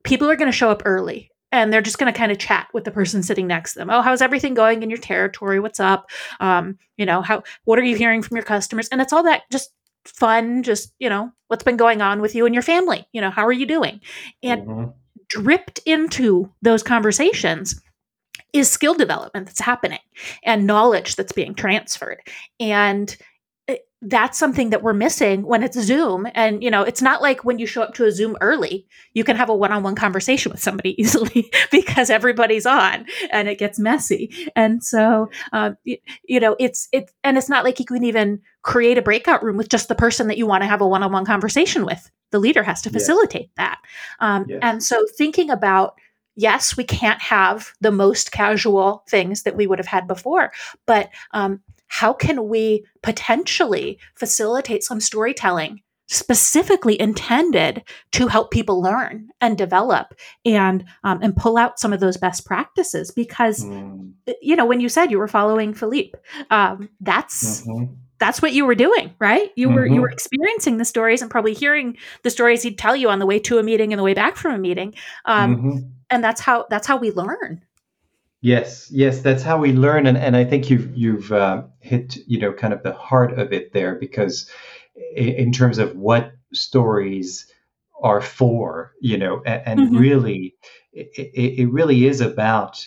people 0.02 0.28
are 0.28 0.36
going 0.36 0.50
to 0.50 0.56
show 0.56 0.68
up 0.68 0.82
early 0.84 1.30
and 1.52 1.72
they're 1.72 1.80
just 1.80 1.98
going 1.98 2.12
to 2.12 2.18
kind 2.18 2.32
of 2.32 2.38
chat 2.38 2.66
with 2.74 2.84
the 2.84 2.90
person 2.90 3.22
sitting 3.22 3.46
next 3.46 3.72
to 3.72 3.78
them. 3.78 3.88
Oh, 3.88 4.02
how's 4.02 4.20
everything 4.20 4.52
going 4.52 4.82
in 4.82 4.90
your 4.90 4.98
territory? 4.98 5.60
What's 5.60 5.80
up? 5.80 6.10
Um, 6.40 6.76
you 6.96 7.06
know, 7.06 7.22
how 7.22 7.44
what 7.64 7.78
are 7.78 7.84
you 7.84 7.96
hearing 7.96 8.20
from 8.20 8.36
your 8.36 8.44
customers? 8.44 8.88
And 8.88 9.00
it's 9.00 9.12
all 9.12 9.22
that 9.22 9.42
just 9.52 9.70
fun, 10.04 10.64
just, 10.64 10.92
you 10.98 11.08
know, 11.08 11.30
what's 11.46 11.62
been 11.62 11.76
going 11.76 12.02
on 12.02 12.20
with 12.20 12.34
you 12.34 12.46
and 12.46 12.54
your 12.54 12.62
family? 12.62 13.06
You 13.12 13.20
know, 13.20 13.30
how 13.30 13.46
are 13.46 13.52
you 13.52 13.66
doing? 13.66 14.00
And 14.42 14.66
mm-hmm. 14.66 14.90
dripped 15.28 15.78
into 15.86 16.50
those 16.62 16.82
conversations 16.82 17.80
is 18.52 18.70
skill 18.70 18.94
development 18.94 19.46
that's 19.46 19.60
happening 19.60 20.00
and 20.42 20.66
knowledge 20.66 21.16
that's 21.16 21.32
being 21.32 21.54
transferred. 21.54 22.20
And 22.58 23.16
that's 24.02 24.38
something 24.38 24.70
that 24.70 24.82
we're 24.82 24.94
missing 24.94 25.42
when 25.42 25.62
it's 25.62 25.78
Zoom. 25.78 26.26
And, 26.34 26.62
you 26.62 26.70
know, 26.70 26.82
it's 26.82 27.02
not 27.02 27.20
like 27.20 27.44
when 27.44 27.58
you 27.58 27.66
show 27.66 27.82
up 27.82 27.92
to 27.94 28.06
a 28.06 28.12
Zoom 28.12 28.36
early, 28.40 28.86
you 29.12 29.24
can 29.24 29.36
have 29.36 29.50
a 29.50 29.54
one 29.54 29.72
on 29.72 29.82
one 29.82 29.94
conversation 29.94 30.50
with 30.50 30.60
somebody 30.60 31.00
easily 31.00 31.50
because 31.70 32.08
everybody's 32.08 32.64
on 32.64 33.04
and 33.30 33.48
it 33.48 33.58
gets 33.58 33.78
messy. 33.78 34.50
And 34.56 34.82
so, 34.82 35.28
um, 35.52 35.76
you, 35.84 35.98
you, 36.24 36.40
know, 36.40 36.56
it's, 36.58 36.88
it, 36.92 37.10
and 37.24 37.36
it's 37.36 37.50
not 37.50 37.64
like 37.64 37.78
you 37.78 37.84
can 37.84 38.04
even 38.04 38.40
create 38.62 38.96
a 38.96 39.02
breakout 39.02 39.42
room 39.42 39.58
with 39.58 39.68
just 39.68 39.88
the 39.88 39.94
person 39.94 40.28
that 40.28 40.38
you 40.38 40.46
want 40.46 40.62
to 40.62 40.68
have 40.68 40.80
a 40.80 40.88
one 40.88 41.02
on 41.02 41.12
one 41.12 41.26
conversation 41.26 41.84
with. 41.84 42.10
The 42.30 42.38
leader 42.38 42.62
has 42.62 42.80
to 42.82 42.90
facilitate 42.90 43.42
yes. 43.42 43.50
that. 43.56 43.78
Um, 44.20 44.46
yes. 44.48 44.60
And 44.62 44.82
so 44.82 45.04
thinking 45.18 45.50
about, 45.50 45.94
yes, 46.40 46.76
we 46.76 46.84
can't 46.84 47.20
have 47.20 47.72
the 47.80 47.90
most 47.90 48.32
casual 48.32 49.04
things 49.08 49.42
that 49.42 49.56
we 49.56 49.66
would 49.66 49.78
have 49.78 49.86
had 49.86 50.08
before, 50.08 50.52
but 50.86 51.10
um, 51.32 51.60
how 51.88 52.12
can 52.12 52.48
we 52.48 52.84
potentially 53.02 53.98
facilitate 54.14 54.82
some 54.82 55.00
storytelling 55.00 55.80
specifically 56.08 57.00
intended 57.00 57.84
to 58.10 58.26
help 58.26 58.50
people 58.50 58.82
learn 58.82 59.28
and 59.40 59.56
develop 59.56 60.12
and 60.44 60.84
um, 61.04 61.20
and 61.22 61.36
pull 61.36 61.56
out 61.56 61.78
some 61.78 61.92
of 61.92 62.00
those 62.00 62.16
best 62.16 62.44
practices 62.44 63.12
because 63.12 63.64
mm. 63.64 64.12
you 64.42 64.56
know 64.56 64.66
when 64.66 64.80
you 64.80 64.88
said 64.88 65.12
you 65.12 65.18
were 65.18 65.28
following 65.28 65.72
philippe 65.72 66.18
um, 66.50 66.88
that's 67.00 67.62
mm-hmm. 67.62 67.94
That's 68.20 68.40
what 68.40 68.52
you 68.52 68.64
were 68.64 68.74
doing 68.74 69.12
right 69.18 69.50
you 69.56 69.66
mm-hmm. 69.66 69.74
were 69.76 69.86
you 69.86 70.00
were 70.00 70.08
mm-hmm. 70.08 70.14
experiencing 70.14 70.76
the 70.76 70.84
stories 70.84 71.20
and 71.22 71.30
probably 71.30 71.54
hearing 71.54 71.96
the 72.22 72.30
stories 72.30 72.62
he'd 72.62 72.78
tell 72.78 72.94
you 72.94 73.10
on 73.10 73.18
the 73.18 73.26
way 73.26 73.38
to 73.38 73.58
a 73.58 73.62
meeting 73.62 73.92
and 73.92 73.98
the 73.98 74.04
way 74.04 74.14
back 74.14 74.36
from 74.36 74.54
a 74.54 74.58
meeting 74.58 74.94
um, 75.24 75.56
mm-hmm. 75.56 75.78
and 76.10 76.22
that's 76.22 76.40
how 76.40 76.66
that's 76.70 76.86
how 76.86 76.96
we 76.96 77.10
learn 77.10 77.60
Yes, 78.42 78.90
yes, 78.90 79.20
that's 79.20 79.42
how 79.42 79.58
we 79.58 79.72
learn, 79.72 80.06
and, 80.06 80.16
and 80.16 80.34
I 80.34 80.44
think 80.44 80.70
you've 80.70 80.96
you've 80.96 81.30
uh, 81.30 81.64
hit 81.80 82.16
you 82.26 82.40
know 82.40 82.54
kind 82.54 82.72
of 82.72 82.82
the 82.82 82.94
heart 82.94 83.38
of 83.38 83.52
it 83.52 83.74
there 83.74 83.96
because 83.96 84.48
in 85.14 85.52
terms 85.52 85.76
of 85.76 85.94
what 85.96 86.32
stories 86.54 87.46
are 88.02 88.22
for, 88.22 88.92
you 89.00 89.18
know, 89.18 89.42
and, 89.44 89.62
and 89.66 89.80
mm-hmm. 89.80 89.98
really 89.98 90.54
it, 90.92 91.10
it 91.58 91.70
really 91.70 92.06
is 92.06 92.20
about 92.20 92.86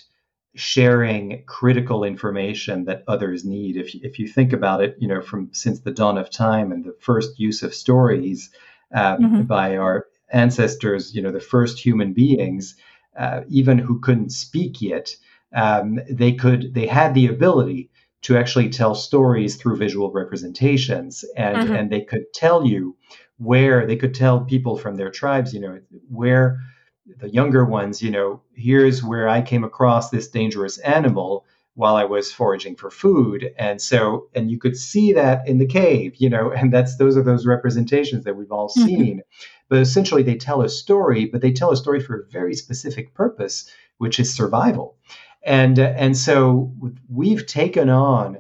sharing 0.56 1.44
critical 1.46 2.04
information 2.04 2.86
that 2.86 3.04
others 3.08 3.44
need. 3.44 3.78
If 3.78 3.96
if 3.96 4.20
you 4.20 4.28
think 4.28 4.54
about 4.54 4.84
it, 4.84 4.96
you 5.00 5.08
know, 5.08 5.22
from 5.22 5.50
since 5.54 5.80
the 5.80 5.92
dawn 5.92 6.18
of 6.18 6.30
time 6.30 6.72
and 6.72 6.84
the 6.84 6.96
first 7.00 7.40
use 7.40 7.64
of 7.64 7.74
stories 7.74 8.50
um, 8.94 9.18
mm-hmm. 9.18 9.42
by 9.44 9.78
our 9.78 10.08
ancestors, 10.32 11.16
you 11.16 11.22
know, 11.22 11.32
the 11.32 11.40
first 11.40 11.80
human 11.80 12.14
beings, 12.14 12.76
uh, 13.18 13.42
even 13.50 13.78
who 13.78 14.00
couldn't 14.00 14.32
speak 14.32 14.82
yet 14.82 15.16
um, 15.54 16.00
they 16.10 16.34
could 16.34 16.74
they 16.74 16.88
had 16.88 17.14
the 17.14 17.28
ability 17.28 17.90
to 18.24 18.38
actually 18.38 18.70
tell 18.70 18.96
stories 18.96 19.56
through 19.58 19.78
visual 19.78 20.12
representations 20.12 21.24
and 21.36 21.58
mm-hmm. 21.58 21.74
and 21.74 21.92
they 21.92 22.02
could 22.02 22.26
tell 22.34 22.66
you 22.66 22.96
where 23.38 23.86
they 23.86 23.96
could 23.96 24.14
tell 24.14 24.46
people 24.46 24.78
from 24.78 24.96
their 24.96 25.12
tribes 25.12 25.54
you 25.54 25.60
know 25.60 25.80
where 26.10 26.60
the 27.06 27.30
younger 27.30 27.66
ones 27.66 28.02
you 28.02 28.10
know 28.10 28.42
here's 28.54 29.04
where 29.04 29.28
i 29.28 29.42
came 29.42 29.64
across 29.64 30.10
this 30.10 30.28
dangerous 30.28 30.78
animal 30.80 31.46
while 31.76 31.96
i 31.96 32.04
was 32.04 32.32
foraging 32.32 32.76
for 32.76 32.90
food. 32.90 33.54
And 33.58 33.82
so 33.82 34.28
and 34.36 34.52
you 34.52 34.60
could 34.60 34.78
see 34.78 35.14
that 35.14 35.48
in 35.48 35.58
the 35.58 35.66
cave 35.66 36.16
you 36.18 36.30
know 36.30 36.52
and 36.56 36.72
that's 36.72 36.98
those 36.98 37.18
are 37.18 37.24
those 37.24 37.46
representations 37.46 38.24
that 38.26 38.36
we've 38.36 38.52
all 38.52 38.70
mm-hmm. 38.70 38.86
seen. 38.86 39.22
But 39.70 39.80
essentially 39.80 40.24
they 40.24 40.36
tell 40.36 40.62
a 40.62 40.70
story 40.70 41.26
but 41.26 41.42
they 41.42 41.52
tell 41.52 41.72
a 41.72 41.78
story 41.78 42.00
for 42.00 42.20
a 42.20 42.32
very 42.32 42.54
specific 42.54 43.14
purpose 43.14 43.70
which 43.98 44.20
is 44.20 44.34
survival. 44.34 44.98
And 45.44 45.80
uh, 45.80 45.94
and 45.98 46.16
so 46.16 46.74
we've 47.10 47.46
taken 47.46 47.90
on 47.90 48.40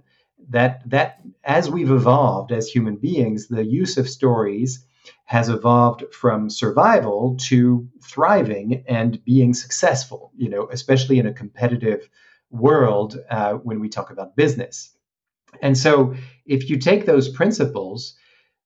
that 0.49 0.88
that 0.89 1.21
as 1.43 1.69
we've 1.69 1.91
evolved 1.91 2.52
as 2.52 2.67
human 2.67 2.97
beings 2.97 3.47
the 3.47 3.65
use 3.65 3.97
of 3.97 4.10
stories 4.10 4.86
has 5.26 5.50
evolved 5.50 6.04
from 6.13 6.50
survival 6.50 7.36
to 7.39 7.88
thriving 8.04 8.84
and 8.88 9.24
being 9.26 9.54
successful 9.54 10.32
you 10.36 10.50
know 10.50 10.68
especially 10.72 11.20
in 11.20 11.26
a 11.26 11.34
competitive 11.34 12.10
world 12.52 13.18
uh, 13.30 13.54
when 13.54 13.80
we 13.80 13.89
talk 13.89 14.12
about 14.12 14.36
business 14.36 14.96
and 15.62 15.78
so 15.78 16.13
if 16.46 16.70
you 16.70 16.78
take 16.78 17.06
those 17.06 17.30
principles 17.30 18.16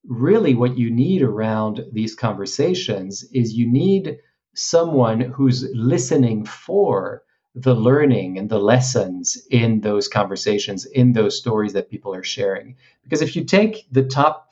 really 0.04 0.54
what 0.54 0.78
you 0.78 0.90
need 0.90 1.22
around 1.22 1.84
these 1.92 2.14
conversations 2.14 3.24
is 3.32 3.54
you 3.54 3.70
need 3.70 4.18
someone 4.54 5.20
who's 5.20 5.68
listening 5.74 6.44
for 6.44 7.22
the 7.54 7.74
learning 7.74 8.38
and 8.38 8.48
the 8.48 8.58
lessons 8.58 9.36
in 9.50 9.80
those 9.80 10.08
conversations, 10.08 10.84
in 10.86 11.12
those 11.12 11.36
stories 11.38 11.72
that 11.72 11.90
people 11.90 12.14
are 12.14 12.22
sharing. 12.22 12.76
Because 13.02 13.22
if 13.22 13.34
you 13.34 13.44
take 13.44 13.86
the 13.90 14.04
top 14.04 14.47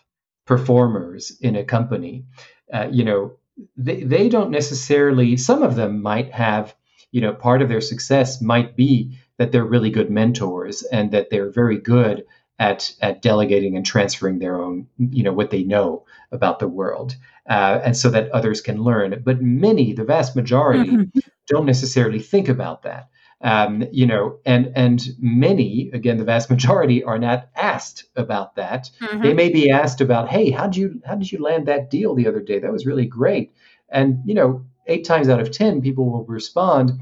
performers 0.46 1.36
in 1.40 1.56
a 1.56 1.64
company, 1.64 2.24
uh, 2.72 2.88
you 2.90 3.04
know, 3.04 3.32
they, 3.76 4.02
they 4.02 4.28
don't 4.28 4.50
necessarily, 4.50 5.36
some 5.36 5.62
of 5.62 5.76
them 5.76 6.02
might 6.02 6.32
have, 6.32 6.74
you 7.10 7.20
know, 7.20 7.32
part 7.32 7.62
of 7.62 7.68
their 7.68 7.80
success 7.80 8.40
might 8.40 8.76
be 8.76 9.18
that 9.38 9.52
they're 9.52 9.64
really 9.64 9.90
good 9.90 10.10
mentors 10.10 10.82
and 10.82 11.12
that 11.12 11.30
they're 11.30 11.50
very 11.50 11.78
good 11.78 12.24
at, 12.58 12.92
at 13.00 13.22
delegating 13.22 13.76
and 13.76 13.84
transferring 13.84 14.38
their 14.38 14.60
own, 14.60 14.86
you 14.98 15.22
know, 15.22 15.32
what 15.32 15.50
they 15.50 15.62
know 15.62 16.04
about 16.32 16.58
the 16.58 16.68
world. 16.68 17.16
Uh, 17.48 17.80
and 17.84 17.96
so 17.96 18.10
that 18.10 18.30
others 18.30 18.60
can 18.60 18.82
learn. 18.82 19.22
But 19.24 19.42
many, 19.42 19.92
the 19.92 20.04
vast 20.04 20.34
majority, 20.34 20.90
mm-hmm 20.90 21.18
don't 21.46 21.66
necessarily 21.66 22.18
think 22.18 22.48
about 22.48 22.82
that. 22.82 23.08
Um, 23.42 23.84
you 23.92 24.06
know, 24.06 24.38
and 24.46 24.72
and 24.74 25.06
many, 25.18 25.90
again, 25.92 26.16
the 26.16 26.24
vast 26.24 26.50
majority 26.54 27.04
are 27.04 27.18
not 27.18 27.48
asked 27.54 28.04
about 28.16 28.56
that. 28.56 28.90
Mm-hmm. 29.00 29.22
They 29.22 29.34
may 29.34 29.50
be 29.50 29.70
asked 29.70 30.00
about, 30.00 30.28
hey, 30.28 30.50
how 30.50 30.66
did 30.66 30.76
you 30.76 31.00
how 31.04 31.16
did 31.16 31.30
you 31.30 31.42
land 31.42 31.66
that 31.66 31.90
deal 31.90 32.14
the 32.14 32.28
other 32.28 32.40
day? 32.40 32.58
That 32.58 32.72
was 32.72 32.86
really 32.86 33.06
great. 33.06 33.52
And 33.88 34.22
you 34.24 34.34
know, 34.34 34.64
eight 34.86 35.04
times 35.04 35.28
out 35.28 35.40
of 35.40 35.52
ten, 35.52 35.82
people 35.82 36.10
will 36.10 36.24
respond, 36.24 36.92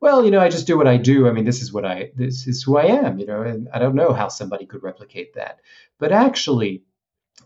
well, 0.00 0.24
you 0.24 0.32
know, 0.32 0.40
I 0.40 0.48
just 0.48 0.66
do 0.66 0.76
what 0.76 0.88
I 0.88 0.96
do. 0.96 1.28
I 1.28 1.32
mean, 1.32 1.44
this 1.44 1.62
is 1.62 1.72
what 1.72 1.84
I 1.84 2.10
this 2.16 2.48
is 2.48 2.62
who 2.62 2.76
I 2.76 2.86
am, 2.86 3.18
you 3.18 3.26
know, 3.26 3.42
and 3.42 3.68
I 3.72 3.78
don't 3.78 3.94
know 3.94 4.12
how 4.12 4.28
somebody 4.28 4.66
could 4.66 4.82
replicate 4.82 5.34
that. 5.34 5.60
But 5.98 6.10
actually, 6.10 6.82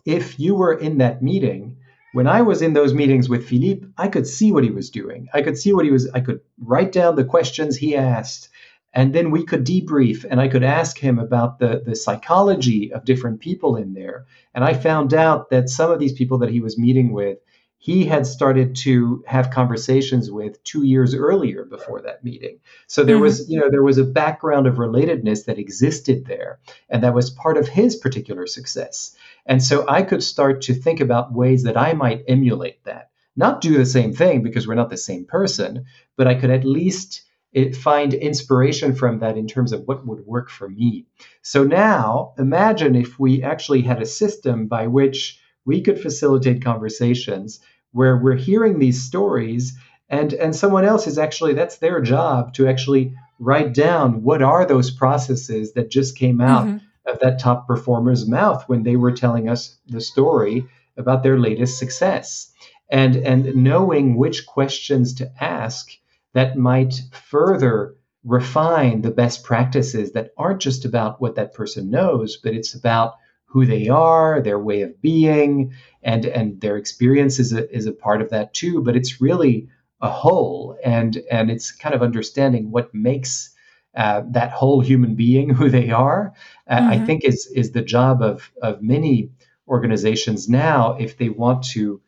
if 0.07 0.41
you 0.41 0.55
were 0.55 0.73
in 0.73 0.99
that 0.99 1.23
meeting 1.23 1.77
when 2.17 2.27
I 2.27 2.41
was 2.41 2.63
in 2.63 2.73
those 2.73 2.95
meetings 2.95 3.29
with 3.29 3.47
Philippe, 3.47 3.87
I 3.99 4.09
could 4.09 4.27
see 4.27 4.51
what 4.51 4.65
he 4.65 4.71
was 4.71 4.89
doing. 4.89 5.29
I 5.35 5.43
could 5.43 5.59
see 5.59 5.75
what 5.75 5.85
he 5.85 5.91
was, 5.91 6.09
I 6.15 6.21
could 6.21 6.41
write 6.59 6.91
down 6.91 7.15
the 7.15 7.27
questions 7.27 7.77
he 7.77 7.95
asked, 7.95 8.49
and 8.95 9.15
then 9.15 9.31
we 9.31 9.45
could 9.45 9.67
debrief 9.67 10.25
and 10.25 10.41
I 10.41 10.49
could 10.49 10.63
ask 10.63 10.97
him 10.97 11.19
about 11.19 11.59
the, 11.59 11.83
the 11.85 11.95
psychology 11.95 12.91
of 12.91 13.05
different 13.05 13.41
people 13.41 13.77
in 13.77 13.93
there. 13.93 14.25
And 14.55 14.65
I 14.65 14.73
found 14.73 15.13
out 15.13 15.51
that 15.51 15.69
some 15.69 15.91
of 15.91 15.99
these 15.99 16.15
people 16.15 16.39
that 16.39 16.49
he 16.49 16.61
was 16.61 16.79
meeting 16.79 17.13
with, 17.13 17.37
he 17.79 18.05
had 18.05 18.27
started 18.27 18.75
to 18.75 19.23
have 19.27 19.51
conversations 19.51 20.31
with 20.31 20.63
two 20.65 20.85
years 20.85 21.15
earlier 21.15 21.65
before 21.65 22.03
that 22.03 22.25
meeting. 22.25 22.59
So 22.87 23.05
there 23.05 23.17
mm-hmm. 23.17 23.23
was, 23.23 23.49
you 23.49 23.61
know, 23.61 23.71
there 23.71 23.83
was 23.83 23.99
a 23.99 24.05
background 24.05 24.67
of 24.67 24.77
relatedness 24.77 25.45
that 25.45 25.59
existed 25.59 26.27
there, 26.27 26.59
and 26.89 27.03
that 27.03 27.15
was 27.15 27.31
part 27.31 27.57
of 27.57 27.69
his 27.69 27.97
particular 27.97 28.47
success. 28.47 29.15
And 29.45 29.63
so 29.63 29.85
I 29.89 30.03
could 30.03 30.23
start 30.23 30.63
to 30.63 30.75
think 30.75 31.01
about 31.01 31.33
ways 31.33 31.65
that 31.65 31.77
I 31.77 31.93
might 31.93 32.25
emulate 32.27 32.83
that. 32.85 33.11
Not 33.37 33.61
do 33.61 33.77
the 33.77 33.87
same 33.87 34.15
thing 34.15 34.43
because 34.43 34.67
we're 34.67 34.75
not 34.75 34.91
the 34.91 34.97
same 34.97 35.27
person, 35.27 35.85
but 36.17 36.27
I 36.27 36.35
could 36.35 36.51
at 36.51 36.65
least 36.65 37.23
eh, 37.55 37.73
find 37.73 38.15
inspiration 38.15 38.95
from 38.95 39.19
that 39.19 39.37
in 39.37 39.47
terms 39.47 39.73
of 39.73 39.87
what 39.87 40.07
would 40.07 40.27
work 40.27 40.49
for 40.49 40.69
me. 40.69 41.07
So 41.43 41.63
now 41.63 42.33
imagine 42.39 42.97
if 42.97 43.21
we 43.21 43.43
actually 43.43 43.83
had 43.83 44.01
a 44.01 44.07
system 44.07 44.67
by 44.67 44.87
which 44.87 45.39
we 45.67 45.83
could 45.83 46.01
facilitate 46.01 46.65
conversations 46.65 47.61
where 47.93 48.17
we're 48.17 48.37
hearing 48.37 48.79
these 48.79 49.03
stories 49.03 49.77
and 50.09 50.33
and 50.33 50.55
someone 50.55 50.85
else 50.85 51.07
is 51.07 51.19
actually 51.19 51.55
that's 51.55 51.79
their 51.79 52.01
job 52.01 52.55
to 52.55 52.69
actually 52.69 53.15
write 53.39 53.75
down 53.75 54.23
what 54.23 54.43
are 54.43 54.65
those 54.65 54.91
processes 54.91 55.73
that 55.75 55.91
just 55.91 56.17
came 56.17 56.41
out 56.41 56.67
mm-hmm. 56.67 57.11
of 57.11 57.19
that 57.21 57.39
top 57.39 57.67
performer's 57.67 58.27
mouth 58.27 58.65
when 58.69 58.83
they 58.83 58.97
were 58.97 59.13
telling 59.13 59.49
us 59.49 59.77
the 59.87 60.01
story 60.01 60.65
about 60.97 61.23
their 61.23 61.39
latest 61.39 61.79
success. 61.79 62.53
And 62.89 63.17
and 63.17 63.57
knowing 63.57 64.17
which 64.17 64.47
questions 64.47 65.15
to 65.15 65.31
ask 65.41 65.91
that 66.35 66.57
might 66.57 67.03
further 67.13 67.97
refine 68.25 69.03
the 69.03 69.11
best 69.11 69.45
practices 69.45 70.13
that 70.13 70.31
aren't 70.37 70.61
just 70.61 70.85
about 70.85 71.21
what 71.21 71.37
that 71.37 71.55
person 71.55 71.91
knows 71.91 72.37
but 72.37 72.55
it's 72.55 72.75
about 72.75 73.15
who 73.57 73.65
they 73.65 73.89
are 73.89 74.43
their 74.43 74.59
way 74.59 74.83
of 74.83 75.01
being 75.01 75.73
and 76.03 76.27
and 76.27 76.61
their 76.61 76.77
experience 76.77 77.39
is 77.39 77.55
a, 77.55 77.75
is 77.75 77.87
a 77.87 77.93
part 77.93 78.21
of 78.21 78.29
that 78.29 78.53
too 78.53 78.83
but 78.83 78.95
it's 78.95 79.19
really 79.19 79.67
a 80.03 80.11
whole 80.11 80.77
and 80.85 81.23
and 81.31 81.51
it's 81.51 81.73
kind 81.73 81.95
of 81.95 82.03
understanding 82.03 82.71
what 82.71 82.95
makes 82.95 83.55
uh, 83.95 84.21
that 84.29 84.51
whole 84.51 84.83
human 84.83 85.15
being 85.15 85.49
who 85.49 85.71
they 85.71 85.89
are 85.89 86.35
uh, 86.69 86.79
mm-hmm. 86.79 86.91
i 86.91 86.99
think 87.07 87.25
is 87.25 87.47
is 87.55 87.71
the 87.71 87.81
job 87.81 88.21
of 88.21 88.53
of 88.61 88.83
many 88.83 89.31
organizations 89.69 90.51
now 90.51 90.95
if 91.01 91.17
they 91.17 91.31
want 91.31 91.65
to 91.65 91.99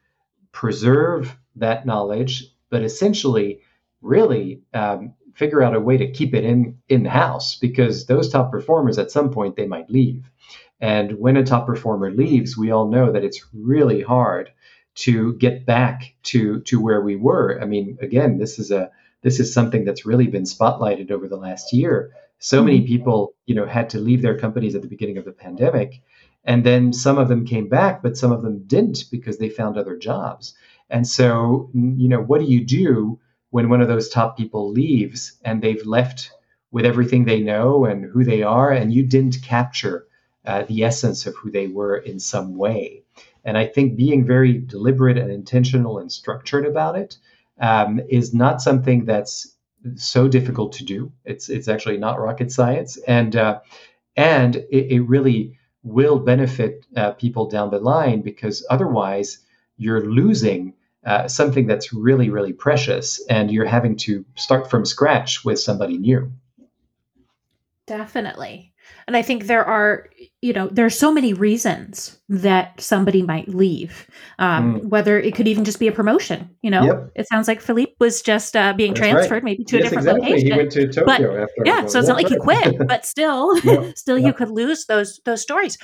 preserve 0.52 1.34
that 1.56 1.86
knowledge 1.86 2.44
but 2.68 2.82
essentially 2.82 3.58
really 4.02 4.60
um, 4.74 5.14
figure 5.38 5.62
out 5.62 5.74
a 5.74 5.80
way 5.80 5.96
to 5.96 6.10
keep 6.10 6.34
it 6.34 6.44
in 6.44 6.78
in 6.88 7.04
house 7.04 7.56
because 7.56 8.06
those 8.06 8.28
top 8.28 8.50
performers 8.50 8.98
at 8.98 9.10
some 9.10 9.30
point 9.30 9.56
they 9.56 9.66
might 9.66 9.90
leave 9.90 10.30
and 10.80 11.18
when 11.18 11.36
a 11.36 11.44
top 11.44 11.66
performer 11.66 12.10
leaves 12.10 12.56
we 12.56 12.70
all 12.70 12.88
know 12.88 13.12
that 13.12 13.24
it's 13.24 13.44
really 13.54 14.02
hard 14.02 14.50
to 14.94 15.34
get 15.34 15.64
back 15.64 16.14
to 16.22 16.60
to 16.62 16.80
where 16.80 17.00
we 17.00 17.16
were 17.16 17.58
i 17.62 17.64
mean 17.64 17.96
again 18.00 18.38
this 18.38 18.58
is 18.58 18.70
a 18.70 18.90
this 19.22 19.40
is 19.40 19.52
something 19.52 19.84
that's 19.84 20.06
really 20.06 20.26
been 20.26 20.44
spotlighted 20.44 21.10
over 21.10 21.28
the 21.28 21.36
last 21.36 21.72
year. 21.72 22.12
So 22.38 22.62
many 22.62 22.78
mm-hmm. 22.78 22.86
people, 22.86 23.34
you 23.46 23.54
know, 23.54 23.66
had 23.66 23.90
to 23.90 23.98
leave 23.98 24.22
their 24.22 24.38
companies 24.38 24.74
at 24.74 24.82
the 24.82 24.88
beginning 24.88 25.18
of 25.18 25.24
the 25.24 25.32
pandemic, 25.32 26.00
and 26.44 26.64
then 26.64 26.92
some 26.92 27.18
of 27.18 27.28
them 27.28 27.44
came 27.44 27.68
back, 27.68 28.02
but 28.02 28.16
some 28.16 28.32
of 28.32 28.42
them 28.42 28.64
didn't 28.66 29.04
because 29.10 29.38
they 29.38 29.48
found 29.48 29.76
other 29.76 29.96
jobs. 29.96 30.54
And 30.88 31.06
so, 31.06 31.68
you 31.74 32.08
know, 32.08 32.20
what 32.20 32.40
do 32.40 32.46
you 32.46 32.64
do 32.64 33.18
when 33.50 33.68
one 33.68 33.80
of 33.80 33.88
those 33.88 34.08
top 34.08 34.36
people 34.36 34.70
leaves 34.70 35.38
and 35.44 35.62
they've 35.62 35.86
left 35.86 36.32
with 36.70 36.84
everything 36.84 37.24
they 37.24 37.40
know 37.40 37.84
and 37.84 38.04
who 38.04 38.24
they 38.24 38.42
are, 38.42 38.70
and 38.70 38.92
you 38.92 39.02
didn't 39.02 39.42
capture 39.42 40.06
uh, 40.44 40.64
the 40.64 40.84
essence 40.84 41.26
of 41.26 41.34
who 41.36 41.50
they 41.50 41.66
were 41.66 41.96
in 41.96 42.20
some 42.20 42.56
way? 42.56 43.02
And 43.44 43.56
I 43.56 43.66
think 43.66 43.96
being 43.96 44.26
very 44.26 44.58
deliberate 44.58 45.16
and 45.16 45.30
intentional 45.30 45.98
and 45.98 46.12
structured 46.12 46.66
about 46.66 46.96
it 46.96 47.16
um, 47.58 48.00
is 48.08 48.34
not 48.34 48.60
something 48.60 49.04
that's 49.04 49.56
so 49.94 50.28
difficult 50.28 50.72
to 50.74 50.84
do. 50.84 51.12
It's 51.24 51.48
it's 51.48 51.68
actually 51.68 51.98
not 51.98 52.20
rocket 52.20 52.52
science, 52.52 52.98
and 53.06 53.34
uh, 53.36 53.60
and 54.16 54.56
it, 54.56 54.92
it, 54.92 55.00
really 55.02 55.56
will 55.82 56.18
benefit 56.18 56.84
uh, 56.96 57.12
people 57.12 57.48
down 57.48 57.70
the 57.70 57.78
line 57.78 58.20
because 58.20 58.66
otherwise 58.68 59.38
you're 59.76 60.04
losing 60.04 60.74
uh, 61.04 61.28
something 61.28 61.66
that's 61.66 61.92
really 61.92 62.30
really 62.30 62.52
precious, 62.52 63.24
and 63.28 63.50
you're 63.50 63.66
having 63.66 63.96
to 63.96 64.24
start 64.34 64.70
from 64.70 64.84
scratch 64.84 65.44
with 65.44 65.58
somebody 65.58 65.98
new. 65.98 66.32
Definitely. 67.86 68.72
And 69.06 69.16
I 69.16 69.22
think 69.22 69.46
there 69.46 69.64
are, 69.64 70.08
you 70.40 70.52
know, 70.52 70.68
there's 70.68 70.96
so 70.96 71.12
many 71.12 71.32
reasons 71.32 72.16
that 72.28 72.80
somebody 72.80 73.22
might 73.22 73.48
leave. 73.48 74.06
Um, 74.38 74.80
mm. 74.80 74.84
Whether 74.84 75.18
it 75.18 75.34
could 75.34 75.48
even 75.48 75.64
just 75.64 75.80
be 75.80 75.88
a 75.88 75.92
promotion. 75.92 76.54
You 76.62 76.70
know, 76.70 76.84
yep. 76.84 77.12
it 77.16 77.28
sounds 77.28 77.48
like 77.48 77.60
Philippe 77.60 77.94
was 77.98 78.22
just 78.22 78.54
uh, 78.54 78.72
being 78.72 78.94
That's 78.94 79.00
transferred, 79.00 79.32
right. 79.32 79.44
maybe 79.44 79.64
to 79.64 79.78
yes, 79.78 79.86
a 79.86 79.96
different 79.96 80.08
exactly. 80.08 80.30
location. 80.30 80.52
He 80.52 80.56
went 80.56 80.72
to 80.72 80.86
Tokyo 80.86 81.04
but, 81.04 81.42
after. 81.42 81.62
Yeah, 81.64 81.86
so 81.86 81.98
it's 81.98 82.08
not 82.08 82.16
like 82.16 82.28
he 82.28 82.36
quit, 82.36 82.76
but 82.86 83.04
still, 83.04 83.56
still, 83.96 84.18
you 84.18 84.32
could 84.32 84.50
lose 84.50 84.86
those 84.86 85.20
those 85.24 85.42
stories. 85.42 85.76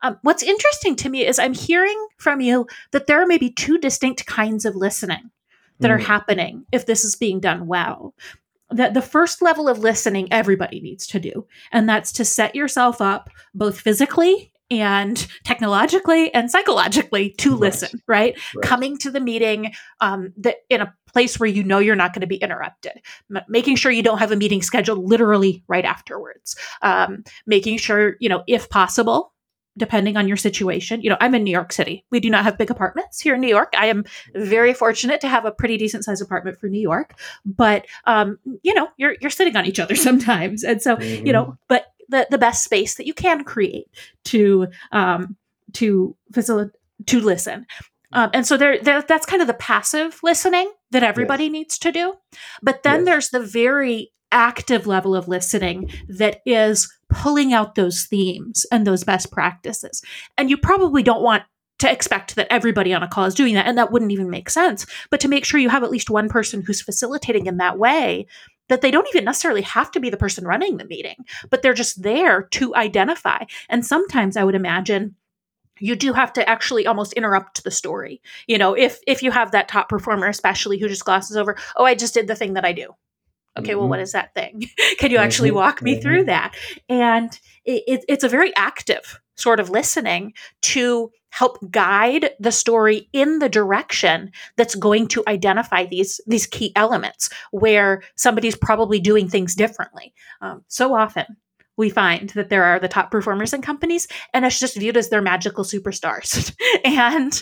Um, 0.00 0.18
what's 0.22 0.42
interesting 0.42 0.96
to 0.96 1.10
me 1.10 1.26
is 1.26 1.38
I'm 1.38 1.54
hearing 1.54 2.06
from 2.18 2.40
you 2.40 2.66
that 2.92 3.08
there 3.08 3.20
are 3.20 3.26
maybe 3.26 3.50
two 3.50 3.78
distinct 3.78 4.24
kinds 4.26 4.64
of 4.64 4.74
listening 4.74 5.30
that 5.80 5.90
mm. 5.90 5.94
are 5.94 5.98
happening 5.98 6.64
if 6.72 6.86
this 6.86 7.04
is 7.04 7.14
being 7.14 7.40
done 7.40 7.66
well 7.66 8.14
that 8.70 8.94
the 8.94 9.02
first 9.02 9.40
level 9.42 9.68
of 9.68 9.78
listening 9.78 10.28
everybody 10.32 10.80
needs 10.80 11.06
to 11.06 11.20
do 11.20 11.46
and 11.72 11.88
that's 11.88 12.12
to 12.12 12.24
set 12.24 12.54
yourself 12.54 13.00
up 13.00 13.30
both 13.54 13.80
physically 13.80 14.52
and 14.70 15.26
technologically 15.44 16.32
and 16.34 16.50
psychologically 16.50 17.30
to 17.30 17.52
right. 17.52 17.60
listen 17.60 18.02
right? 18.06 18.38
right? 18.54 18.62
coming 18.62 18.98
to 18.98 19.10
the 19.10 19.20
meeting 19.20 19.72
um, 20.00 20.32
that 20.36 20.56
in 20.68 20.80
a 20.80 20.94
place 21.12 21.40
where 21.40 21.48
you 21.48 21.64
know 21.64 21.78
you're 21.78 21.96
not 21.96 22.12
going 22.12 22.20
to 22.20 22.26
be 22.26 22.36
interrupted 22.36 22.92
M- 23.34 23.42
making 23.48 23.76
sure 23.76 23.90
you 23.90 24.02
don't 24.02 24.18
have 24.18 24.32
a 24.32 24.36
meeting 24.36 24.60
scheduled 24.60 25.08
literally 25.08 25.64
right 25.68 25.84
afterwards 25.84 26.54
um, 26.82 27.24
making 27.46 27.78
sure 27.78 28.16
you 28.20 28.28
know 28.28 28.44
if 28.46 28.68
possible 28.68 29.32
depending 29.78 30.16
on 30.16 30.28
your 30.28 30.36
situation. 30.36 31.00
You 31.00 31.10
know, 31.10 31.16
I'm 31.20 31.34
in 31.34 31.44
New 31.44 31.50
York 31.50 31.72
City. 31.72 32.04
We 32.10 32.20
do 32.20 32.28
not 32.28 32.44
have 32.44 32.58
big 32.58 32.70
apartments 32.70 33.20
here 33.20 33.34
in 33.34 33.40
New 33.40 33.48
York. 33.48 33.72
I 33.76 33.86
am 33.86 34.04
very 34.34 34.74
fortunate 34.74 35.20
to 35.22 35.28
have 35.28 35.44
a 35.44 35.52
pretty 35.52 35.78
decent 35.78 36.04
sized 36.04 36.22
apartment 36.22 36.58
for 36.58 36.68
New 36.68 36.80
York, 36.80 37.18
but 37.44 37.86
um, 38.04 38.38
you 38.62 38.74
know, 38.74 38.88
you're 38.96 39.16
you're 39.20 39.30
sitting 39.30 39.56
on 39.56 39.66
each 39.66 39.80
other 39.80 39.94
sometimes, 40.08 40.64
and 40.64 40.82
so 40.82 40.96
mm-hmm. 40.96 41.26
you 41.26 41.32
know, 41.32 41.56
but 41.68 41.86
the 42.08 42.26
the 42.30 42.38
best 42.38 42.64
space 42.64 42.96
that 42.96 43.06
you 43.06 43.14
can 43.14 43.44
create 43.44 43.86
to 44.24 44.66
um, 44.92 45.36
to 45.74 46.16
facilitate 46.32 46.74
to 47.06 47.20
listen. 47.20 47.66
Um, 48.12 48.30
and 48.32 48.46
so 48.46 48.56
there, 48.56 48.78
there, 48.78 49.02
that's 49.02 49.26
kind 49.26 49.42
of 49.42 49.48
the 49.48 49.54
passive 49.54 50.18
listening 50.22 50.72
that 50.90 51.02
everybody 51.02 51.44
yes. 51.44 51.52
needs 51.52 51.78
to 51.80 51.92
do. 51.92 52.14
But 52.62 52.82
then 52.82 53.00
yes. 53.00 53.04
there's 53.04 53.30
the 53.30 53.40
very 53.40 54.12
active 54.32 54.86
level 54.86 55.14
of 55.14 55.28
listening 55.28 55.90
that 56.08 56.40
is 56.44 56.92
pulling 57.08 57.52
out 57.52 57.74
those 57.74 58.04
themes 58.04 58.66
and 58.70 58.86
those 58.86 59.04
best 59.04 59.30
practices. 59.32 60.02
And 60.36 60.50
you 60.50 60.56
probably 60.56 61.02
don't 61.02 61.22
want 61.22 61.44
to 61.78 61.90
expect 61.90 62.34
that 62.36 62.48
everybody 62.50 62.92
on 62.92 63.02
a 63.02 63.08
call 63.08 63.24
is 63.24 63.34
doing 63.34 63.54
that. 63.54 63.66
And 63.66 63.78
that 63.78 63.92
wouldn't 63.92 64.10
even 64.10 64.30
make 64.30 64.50
sense. 64.50 64.84
But 65.10 65.20
to 65.20 65.28
make 65.28 65.44
sure 65.44 65.60
you 65.60 65.68
have 65.68 65.84
at 65.84 65.90
least 65.90 66.10
one 66.10 66.28
person 66.28 66.62
who's 66.62 66.82
facilitating 66.82 67.46
in 67.46 67.58
that 67.58 67.78
way, 67.78 68.26
that 68.68 68.80
they 68.80 68.90
don't 68.90 69.08
even 69.08 69.24
necessarily 69.24 69.62
have 69.62 69.90
to 69.92 70.00
be 70.00 70.10
the 70.10 70.16
person 70.16 70.44
running 70.44 70.76
the 70.76 70.84
meeting, 70.84 71.16
but 71.50 71.62
they're 71.62 71.74
just 71.74 72.02
there 72.02 72.42
to 72.42 72.74
identify. 72.74 73.44
And 73.68 73.86
sometimes 73.86 74.36
I 74.36 74.44
would 74.44 74.54
imagine 74.54 75.14
you 75.80 75.94
do 75.94 76.12
have 76.12 76.32
to 76.34 76.48
actually 76.48 76.86
almost 76.86 77.12
interrupt 77.12 77.62
the 77.64 77.70
story. 77.70 78.20
You 78.46 78.58
know, 78.58 78.74
if 78.74 78.98
if 79.06 79.22
you 79.22 79.30
have 79.30 79.52
that 79.52 79.68
top 79.68 79.88
performer 79.88 80.26
especially 80.26 80.78
who 80.78 80.88
just 80.88 81.04
glosses 81.04 81.36
over, 81.36 81.56
"Oh, 81.76 81.84
I 81.84 81.94
just 81.94 82.14
did 82.14 82.26
the 82.26 82.34
thing 82.34 82.54
that 82.54 82.64
I 82.64 82.72
do." 82.72 82.94
Okay 83.58 83.72
mm-hmm. 83.72 83.80
well 83.80 83.88
what 83.88 84.00
mm-hmm. 84.00 84.16
that 84.16 84.34
thing 84.34 84.68
can 84.98 85.10
you 85.10 85.18
actually 85.18 85.50
mm-hmm. 85.50 85.58
walk 85.58 85.82
me 85.82 85.92
mm-hmm. 85.92 86.02
through 86.02 86.24
that 86.24 86.54
and 86.88 87.38
it, 87.64 87.82
it, 87.86 88.04
it's 88.08 88.24
a 88.24 88.28
very 88.28 88.54
active 88.56 89.20
sort 89.36 89.60
of 89.60 89.70
listening 89.70 90.32
to 90.62 91.10
help 91.30 91.58
guide 91.70 92.30
the 92.40 92.50
story 92.50 93.08
in 93.12 93.38
the 93.38 93.48
direction 93.48 94.32
that's 94.56 94.74
going 94.74 95.06
to 95.08 95.22
identify 95.28 95.84
these 95.84 96.20
these 96.26 96.46
key 96.46 96.72
elements 96.74 97.28
where 97.50 98.02
somebody's 98.16 98.56
probably 98.56 98.98
doing 98.98 99.28
things 99.28 99.54
differently. 99.54 100.14
Um, 100.40 100.64
so 100.68 100.94
often 100.94 101.26
we 101.76 101.90
find 101.90 102.30
that 102.30 102.48
there 102.48 102.64
are 102.64 102.80
the 102.80 102.88
top 102.88 103.10
performers 103.10 103.52
in 103.52 103.62
companies 103.62 104.08
and 104.34 104.44
it's 104.44 104.58
just 104.58 104.76
viewed 104.76 104.96
as 104.96 105.10
their 105.10 105.22
magical 105.22 105.64
superstars. 105.64 106.52
and 106.84 107.40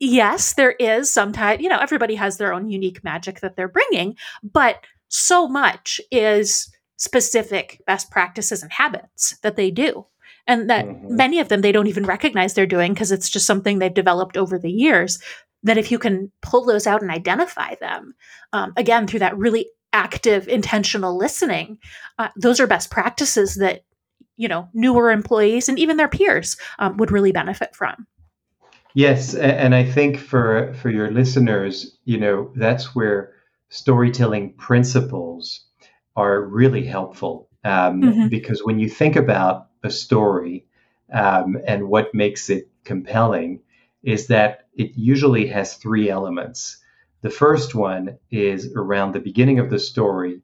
yes, 0.00 0.54
there 0.54 0.72
is 0.72 1.12
sometimes, 1.12 1.62
you 1.62 1.68
know, 1.68 1.78
everybody 1.78 2.14
has 2.14 2.38
their 2.38 2.54
own 2.54 2.70
unique 2.70 3.04
magic 3.04 3.40
that 3.40 3.56
they're 3.56 3.68
bringing, 3.68 4.16
but 4.42 4.82
so 5.08 5.46
much 5.48 6.00
is 6.10 6.70
specific 6.96 7.82
best 7.86 8.10
practices 8.10 8.62
and 8.62 8.72
habits 8.72 9.36
that 9.42 9.56
they 9.56 9.70
do 9.70 10.06
and 10.46 10.68
that 10.70 10.84
mm-hmm. 10.84 11.16
many 11.16 11.40
of 11.40 11.48
them 11.48 11.60
they 11.60 11.72
don't 11.72 11.86
even 11.86 12.04
recognize 12.04 12.54
they're 12.54 12.66
doing 12.66 12.92
because 12.92 13.12
it's 13.12 13.28
just 13.28 13.46
something 13.46 13.78
they've 13.78 13.94
developed 13.94 14.36
over 14.36 14.58
the 14.58 14.70
years 14.70 15.18
that 15.62 15.78
if 15.78 15.90
you 15.90 15.98
can 15.98 16.30
pull 16.42 16.64
those 16.64 16.86
out 16.86 17.02
and 17.02 17.10
identify 17.10 17.74
them 17.76 18.14
um, 18.52 18.72
again 18.76 19.06
through 19.06 19.20
that 19.20 19.36
really 19.36 19.68
active 19.92 20.48
intentional 20.48 21.16
listening 21.16 21.78
uh, 22.18 22.28
those 22.36 22.60
are 22.60 22.66
best 22.66 22.90
practices 22.90 23.56
that 23.56 23.84
you 24.36 24.48
know 24.48 24.68
newer 24.74 25.10
employees 25.10 25.68
and 25.68 25.78
even 25.78 25.96
their 25.96 26.08
peers 26.08 26.56
um, 26.78 26.96
would 26.96 27.10
really 27.10 27.32
benefit 27.32 27.74
from 27.74 28.06
yes 28.94 29.34
and 29.34 29.74
i 29.74 29.84
think 29.84 30.18
for 30.18 30.72
for 30.74 30.90
your 30.90 31.10
listeners 31.10 31.96
you 32.04 32.18
know 32.18 32.50
that's 32.56 32.94
where 32.94 33.33
storytelling 33.74 34.52
principles 34.52 35.64
are 36.14 36.40
really 36.40 36.84
helpful 36.84 37.48
um, 37.64 38.02
mm-hmm. 38.02 38.28
because 38.28 38.62
when 38.62 38.78
you 38.78 38.88
think 38.88 39.16
about 39.16 39.66
a 39.82 39.90
story 39.90 40.64
um, 41.12 41.58
and 41.66 41.88
what 41.88 42.14
makes 42.14 42.50
it 42.50 42.68
compelling 42.84 43.60
is 44.04 44.28
that 44.28 44.68
it 44.76 44.92
usually 44.94 45.48
has 45.48 45.74
three 45.74 46.08
elements. 46.08 46.78
The 47.22 47.30
first 47.30 47.74
one 47.74 48.18
is 48.30 48.72
around 48.76 49.12
the 49.12 49.18
beginning 49.18 49.58
of 49.58 49.70
the 49.70 49.80
story, 49.80 50.42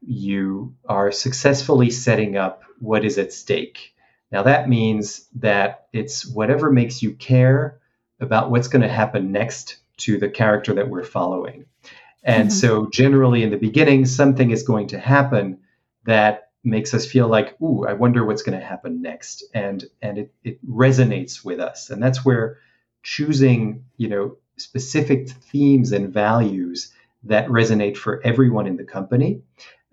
you 0.00 0.74
are 0.88 1.12
successfully 1.12 1.90
setting 1.90 2.38
up 2.38 2.62
what 2.80 3.04
is 3.04 3.18
at 3.18 3.34
stake. 3.34 3.92
Now, 4.30 4.44
that 4.44 4.70
means 4.70 5.28
that 5.34 5.88
it's 5.92 6.26
whatever 6.26 6.72
makes 6.72 7.02
you 7.02 7.12
care 7.12 7.80
about 8.18 8.50
what's 8.50 8.68
going 8.68 8.82
to 8.82 8.88
happen 8.88 9.30
next 9.30 9.76
to 9.98 10.16
the 10.16 10.30
character 10.30 10.72
that 10.74 10.88
we're 10.88 11.04
following. 11.04 11.66
And 12.22 12.48
mm-hmm. 12.48 12.56
so, 12.56 12.86
generally, 12.86 13.42
in 13.42 13.50
the 13.50 13.56
beginning, 13.56 14.06
something 14.06 14.50
is 14.50 14.62
going 14.62 14.88
to 14.88 14.98
happen 14.98 15.58
that 16.04 16.50
makes 16.64 16.94
us 16.94 17.04
feel 17.04 17.26
like, 17.26 17.60
ooh, 17.60 17.84
I 17.86 17.94
wonder 17.94 18.24
what's 18.24 18.42
going 18.42 18.58
to 18.58 18.64
happen 18.64 19.02
next. 19.02 19.44
And 19.54 19.84
and 20.00 20.18
it, 20.18 20.34
it 20.44 20.66
resonates 20.68 21.44
with 21.44 21.60
us. 21.60 21.90
And 21.90 22.02
that's 22.02 22.24
where 22.24 22.58
choosing, 23.02 23.84
you 23.96 24.08
know, 24.08 24.36
specific 24.56 25.28
themes 25.28 25.92
and 25.92 26.12
values 26.12 26.92
that 27.24 27.48
resonate 27.48 27.96
for 27.96 28.20
everyone 28.24 28.66
in 28.66 28.76
the 28.76 28.84
company 28.84 29.42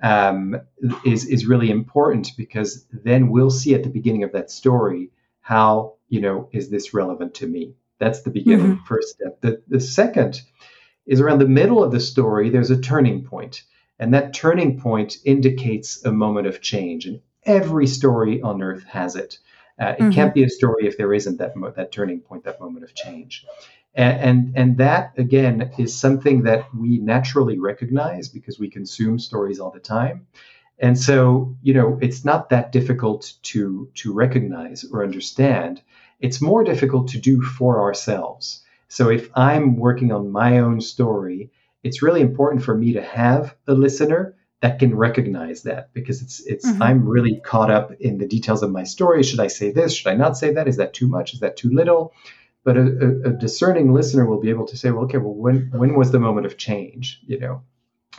um, 0.01 0.61
is 1.05 1.25
is 1.25 1.45
really 1.45 1.69
important 1.69 2.31
because 2.37 2.85
then 2.91 3.29
we'll 3.29 3.51
see 3.51 3.73
at 3.75 3.83
the 3.83 3.89
beginning 3.89 4.23
of 4.23 4.31
that 4.31 4.49
story 4.51 5.09
how 5.41 5.95
you 6.07 6.21
know 6.21 6.49
is 6.51 6.69
this 6.69 6.93
relevant 6.93 7.35
to 7.35 7.47
me. 7.47 7.73
That's 7.99 8.21
the 8.21 8.29
beginning 8.29 8.75
mm-hmm. 8.75 8.85
first 8.85 9.09
step. 9.09 9.41
The 9.41 9.61
the 9.67 9.81
second 9.81 10.41
is 11.09 11.19
around 11.19 11.39
the 11.39 11.47
middle 11.47 11.83
of 11.83 11.91
the 11.91 11.99
story. 11.99 12.49
There's 12.49 12.71
a 12.71 12.79
turning 12.79 13.25
point 13.25 13.63
and 13.99 14.13
that 14.13 14.33
turning 14.33 14.79
point 14.79 15.17
indicates 15.25 16.03
a 16.05 16.11
moment 16.11 16.47
of 16.47 16.61
change. 16.61 17.05
And 17.05 17.19
every 17.43 17.85
story 17.85 18.41
on 18.41 18.61
earth 18.61 18.85
has 18.85 19.15
it. 19.15 19.37
Uh, 19.79 19.87
it 19.87 19.99
mm-hmm. 19.99 20.11
can't 20.11 20.33
be 20.33 20.43
a 20.43 20.49
story 20.49 20.87
if 20.87 20.97
there 20.97 21.13
isn't 21.13 21.37
that, 21.37 21.55
mo- 21.55 21.71
that 21.71 21.91
turning 21.91 22.21
point, 22.21 22.45
that 22.45 22.61
moment 22.61 22.85
of 22.85 22.95
change. 22.95 23.45
And, 23.93 24.19
and, 24.19 24.53
and 24.55 24.77
that, 24.77 25.13
again, 25.17 25.71
is 25.77 25.97
something 25.97 26.43
that 26.43 26.73
we 26.73 26.97
naturally 26.97 27.59
recognize 27.59 28.29
because 28.29 28.59
we 28.59 28.69
consume 28.69 29.19
stories 29.19 29.59
all 29.59 29.71
the 29.71 29.79
time. 29.79 30.27
And 30.79 30.97
so, 30.97 31.57
you 31.61 31.73
know, 31.73 31.97
it's 32.01 32.23
not 32.23 32.49
that 32.49 32.71
difficult 32.71 33.33
to, 33.43 33.89
to 33.95 34.13
recognize 34.13 34.85
or 34.85 35.03
understand. 35.03 35.81
It's 36.21 36.41
more 36.41 36.63
difficult 36.63 37.09
to 37.09 37.19
do 37.19 37.41
for 37.41 37.81
ourselves. 37.81 38.63
So 38.89 39.09
if 39.09 39.29
I'm 39.35 39.77
working 39.77 40.11
on 40.11 40.31
my 40.31 40.59
own 40.59 40.81
story 40.81 41.51
it's 41.83 42.01
really 42.01 42.21
important 42.21 42.63
for 42.63 42.75
me 42.75 42.93
to 42.93 43.01
have 43.01 43.55
a 43.67 43.73
listener 43.73 44.35
that 44.61 44.79
can 44.79 44.95
recognize 44.95 45.63
that 45.63 45.93
because 45.93 46.21
it's 46.21 46.41
it's 46.41 46.69
mm-hmm. 46.69 46.83
I'm 46.83 47.07
really 47.07 47.39
caught 47.39 47.71
up 47.71 47.93
in 47.93 48.17
the 48.17 48.27
details 48.27 48.61
of 48.61 48.71
my 48.71 48.83
story. 48.83 49.23
Should 49.23 49.39
I 49.39 49.47
say 49.47 49.71
this? 49.71 49.93
Should 49.95 50.11
I 50.11 50.15
not 50.15 50.37
say 50.37 50.53
that? 50.53 50.67
Is 50.67 50.77
that 50.77 50.93
too 50.93 51.07
much? 51.07 51.33
Is 51.33 51.39
that 51.39 51.55
too 51.55 51.69
little? 51.69 52.13
But 52.65 52.75
a, 52.75 52.81
a, 52.81 53.29
a 53.29 53.33
discerning 53.33 53.93
listener 53.93 54.25
will 54.25 54.41
be 54.41 54.49
able 54.49 54.65
to 54.67 54.75
say, 54.75 54.91
well, 54.91 55.05
okay, 55.05 55.17
well, 55.17 55.33
when 55.33 55.71
when 55.73 55.95
was 55.95 56.11
the 56.11 56.19
moment 56.19 56.45
of 56.45 56.57
change? 56.57 57.21
You 57.25 57.39
know, 57.39 57.61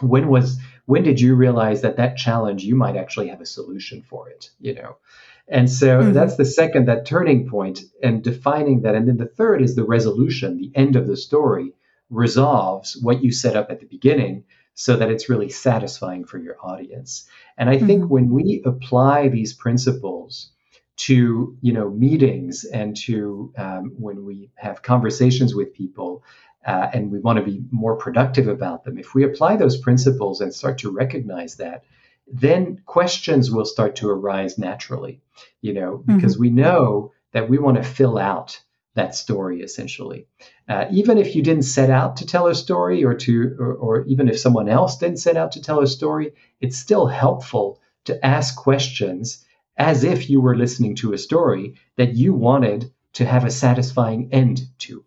when 0.01 0.29
was 0.29 0.59
when 0.87 1.03
did 1.03 1.21
you 1.21 1.35
realize 1.35 1.83
that 1.83 1.99
that 1.99 2.17
challenge 2.17 2.65
you 2.65 2.75
might 2.75 2.97
actually 2.97 3.29
have 3.29 3.43
a 3.43 3.47
solution 3.47 4.01
for 4.01 4.31
it? 4.31 4.49
You 4.59 4.75
know, 4.75 4.97
and 5.51 5.69
so 5.69 6.01
mm-hmm. 6.01 6.13
that's 6.13 6.37
the 6.37 6.45
second 6.45 6.87
that 6.87 7.07
turning 7.07 7.49
point 7.49 7.81
and 8.03 8.23
defining 8.23 8.83
that. 8.83 8.95
And 8.95 9.09
then 9.09 9.17
the 9.17 9.27
third 9.27 9.63
is 9.63 9.75
the 9.75 9.85
resolution, 9.85 10.57
the 10.57 10.71
end 10.75 10.95
of 10.95 11.09
the 11.09 11.17
story 11.17 11.73
resolves 12.09 12.97
what 13.01 13.23
you 13.23 13.33
set 13.33 13.57
up 13.57 13.71
at 13.71 13.81
the 13.81 13.87
beginning 13.87 14.45
so 14.75 14.97
that 14.97 15.11
it's 15.11 15.29
really 15.29 15.49
satisfying 15.49 16.25
for 16.25 16.39
your 16.39 16.57
audience. 16.63 17.29
And 17.59 17.69
I 17.69 17.77
mm-hmm. 17.77 17.87
think 17.87 18.11
when 18.11 18.31
we 18.31 18.63
apply 18.65 19.29
these 19.29 19.53
principles 19.53 20.53
to 20.97 21.57
you 21.63 21.73
know 21.73 21.91
meetings 21.91 22.65
and 22.65 22.95
to 22.95 23.53
um, 23.57 23.93
when 23.99 24.25
we 24.25 24.51
have 24.55 24.83
conversations 24.83 25.55
with 25.55 25.73
people 25.73 26.23
uh, 26.67 26.89
and 26.93 27.11
we 27.11 27.19
want 27.19 27.39
to 27.39 27.45
be 27.45 27.65
more 27.71 27.97
productive 27.97 28.47
about 28.47 28.85
them, 28.85 28.99
if 28.99 29.15
we 29.15 29.25
apply 29.25 29.57
those 29.57 29.79
principles 29.79 30.41
and 30.41 30.55
start 30.55 30.79
to 30.79 30.91
recognize 30.91 31.57
that, 31.57 31.85
then 32.33 32.81
questions 32.87 33.51
will 33.51 33.65
start 33.65 33.97
to 33.97 34.09
arise 34.09 34.59
naturally. 34.59 35.21
You 35.61 35.75
know, 35.75 36.03
because 36.07 36.35
mm-hmm. 36.35 36.43
we 36.43 36.51
know 36.51 37.13
that 37.33 37.49
we 37.49 37.59
want 37.59 37.77
to 37.77 37.83
fill 37.83 38.19
out 38.19 38.61
that 38.95 39.15
story 39.15 39.63
essentially. 39.63 40.27
Uh, 40.69 40.87
even 40.91 41.19
if 41.19 41.35
you 41.35 41.43
didn't 41.43 41.63
set 41.63 41.91
out 41.91 42.17
to 42.17 42.27
tell 42.27 42.47
a 42.47 42.55
story, 42.55 43.05
or 43.05 43.15
to, 43.15 43.57
or, 43.59 43.75
or, 43.75 44.05
even 44.07 44.29
if 44.29 44.39
someone 44.39 44.69
else 44.69 44.99
didn't 44.99 45.19
set 45.19 45.37
out 45.37 45.53
to 45.53 45.63
tell 45.63 45.81
a 45.81 45.87
story, 45.87 46.33
it's 46.61 46.77
still 46.77 47.07
helpful 47.07 47.81
to 48.05 48.25
ask 48.25 48.57
questions 48.57 49.45
as 49.77 50.05
if 50.05 50.29
you 50.29 50.41
were 50.41 50.57
listening 50.57 50.95
to 50.97 51.13
a 51.13 51.19
story 51.19 51.75
that 51.97 52.15
you 52.15 52.35
wanted 52.35 52.93
to 53.13 53.25
have 53.25 53.45
a 53.45 53.51
satisfying 53.51 54.29
end 54.33 54.63
to. 54.79 55.05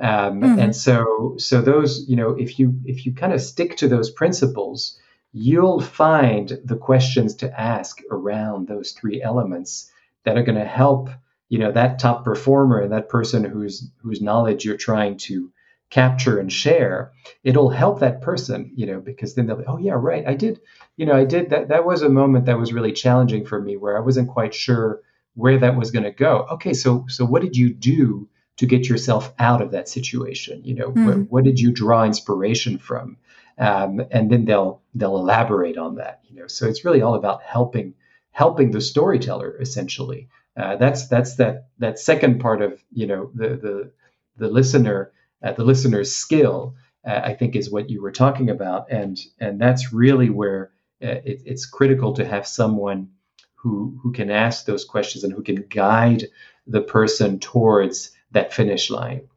Um, 0.00 0.40
mm-hmm. 0.40 0.58
And 0.58 0.76
so, 0.76 1.34
so 1.38 1.60
those, 1.60 2.06
you 2.08 2.16
know, 2.16 2.30
if 2.30 2.58
you 2.58 2.80
if 2.84 3.06
you 3.06 3.14
kind 3.14 3.32
of 3.32 3.40
stick 3.40 3.76
to 3.76 3.88
those 3.88 4.10
principles, 4.10 4.98
you'll 5.36 5.80
find 5.80 6.60
the 6.64 6.76
questions 6.76 7.34
to 7.34 7.60
ask 7.60 8.00
around 8.08 8.68
those 8.68 8.92
three 8.92 9.20
elements 9.20 9.90
that 10.24 10.38
are 10.38 10.44
going 10.44 10.58
to 10.58 10.64
help 10.64 11.10
you 11.48 11.58
know 11.58 11.72
that 11.72 11.98
top 11.98 12.24
performer 12.24 12.80
and 12.80 12.92
that 12.92 13.08
person 13.08 13.44
whose 13.44 13.90
whose 13.98 14.22
knowledge 14.22 14.64
you're 14.64 14.76
trying 14.76 15.18
to 15.18 15.52
capture 15.90 16.38
and 16.38 16.52
share. 16.52 17.12
It'll 17.42 17.68
help 17.68 18.00
that 18.00 18.22
person 18.22 18.72
you 18.76 18.86
know 18.86 19.00
because 19.00 19.34
then 19.34 19.46
they'll 19.46 19.56
be 19.56 19.66
oh 19.66 19.78
yeah 19.78 19.94
right 19.96 20.26
i 20.26 20.34
did 20.34 20.60
you 20.96 21.04
know 21.04 21.14
i 21.14 21.24
did 21.24 21.50
that 21.50 21.68
that 21.68 21.84
was 21.84 22.02
a 22.02 22.08
moment 22.08 22.46
that 22.46 22.58
was 22.58 22.72
really 22.72 22.92
challenging 22.92 23.44
for 23.44 23.60
me 23.60 23.76
where 23.76 23.96
i 23.96 24.00
wasn't 24.00 24.30
quite 24.30 24.54
sure 24.54 25.02
where 25.34 25.58
that 25.58 25.76
was 25.76 25.90
going 25.90 26.04
to 26.04 26.12
go. 26.12 26.46
Okay 26.52 26.74
so 26.74 27.06
so 27.08 27.24
what 27.24 27.42
did 27.42 27.56
you 27.56 27.74
do 27.74 28.28
to 28.56 28.66
get 28.66 28.88
yourself 28.88 29.32
out 29.38 29.60
of 29.60 29.72
that 29.72 29.88
situation? 29.88 30.62
You 30.64 30.74
know 30.76 30.92
mm. 30.92 31.06
what, 31.06 31.30
what, 31.30 31.44
did 31.44 31.58
you 31.58 31.72
draw 31.72 32.04
inspiration 32.04 32.78
from 32.78 33.16
um, 33.58 34.02
and 34.10 34.30
then 34.30 34.44
they'll 34.44 34.82
they'll 34.94 35.16
elaborate 35.16 35.78
on 35.78 35.96
that 35.96 36.20
you 36.24 36.36
know. 36.36 36.46
So 36.46 36.66
it's 36.68 36.84
really 36.84 37.02
all 37.02 37.14
about 37.14 37.42
helping 37.42 37.94
helping 38.30 38.70
the 38.70 38.80
storyteller 38.80 39.56
essentially. 39.60 40.28
Uh, 40.56 40.76
that's 40.76 41.08
that's 41.08 41.36
that 41.36 41.68
that 41.78 41.98
second 41.98 42.40
part 42.40 42.62
of 42.62 42.82
you 42.92 43.06
know 43.06 43.30
the 43.34 43.48
the 43.48 43.92
the 44.36 44.48
listener 44.48 45.12
uh, 45.42 45.52
the 45.52 45.64
listener's 45.64 46.14
skill 46.14 46.74
uh, 47.06 47.20
I 47.22 47.34
think 47.34 47.56
is 47.56 47.70
what 47.70 47.90
you 47.90 48.00
were 48.02 48.12
talking 48.12 48.50
about. 48.50 48.90
And 48.90 49.18
and 49.38 49.60
that's 49.60 49.92
really 49.92 50.30
where 50.30 50.72
uh, 51.02 51.20
it, 51.24 51.42
it's 51.44 51.66
critical 51.66 52.14
to 52.14 52.24
have 52.24 52.46
someone 52.46 53.10
who 53.54 53.98
who 54.02 54.12
can 54.12 54.30
ask 54.30 54.64
those 54.64 54.84
questions 54.84 55.24
and 55.24 55.32
who 55.32 55.42
can 55.42 55.64
guide 55.68 56.24
the 56.66 56.80
person 56.80 57.38
towards 57.38 58.12
that 58.32 58.52
finish 58.52 58.90
line. 58.90 59.28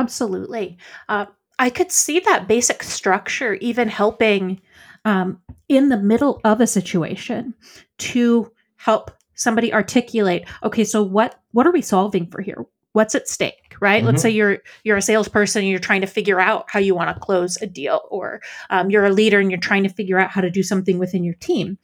Absolutely. 0.00 0.78
Uh, 1.08 1.26
I 1.58 1.70
could 1.70 1.92
see 1.92 2.20
that 2.20 2.48
basic 2.48 2.82
structure 2.82 3.54
even 3.54 3.88
helping 3.88 4.60
um, 5.04 5.40
in 5.68 5.88
the 5.88 5.96
middle 5.96 6.40
of 6.44 6.60
a 6.60 6.66
situation 6.66 7.54
to 7.98 8.50
help 8.76 9.10
somebody 9.34 9.72
articulate 9.72 10.46
okay 10.62 10.84
so 10.84 11.02
what 11.02 11.40
what 11.52 11.66
are 11.66 11.72
we 11.72 11.82
solving 11.82 12.26
for 12.26 12.42
here 12.42 12.66
what's 12.92 13.14
at 13.14 13.28
stake 13.28 13.74
right 13.80 13.98
mm-hmm. 13.98 14.08
let's 14.08 14.22
say 14.22 14.28
you're 14.28 14.58
you're 14.84 14.96
a 14.96 15.02
salesperson 15.02 15.62
and 15.62 15.70
you're 15.70 15.78
trying 15.78 16.00
to 16.02 16.06
figure 16.06 16.38
out 16.38 16.66
how 16.68 16.78
you 16.78 16.94
want 16.94 17.14
to 17.14 17.20
close 17.20 17.60
a 17.62 17.66
deal 17.66 18.02
or 18.10 18.40
um, 18.70 18.90
you're 18.90 19.06
a 19.06 19.12
leader 19.12 19.40
and 19.40 19.50
you're 19.50 19.58
trying 19.58 19.82
to 19.82 19.88
figure 19.88 20.18
out 20.18 20.30
how 20.30 20.40
to 20.40 20.50
do 20.50 20.62
something 20.62 20.98
within 20.98 21.24
your 21.24 21.34
team 21.34 21.78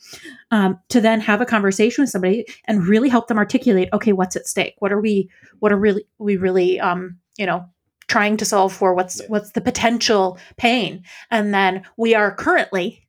um, 0.51 0.79
to 0.89 1.01
then 1.01 1.21
have 1.21 1.41
a 1.41 1.47
conversation 1.47 2.03
with 2.03 2.11
somebody 2.11 2.45
and 2.67 2.87
really 2.87 3.09
help 3.09 3.29
them 3.29 3.39
articulate 3.39 3.89
okay 3.93 4.13
what's 4.13 4.37
at 4.37 4.47
stake 4.47 4.75
what 4.79 4.93
are 4.93 5.01
we 5.01 5.31
what 5.61 5.73
are 5.73 5.79
really 5.79 6.05
we 6.19 6.37
really 6.37 6.79
um, 6.79 7.17
you 7.39 7.47
know 7.47 7.65
trying 8.09 8.37
to 8.37 8.45
solve 8.45 8.73
for 8.73 8.95
what's 8.95 9.21
yeah. 9.21 9.27
what's 9.29 9.53
the 9.53 9.61
potential 9.61 10.39
pain 10.57 11.03
and 11.31 11.55
then 11.55 11.85
we 11.97 12.15
are 12.15 12.35
currently 12.35 13.07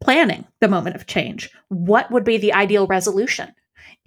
planning 0.00 0.46
the 0.60 0.68
moment 0.68 0.96
of 0.96 1.06
change 1.06 1.50
what 1.68 2.10
would 2.10 2.24
be 2.24 2.38
the 2.38 2.52
ideal 2.52 2.86
resolution 2.86 3.54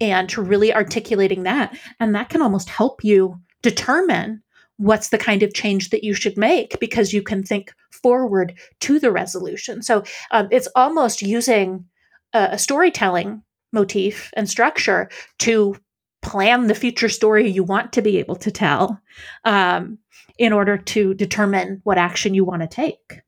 and 0.00 0.28
to 0.30 0.42
really 0.42 0.74
articulating 0.74 1.44
that. 1.44 1.76
And 2.00 2.14
that 2.14 2.28
can 2.28 2.42
almost 2.42 2.68
help 2.68 3.04
you 3.04 3.40
determine 3.62 4.42
what's 4.76 5.10
the 5.10 5.18
kind 5.18 5.42
of 5.42 5.54
change 5.54 5.90
that 5.90 6.02
you 6.02 6.14
should 6.14 6.36
make 6.36 6.78
because 6.80 7.12
you 7.12 7.22
can 7.22 7.42
think 7.42 7.72
forward 7.90 8.58
to 8.80 8.98
the 8.98 9.12
resolution. 9.12 9.82
So 9.82 10.02
um, 10.32 10.48
it's 10.50 10.68
almost 10.74 11.22
using 11.22 11.84
a, 12.32 12.48
a 12.52 12.58
storytelling 12.58 13.42
motif 13.72 14.30
and 14.34 14.48
structure 14.50 15.08
to 15.40 15.76
plan 16.22 16.66
the 16.66 16.74
future 16.74 17.08
story 17.08 17.48
you 17.48 17.62
want 17.62 17.92
to 17.92 18.02
be 18.02 18.18
able 18.18 18.36
to 18.36 18.50
tell 18.50 19.00
um, 19.44 19.98
in 20.38 20.52
order 20.52 20.76
to 20.76 21.14
determine 21.14 21.80
what 21.84 21.98
action 21.98 22.34
you 22.34 22.44
want 22.44 22.62
to 22.62 22.68
take. 22.68 23.20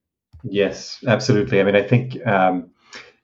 Yes, 0.43 1.03
absolutely. 1.07 1.61
I 1.61 1.65
mean, 1.65 1.77
I 1.77 1.83
think 1.83 2.25
um, 2.27 2.71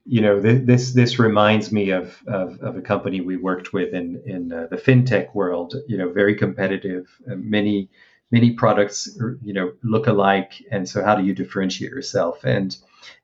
you 0.05 0.21
know, 0.21 0.41
th- 0.41 0.67
this 0.67 0.93
this 0.93 1.19
reminds 1.19 1.71
me 1.71 1.91
of, 1.91 2.21
of, 2.27 2.61
of 2.61 2.77
a 2.77 2.83
company 2.83 3.21
we 3.21 3.37
worked 3.37 3.73
with 3.73 3.95
in 3.95 4.23
in 4.27 4.53
uh, 4.53 4.67
the 4.71 4.77
fintech 4.77 5.35
world. 5.35 5.75
You 5.87 5.97
know, 5.97 6.11
very 6.11 6.35
competitive. 6.35 7.07
Uh, 7.31 7.37
many 7.37 7.89
many 8.31 8.53
products, 8.53 9.17
you 9.43 9.53
know, 9.53 9.73
look 9.83 10.07
alike, 10.07 10.55
and 10.71 10.89
so 10.89 11.05
how 11.05 11.15
do 11.15 11.25
you 11.25 11.35
differentiate 11.35 11.93
yourself? 11.93 12.45
And 12.45 12.77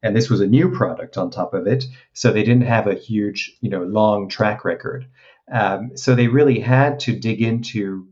and 0.02 0.14
this 0.14 0.30
was 0.30 0.40
a 0.40 0.46
new 0.46 0.70
product 0.70 1.16
on 1.16 1.30
top 1.30 1.54
of 1.54 1.66
it, 1.66 1.84
so 2.12 2.30
they 2.32 2.44
didn't 2.44 2.66
have 2.66 2.86
a 2.86 2.94
huge, 2.94 3.56
you 3.60 3.70
know, 3.70 3.82
long 3.82 4.28
track 4.28 4.64
record. 4.64 5.06
Um, 5.50 5.96
so 5.96 6.14
they 6.14 6.28
really 6.28 6.60
had 6.60 7.00
to 7.00 7.18
dig 7.18 7.40
into 7.40 8.06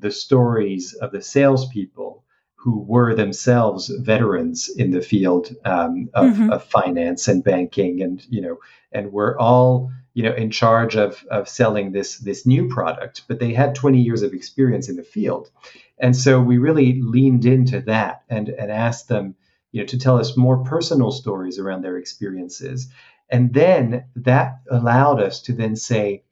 the 0.00 0.10
stories 0.10 0.94
of 0.94 1.12
the 1.12 1.22
salespeople 1.22 2.24
who 2.62 2.78
were 2.82 3.14
themselves 3.14 3.88
veterans 4.00 4.68
in 4.68 4.90
the 4.90 5.00
field 5.00 5.54
um, 5.64 6.10
of, 6.12 6.26
mm-hmm. 6.26 6.50
of, 6.50 6.62
finance 6.64 7.26
and 7.26 7.42
banking, 7.42 8.02
and 8.02 8.24
you 8.28 8.42
know, 8.42 8.58
and 8.92 9.12
were 9.12 9.38
all 9.38 9.90
you 10.12 10.22
know 10.22 10.34
in 10.34 10.50
charge 10.50 10.94
of 10.94 11.24
of 11.30 11.48
selling 11.48 11.92
this 11.92 12.18
this 12.18 12.44
new 12.46 12.68
product, 12.68 13.22
but 13.28 13.40
they 13.40 13.54
had 13.54 13.74
20 13.74 14.02
years 14.02 14.20
of 14.20 14.34
experience 14.34 14.90
in 14.90 14.96
the 14.96 15.02
field, 15.02 15.50
and 15.98 16.14
so 16.14 16.38
we 16.38 16.58
really 16.58 17.00
leaned 17.00 17.46
into 17.46 17.80
that 17.80 18.24
and 18.28 18.50
and 18.50 18.70
asked 18.70 19.08
them, 19.08 19.36
you 19.72 19.80
know, 19.80 19.86
to 19.86 19.98
tell 19.98 20.18
us 20.18 20.36
more 20.36 20.62
personal 20.62 21.12
stories 21.12 21.58
around 21.58 21.82
their 21.82 21.96
experiences, 21.96 22.88
and 23.30 23.54
then 23.54 24.04
that 24.16 24.60
allowed 24.70 25.20
us 25.22 25.40
to 25.42 25.54
then 25.54 25.76
say. 25.76 26.24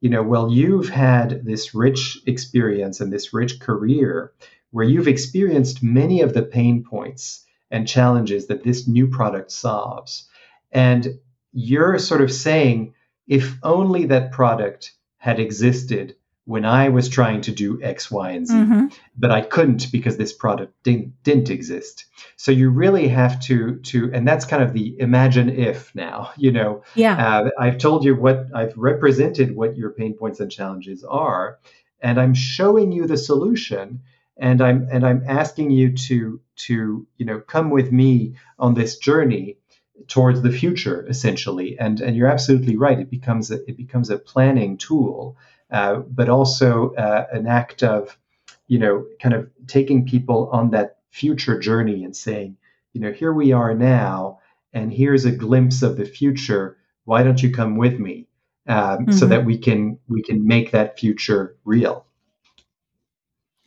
You 0.00 0.10
know, 0.10 0.22
well, 0.22 0.50
you've 0.50 0.88
had 0.88 1.44
this 1.44 1.74
rich 1.74 2.18
experience 2.26 3.00
and 3.00 3.12
this 3.12 3.34
rich 3.34 3.60
career 3.60 4.32
where 4.70 4.86
you've 4.86 5.08
experienced 5.08 5.82
many 5.82 6.20
of 6.20 6.34
the 6.34 6.42
pain 6.42 6.84
points 6.84 7.44
and 7.70 7.88
challenges 7.88 8.46
that 8.46 8.62
this 8.62 8.86
new 8.86 9.08
product 9.08 9.50
solves. 9.50 10.28
And 10.70 11.18
you're 11.52 11.98
sort 11.98 12.20
of 12.20 12.32
saying, 12.32 12.94
if 13.26 13.56
only 13.62 14.06
that 14.06 14.32
product 14.32 14.92
had 15.16 15.40
existed 15.40 16.14
when 16.48 16.64
I 16.64 16.88
was 16.88 17.10
trying 17.10 17.42
to 17.42 17.52
do 17.52 17.78
X, 17.82 18.10
Y, 18.10 18.30
and 18.30 18.46
Z, 18.48 18.54
mm-hmm. 18.54 18.86
but 19.18 19.30
I 19.30 19.42
couldn't 19.42 19.92
because 19.92 20.16
this 20.16 20.32
product 20.32 20.72
didn't, 20.82 21.22
didn't 21.22 21.50
exist. 21.50 22.06
So 22.36 22.52
you 22.52 22.70
really 22.70 23.06
have 23.08 23.38
to 23.40 23.76
to, 23.76 24.10
and 24.14 24.26
that's 24.26 24.46
kind 24.46 24.62
of 24.62 24.72
the 24.72 24.98
imagine 24.98 25.50
if 25.50 25.94
now. 25.94 26.32
You 26.38 26.52
know, 26.52 26.82
yeah. 26.94 27.16
Uh, 27.16 27.50
I've 27.58 27.76
told 27.76 28.04
you 28.04 28.14
what 28.14 28.46
I've 28.54 28.74
represented 28.78 29.54
what 29.54 29.76
your 29.76 29.90
pain 29.90 30.14
points 30.14 30.40
and 30.40 30.50
challenges 30.50 31.04
are, 31.04 31.58
and 32.00 32.18
I'm 32.18 32.32
showing 32.32 32.92
you 32.92 33.06
the 33.06 33.18
solution 33.18 34.00
and 34.38 34.62
I'm 34.62 34.88
and 34.90 35.04
I'm 35.04 35.24
asking 35.26 35.70
you 35.72 35.96
to 36.08 36.40
to 36.68 37.06
you 37.18 37.26
know 37.26 37.40
come 37.40 37.68
with 37.68 37.92
me 37.92 38.36
on 38.58 38.72
this 38.72 38.96
journey 38.96 39.58
towards 40.06 40.40
the 40.40 40.52
future 40.52 41.06
essentially 41.08 41.76
and 41.78 42.00
and 42.00 42.16
you're 42.16 42.28
absolutely 42.28 42.76
right 42.76 43.00
it 43.00 43.10
becomes 43.10 43.50
a, 43.50 43.56
it 43.68 43.76
becomes 43.76 44.10
a 44.10 44.18
planning 44.18 44.78
tool 44.78 45.36
but 45.70 46.28
also 46.28 46.94
uh, 46.94 47.26
an 47.32 47.46
act 47.46 47.82
of 47.82 48.18
you 48.66 48.78
know 48.78 49.04
kind 49.20 49.34
of 49.34 49.50
taking 49.66 50.06
people 50.06 50.48
on 50.52 50.70
that 50.70 50.98
future 51.10 51.58
journey 51.58 52.04
and 52.04 52.16
saying 52.16 52.56
you 52.92 53.00
know 53.00 53.12
here 53.12 53.32
we 53.32 53.52
are 53.52 53.74
now 53.74 54.38
and 54.72 54.92
here's 54.92 55.24
a 55.24 55.32
glimpse 55.32 55.82
of 55.82 55.96
the 55.96 56.04
future 56.04 56.76
why 57.04 57.22
don't 57.22 57.42
you 57.42 57.50
come 57.52 57.76
with 57.76 57.98
me 57.98 58.26
um, 58.68 58.98
mm-hmm. 58.98 59.12
so 59.12 59.26
that 59.26 59.44
we 59.44 59.56
can 59.56 59.98
we 60.08 60.22
can 60.22 60.46
make 60.46 60.70
that 60.70 60.98
future 60.98 61.56
real 61.64 62.06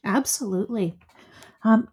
Absolutely. 0.04 0.98
Um, 1.64 1.88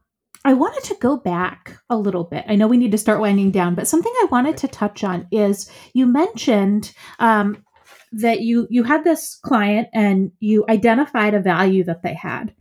I 0.45 0.55
wanted 0.55 0.85
to 0.85 0.97
go 1.01 1.17
back 1.17 1.79
a 1.91 1.97
little 1.97 2.25
bit. 2.25 2.45
I 2.49 2.55
know 2.55 2.69
we 2.69 2.77
need 2.77 2.93
to 2.93 2.99
start 2.99 3.21
winding 3.21 3.51
down, 3.51 3.75
but 3.75 3.89
something 3.89 4.13
I 4.17 4.29
wanted 4.31 4.57
to 4.59 4.69
touch 4.69 5.05
on 5.05 5.27
is 5.31 5.71
you 5.93 6.07
mentioned 6.07 6.95
um, 7.19 7.65
that 8.13 8.41
you 8.41 8.67
you 8.71 8.83
had 8.83 9.05
this 9.05 9.37
client 9.37 9.89
and 9.93 10.33
you 10.41 10.65
identified 10.69 11.35
a 11.35 11.41
value 11.41 11.85
that 11.85 12.03
they 12.03 12.15
had, 12.15 12.55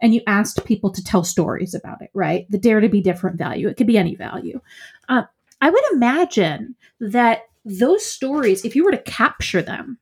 and 0.00 0.14
you 0.14 0.22
asked 0.26 0.64
people 0.64 0.90
to 0.90 1.04
tell 1.04 1.24
stories 1.24 1.74
about 1.74 2.02
it. 2.02 2.10
Right, 2.14 2.50
the 2.50 2.58
dare 2.58 2.80
to 2.80 2.88
be 2.88 3.00
different 3.00 3.38
value. 3.38 3.68
It 3.68 3.76
could 3.76 3.86
be 3.86 3.98
any 3.98 4.14
value. 4.14 4.60
Uh, 5.08 5.22
I 5.60 5.70
would 5.70 5.84
imagine 5.92 6.76
that 7.00 7.42
those 7.64 8.04
stories, 8.04 8.64
if 8.64 8.74
you 8.74 8.84
were 8.84 8.92
to 8.92 9.02
capture 9.02 9.62
them, 9.62 9.98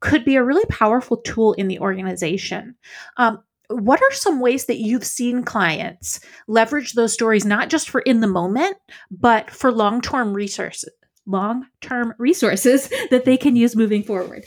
could 0.00 0.24
be 0.24 0.36
a 0.36 0.44
really 0.44 0.64
powerful 0.66 1.18
tool 1.18 1.52
in 1.54 1.68
the 1.68 1.78
organization. 1.78 2.74
Um, 3.16 3.42
what 3.68 4.02
are 4.02 4.12
some 4.12 4.40
ways 4.40 4.66
that 4.66 4.78
you've 4.78 5.04
seen 5.04 5.44
clients 5.44 6.20
leverage 6.48 6.94
those 6.94 7.12
stories 7.12 7.44
not 7.44 7.68
just 7.68 7.88
for 7.88 8.00
in 8.00 8.20
the 8.20 8.26
moment 8.26 8.76
but 9.10 9.48
for 9.48 9.70
long-term 9.70 10.34
resources 10.34 10.90
long-term 11.26 12.14
resources 12.18 12.88
that 13.10 13.24
they 13.24 13.36
can 13.36 13.56
use 13.56 13.76
moving 13.76 14.02
forward 14.02 14.44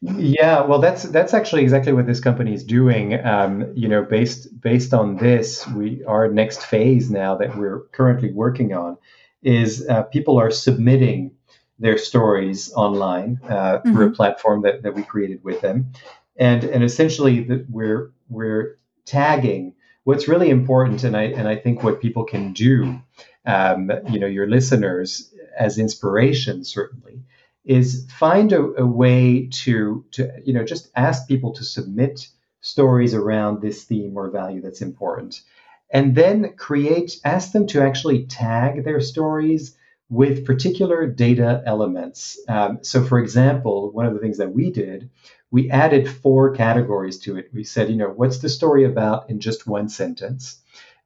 yeah 0.00 0.62
well 0.62 0.78
that's 0.78 1.02
that's 1.04 1.34
actually 1.34 1.62
exactly 1.62 1.92
what 1.92 2.06
this 2.06 2.20
company 2.20 2.54
is 2.54 2.62
doing 2.62 3.14
um, 3.26 3.72
you 3.74 3.88
know 3.88 4.02
based 4.02 4.60
based 4.60 4.94
on 4.94 5.16
this 5.16 5.66
we 5.68 6.04
our 6.04 6.28
next 6.30 6.62
phase 6.62 7.10
now 7.10 7.36
that 7.36 7.56
we're 7.56 7.80
currently 7.92 8.32
working 8.32 8.72
on 8.72 8.96
is 9.42 9.86
uh, 9.88 10.02
people 10.04 10.38
are 10.38 10.50
submitting 10.50 11.32
their 11.78 11.98
stories 11.98 12.72
online 12.74 13.40
uh, 13.44 13.48
mm-hmm. 13.48 13.92
through 13.92 14.04
a 14.04 14.08
mm-hmm. 14.08 14.16
platform 14.16 14.62
that, 14.62 14.82
that 14.82 14.94
we 14.94 15.02
created 15.02 15.42
with 15.42 15.60
them 15.60 15.92
and 16.36 16.62
and 16.64 16.84
essentially 16.84 17.42
the, 17.42 17.66
we're 17.68 18.12
we're 18.28 18.78
tagging 19.04 19.74
what's 20.04 20.28
really 20.28 20.50
important 20.50 21.02
and 21.02 21.16
i 21.16 21.24
and 21.24 21.48
i 21.48 21.56
think 21.56 21.82
what 21.82 22.00
people 22.00 22.24
can 22.24 22.52
do 22.52 23.00
um, 23.46 23.90
you 24.10 24.20
know 24.20 24.26
your 24.26 24.46
listeners 24.46 25.34
as 25.58 25.78
inspiration 25.78 26.64
certainly 26.64 27.22
is 27.64 28.06
find 28.18 28.52
a, 28.52 28.62
a, 28.78 28.86
way 28.86 29.48
to 29.50 30.04
to 30.12 30.30
you 30.44 30.52
know 30.52 30.64
just 30.64 30.90
ask 30.96 31.28
people 31.28 31.52
to 31.52 31.64
submit 31.64 32.28
stories 32.60 33.14
around 33.14 33.60
this 33.60 33.84
theme 33.84 34.16
or 34.16 34.30
value 34.30 34.60
that's 34.60 34.82
important 34.82 35.42
and 35.90 36.14
then 36.14 36.54
create 36.56 37.20
ask 37.24 37.52
them 37.52 37.66
to 37.66 37.82
actually 37.82 38.24
tag 38.26 38.84
their 38.84 39.00
stories 39.00 39.76
with 40.08 40.46
particular 40.46 41.06
data 41.06 41.62
elements 41.66 42.38
um, 42.48 42.78
so 42.82 43.04
for 43.04 43.18
example 43.18 43.90
one 43.90 44.06
of 44.06 44.14
the 44.14 44.20
things 44.20 44.38
that 44.38 44.52
we 44.52 44.70
did 44.70 45.10
we 45.50 45.70
added 45.70 46.08
four 46.08 46.54
categories 46.54 47.18
to 47.20 47.36
it. 47.36 47.48
We 47.52 47.64
said, 47.64 47.88
you 47.88 47.96
know, 47.96 48.10
what's 48.10 48.38
the 48.38 48.48
story 48.48 48.84
about 48.84 49.30
in 49.30 49.40
just 49.40 49.66
one 49.66 49.88
sentence? 49.88 50.60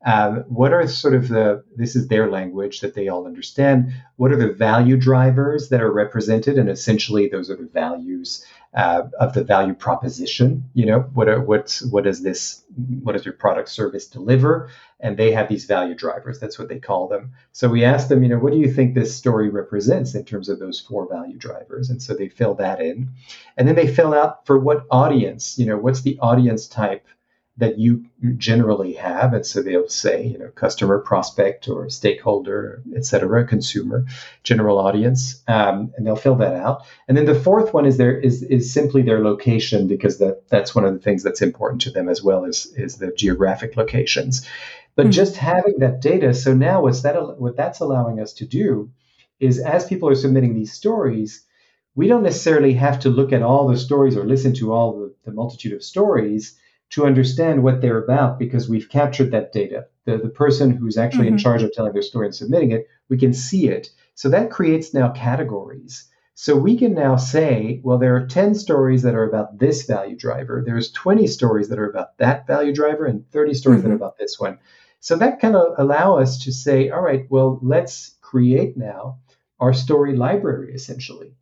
Um, 0.04 0.44
what 0.48 0.72
are 0.72 0.86
sort 0.88 1.14
of 1.14 1.28
the, 1.28 1.64
this 1.76 1.94
is 1.94 2.08
their 2.08 2.30
language 2.30 2.80
that 2.80 2.94
they 2.94 3.08
all 3.08 3.26
understand. 3.26 3.92
What 4.16 4.32
are 4.32 4.36
the 4.36 4.52
value 4.52 4.96
drivers 4.96 5.68
that 5.68 5.80
are 5.80 5.92
represented? 5.92 6.58
And 6.58 6.68
essentially, 6.68 7.28
those 7.28 7.50
are 7.50 7.56
the 7.56 7.68
values 7.72 8.44
uh, 8.74 9.02
of 9.20 9.34
the 9.34 9.44
value 9.44 9.74
proposition. 9.74 10.68
You 10.74 10.86
know, 10.86 11.00
what 11.14 11.28
are, 11.28 11.40
what's, 11.40 11.82
what 11.82 12.04
does 12.04 12.22
this, 12.22 12.64
what 13.02 13.12
does 13.12 13.24
your 13.24 13.34
product 13.34 13.68
service 13.68 14.06
deliver? 14.06 14.70
And 14.98 15.16
they 15.16 15.32
have 15.32 15.48
these 15.48 15.66
value 15.66 15.94
drivers. 15.94 16.40
That's 16.40 16.58
what 16.58 16.68
they 16.68 16.78
call 16.78 17.08
them. 17.08 17.32
So 17.52 17.68
we 17.68 17.84
asked 17.84 18.08
them, 18.08 18.22
you 18.22 18.28
know, 18.28 18.38
what 18.38 18.52
do 18.52 18.58
you 18.58 18.72
think 18.72 18.94
this 18.94 19.14
story 19.14 19.50
represents 19.50 20.14
in 20.14 20.24
terms 20.24 20.48
of 20.48 20.58
those 20.58 20.80
four 20.80 21.08
value 21.08 21.36
drivers? 21.36 21.90
And 21.90 22.00
so 22.02 22.14
they 22.14 22.28
fill 22.28 22.54
that 22.54 22.80
in. 22.80 23.10
And 23.56 23.68
then 23.68 23.74
they 23.74 23.92
fill 23.92 24.14
out 24.14 24.46
for 24.46 24.58
what 24.58 24.86
audience, 24.90 25.58
you 25.58 25.66
know, 25.66 25.76
what's 25.76 26.02
the 26.02 26.18
audience 26.20 26.66
type 26.66 27.06
that 27.58 27.78
you 27.78 28.06
generally 28.38 28.94
have. 28.94 29.34
And 29.34 29.44
so 29.44 29.62
they'll 29.62 29.88
say, 29.88 30.26
you 30.26 30.38
know, 30.38 30.48
customer, 30.48 30.98
prospect, 31.00 31.68
or 31.68 31.90
stakeholder, 31.90 32.82
et 32.96 33.04
cetera, 33.04 33.46
consumer, 33.46 34.06
general 34.42 34.78
audience, 34.78 35.42
um, 35.48 35.92
and 35.96 36.06
they'll 36.06 36.16
fill 36.16 36.36
that 36.36 36.54
out. 36.54 36.86
And 37.08 37.16
then 37.16 37.26
the 37.26 37.34
fourth 37.34 37.74
one 37.74 37.84
is 37.84 37.98
there 37.98 38.18
is 38.18 38.42
is 38.42 38.72
simply 38.72 39.02
their 39.02 39.22
location 39.22 39.86
because 39.86 40.18
that 40.18 40.48
that's 40.48 40.74
one 40.74 40.86
of 40.86 40.94
the 40.94 41.00
things 41.00 41.22
that's 41.22 41.42
important 41.42 41.82
to 41.82 41.90
them 41.90 42.08
as 42.08 42.22
well 42.22 42.46
as 42.46 42.66
is 42.74 42.96
the 42.96 43.12
geographic 43.12 43.76
locations. 43.76 44.48
But 44.94 45.04
mm-hmm. 45.04 45.12
just 45.12 45.36
having 45.36 45.78
that 45.80 46.00
data, 46.00 46.32
so 46.32 46.54
now 46.54 46.82
what's 46.82 47.02
that 47.02 47.38
what 47.38 47.56
that's 47.56 47.80
allowing 47.80 48.18
us 48.18 48.32
to 48.34 48.46
do 48.46 48.90
is 49.40 49.58
as 49.58 49.86
people 49.86 50.08
are 50.08 50.14
submitting 50.14 50.54
these 50.54 50.72
stories, 50.72 51.44
we 51.94 52.06
don't 52.06 52.22
necessarily 52.22 52.72
have 52.74 53.00
to 53.00 53.10
look 53.10 53.32
at 53.32 53.42
all 53.42 53.68
the 53.68 53.76
stories 53.76 54.16
or 54.16 54.24
listen 54.24 54.54
to 54.54 54.72
all 54.72 54.98
the, 54.98 55.14
the 55.26 55.32
multitude 55.32 55.74
of 55.74 55.82
stories 55.82 56.56
to 56.92 57.06
understand 57.06 57.62
what 57.62 57.80
they're 57.80 58.02
about 58.02 58.38
because 58.38 58.68
we've 58.68 58.88
captured 58.88 59.30
that 59.32 59.52
data. 59.52 59.86
The, 60.04 60.18
the 60.18 60.28
person 60.28 60.70
who's 60.70 60.98
actually 60.98 61.26
mm-hmm. 61.26 61.34
in 61.34 61.38
charge 61.38 61.62
of 61.62 61.72
telling 61.72 61.92
their 61.92 62.02
story 62.02 62.26
and 62.26 62.34
submitting 62.34 62.70
it, 62.70 62.86
we 63.08 63.18
can 63.18 63.32
see 63.32 63.68
it. 63.68 63.88
So 64.14 64.28
that 64.28 64.50
creates 64.50 64.92
now 64.92 65.10
categories. 65.10 66.08
So 66.34 66.54
we 66.54 66.76
can 66.76 66.94
now 66.94 67.16
say, 67.16 67.80
well, 67.82 67.98
there 67.98 68.16
are 68.16 68.26
10 68.26 68.54
stories 68.54 69.02
that 69.02 69.14
are 69.14 69.24
about 69.24 69.58
this 69.58 69.86
value 69.86 70.16
driver. 70.16 70.62
There's 70.64 70.92
20 70.92 71.26
stories 71.26 71.68
that 71.70 71.78
are 71.78 71.88
about 71.88 72.18
that 72.18 72.46
value 72.46 72.74
driver 72.74 73.06
and 73.06 73.28
30 73.30 73.54
stories 73.54 73.78
mm-hmm. 73.78 73.88
that 73.88 73.94
are 73.94 73.96
mm-hmm. 73.96 74.02
about 74.02 74.18
this 74.18 74.38
one. 74.38 74.58
So 75.00 75.16
that 75.16 75.40
kind 75.40 75.56
of 75.56 75.74
allow 75.78 76.18
us 76.18 76.44
to 76.44 76.52
say, 76.52 76.90
all 76.90 77.02
right, 77.02 77.26
well, 77.30 77.58
let's 77.62 78.16
create 78.20 78.76
now 78.76 79.18
our 79.60 79.72
story 79.72 80.14
library 80.14 80.74
essentially. 80.74 81.34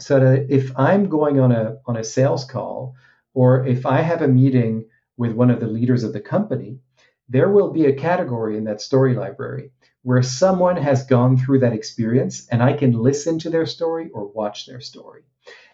So 0.00 0.18
that 0.20 0.46
if 0.48 0.72
I'm 0.78 1.08
going 1.08 1.40
on 1.40 1.52
a 1.52 1.78
on 1.86 1.96
a 1.96 2.04
sales 2.04 2.44
call 2.44 2.94
or 3.38 3.64
if 3.64 3.86
I 3.86 4.00
have 4.00 4.20
a 4.20 4.26
meeting 4.26 4.86
with 5.16 5.30
one 5.30 5.48
of 5.48 5.60
the 5.60 5.68
leaders 5.68 6.02
of 6.02 6.12
the 6.12 6.28
company, 6.34 6.80
there 7.28 7.48
will 7.48 7.70
be 7.70 7.86
a 7.86 8.00
category 8.08 8.56
in 8.56 8.64
that 8.64 8.80
story 8.80 9.14
library 9.14 9.70
where 10.02 10.24
someone 10.24 10.76
has 10.76 11.06
gone 11.06 11.36
through 11.36 11.60
that 11.60 11.72
experience 11.72 12.48
and 12.48 12.60
I 12.60 12.72
can 12.72 12.90
listen 12.90 13.38
to 13.38 13.50
their 13.50 13.64
story 13.64 14.10
or 14.12 14.26
watch 14.26 14.66
their 14.66 14.80
story. 14.80 15.22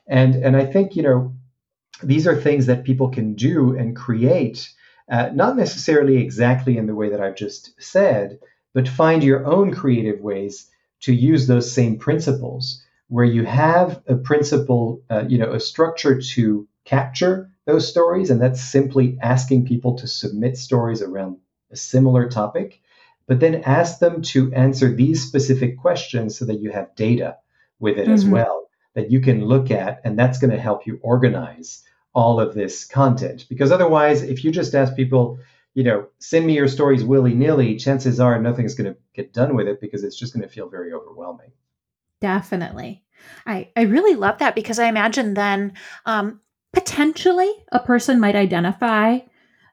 And, 0.07 0.35
and 0.35 0.55
I 0.55 0.67
think, 0.67 0.95
you 0.95 1.05
know, 1.05 1.37
these 2.03 2.27
are 2.27 2.39
things 2.39 2.67
that 2.67 2.85
people 2.85 3.09
can 3.09 3.35
do 3.35 3.75
and 3.75 3.97
create, 3.97 4.71
uh, 5.11 5.31
not 5.33 5.57
necessarily 5.57 6.19
exactly 6.19 6.77
in 6.77 6.87
the 6.87 6.95
way 6.95 7.09
that 7.09 7.23
I've 7.23 7.37
just 7.37 7.81
said, 7.81 8.41
but 8.75 8.87
find 8.87 9.25
your 9.25 9.47
own 9.47 9.73
creative 9.73 10.21
ways 10.21 10.71
to 11.05 11.15
use 11.15 11.47
those 11.47 11.73
same 11.73 11.97
principles 11.97 12.85
where 13.09 13.25
you 13.25 13.47
have 13.47 14.03
a 14.07 14.17
principle, 14.17 15.01
uh, 15.09 15.25
you 15.27 15.39
know, 15.39 15.55
a 15.55 15.61
structure 15.61 16.21
to 16.21 16.69
capture 16.85 17.51
those 17.67 17.89
stories, 17.89 18.31
and 18.31 18.41
that's 18.41 18.61
simply 18.61 19.19
asking 19.23 19.67
people 19.67 19.97
to 19.97 20.07
submit 20.07 20.57
stories 20.57 21.03
around 21.03 21.39
a 21.71 21.77
similar 21.77 22.29
topic, 22.29 22.81
but 23.27 23.41
then 23.41 23.63
ask 23.65 23.99
them 23.99 24.23
to 24.23 24.53
answer 24.53 24.95
these 24.95 25.27
specific 25.27 25.79
questions 25.79 26.39
so 26.39 26.45
that 26.45 26.61
you 26.61 26.71
have 26.71 26.95
data 26.95 27.37
with 27.79 27.99
it 27.99 28.05
mm-hmm. 28.05 28.13
as 28.13 28.25
well 28.25 28.65
that 28.95 29.11
you 29.11 29.21
can 29.21 29.45
look 29.45 29.71
at, 29.71 30.01
and 30.05 30.19
that's 30.19 30.39
going 30.39 30.53
to 30.53 30.61
help 30.61 30.87
you 30.87 30.99
organize 31.03 31.83
all 32.15 32.41
of 32.41 32.55
this 32.55 32.85
content. 32.85 33.47
Because 33.49 33.73
otherwise, 33.73 34.23
if 34.23 34.45
you 34.45 34.53
just 34.53 34.75
ask 34.75 34.95
people, 34.95 35.39
you 35.75 35.83
know, 35.83 36.07
send 36.21 36.47
me 36.47 36.55
your 36.55 36.69
stories 36.69 37.05
willy 37.05 37.35
nilly, 37.35 37.77
chances 37.77 38.21
are 38.21 38.41
nothing's 38.41 38.75
going 38.75 38.93
to 38.93 38.99
get 39.13 39.33
done 39.33 39.57
with 39.57 39.67
it 39.67 39.81
because 39.81 40.05
it's 40.05 40.17
just 40.17 40.33
going 40.33 40.43
to 40.43 40.49
feel 40.49 40.69
very 40.69 40.93
overwhelming. 40.93 41.51
Definitely. 42.21 43.03
I, 43.47 43.69
I 43.77 43.83
really 43.83 44.15
love 44.15 44.39
that 44.39 44.55
because 44.55 44.79
I 44.79 44.87
imagine 44.87 45.35
then 45.35 45.73
um, 46.07 46.41
potentially 46.75 47.51
a 47.73 47.81
person 47.81 48.21
might 48.21 48.37
identify 48.37 49.21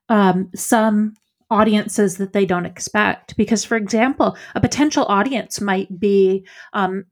um, 0.10 0.50
some 0.56 1.16
audiences 1.50 2.18
that 2.18 2.34
they 2.34 2.46
don't 2.46 2.66
expect. 2.66 3.36
Because, 3.36 3.66
for 3.66 3.76
example, 3.76 4.38
a 4.56 4.62
potential 4.62 5.06
audience 5.06 5.60
might 5.60 6.00
be 6.00 6.46
um, 6.74 7.06